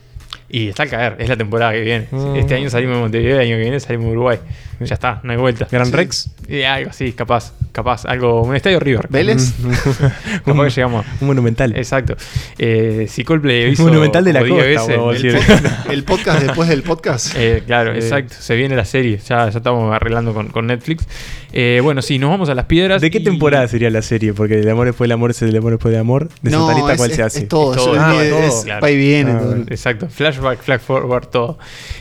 [0.48, 2.06] Y está al caer, es la temporada que viene.
[2.10, 2.36] Mm.
[2.36, 4.38] Este año salimos de Montevideo, el año que viene salimos de Uruguay.
[4.80, 5.66] Ya está, no hay vuelta.
[5.70, 5.92] ¿Gran Sí.
[5.92, 6.30] Rex?
[6.48, 7.52] Y algo así, capaz.
[7.72, 9.06] capaz, algo, un estadio River.
[9.08, 9.52] ¿Vélez?
[10.44, 11.06] capaz que llegamos.
[11.20, 11.76] Un monumental.
[11.76, 12.16] Exacto.
[12.58, 15.34] Eh, si Coldplay hizo Monumental de la costa, veces el decir.
[15.36, 17.34] podcast- El podcast después del podcast.
[17.36, 17.98] Eh, claro, Eh.
[17.98, 18.34] exacto.
[18.38, 19.18] Se viene la serie.
[19.18, 21.06] Ya, ya estamos arreglando con, con Netflix.
[21.52, 23.00] Eh, bueno, sí, nos vamos a las piedras.
[23.00, 24.34] ¿De qué y- temporada sería la serie?
[24.34, 26.28] Porque el amor después del amor es el amor después del amor.
[26.42, 27.38] ¿De No, es- cuál es- se hace?
[27.40, 28.80] es todo, Es todo, ah, todo, es- claro.
[28.82, 29.30] va y viene.
[29.32, 29.56] Ah, todo.
[29.68, 30.08] Exacto,
[30.44, 31.58] flashback, forward, todo.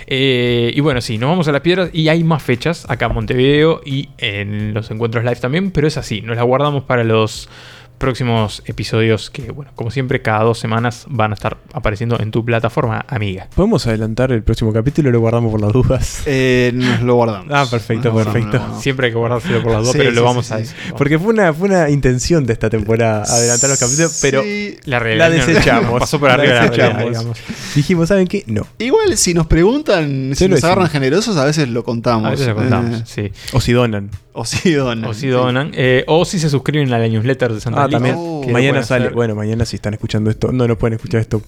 [0.08, 3.14] Eh, y bueno, sí, nos vamos a las piedras y hay más fechas acá en
[3.14, 7.50] Montevideo y en los encuentros live también, pero es así, nos las guardamos para los
[7.98, 12.44] próximos episodios que, bueno, como siempre, cada dos semanas van a estar apareciendo en tu
[12.44, 13.48] plataforma amiga.
[13.56, 16.24] ¿Podemos adelantar el próximo capítulo o lo guardamos por las dudas?
[16.26, 17.48] Eh, nos lo guardamos.
[17.52, 18.62] Ah, perfecto, perfecto.
[18.80, 20.64] Siempre hay que guardárselo por las dos, Sí, pero sí, lo vamos sí, a sí.
[20.64, 20.94] decir.
[20.98, 24.42] Porque fue una, fue una intención de esta temporada adelantar los capítulos, pero.
[24.86, 26.00] La realidad la no- desechamos.
[26.00, 26.94] pasó por arriba de la desechamos.
[26.98, 27.38] realidad, digamos.
[27.76, 28.44] Dijimos, ¿saben qué?
[28.48, 28.68] No.
[28.80, 32.28] Igual, si nos preguntan, si nos agarran generosos, a veces lo contamos.
[32.28, 33.32] A veces lo contamos, Eh, sí.
[33.54, 34.10] O si donan.
[34.34, 35.06] o si donan.
[35.10, 35.72] O si donan.
[35.74, 38.16] eh, o si se suscriben a la newsletter de Santa Ah, también.
[38.18, 38.44] Oh.
[38.50, 39.06] mañana sale.
[39.06, 39.16] hacer.
[39.16, 40.52] Bueno, mañana si están escuchando esto.
[40.52, 41.42] No, no pueden escuchar esto.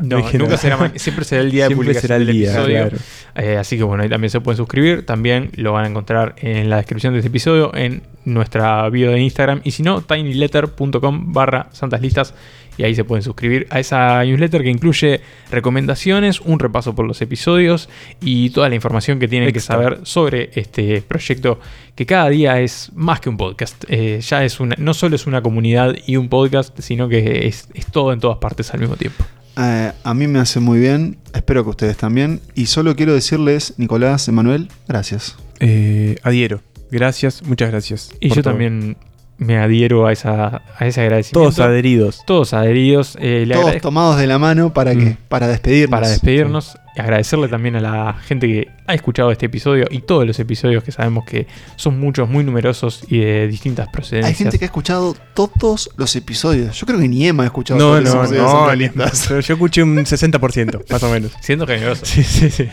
[0.00, 0.56] No, nunca nada.
[0.58, 2.88] será siempre será el día de publicación será el del día, episodio.
[2.88, 2.96] claro.
[3.34, 5.04] Eh, así que bueno, ahí también se pueden suscribir.
[5.04, 9.20] También lo van a encontrar en la descripción de este episodio, en nuestra bio de
[9.20, 9.60] Instagram.
[9.64, 12.34] Y si no, tinyletter.com barra santas listas.
[12.78, 15.20] Y ahí se pueden suscribir a esa newsletter que incluye
[15.50, 17.88] recomendaciones, un repaso por los episodios
[18.20, 19.76] y toda la información que tienen Extra.
[19.76, 21.60] que saber sobre este proyecto
[21.94, 23.84] que cada día es más que un podcast.
[23.88, 27.68] Eh, ya es una, no solo es una comunidad y un podcast, sino que es,
[27.74, 29.24] es todo en todas partes al mismo tiempo.
[29.58, 32.40] Eh, a mí me hace muy bien, espero que ustedes también.
[32.54, 35.36] Y solo quiero decirles, Nicolás, Emanuel, gracias.
[35.60, 36.62] Eh, adhiero.
[36.90, 38.10] Gracias, muchas gracias.
[38.20, 38.50] Y yo todo.
[38.50, 38.96] también
[39.38, 41.40] me adhiero a, esa, a ese agradecimiento.
[41.50, 42.22] Todos adheridos.
[42.26, 43.16] Todos adheridos.
[43.20, 44.98] Eh, le Todos tomados de la mano para Mm.
[44.98, 45.90] que para despedirnos.
[45.90, 46.76] para despedirnos.
[46.94, 50.84] Y agradecerle también a la gente que ha escuchado este episodio y todos los episodios
[50.84, 51.46] que sabemos que
[51.76, 54.28] son muchos, muy numerosos y de distintas procedencias.
[54.28, 56.78] Hay gente que ha escuchado todos los episodios.
[56.78, 58.74] Yo creo que ni Emma ha escuchado No, todos los no, episodios de no.
[58.74, 59.24] Listas.
[59.26, 61.32] pero Yo escuché un 60%, más o menos.
[61.40, 62.04] Siendo generoso.
[62.04, 62.68] Sí, sí, sí.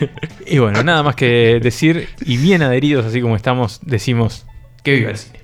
[0.46, 4.44] Y bueno, nada más que decir y bien adheridos, así como estamos, decimos
[4.84, 5.39] que viva el cine.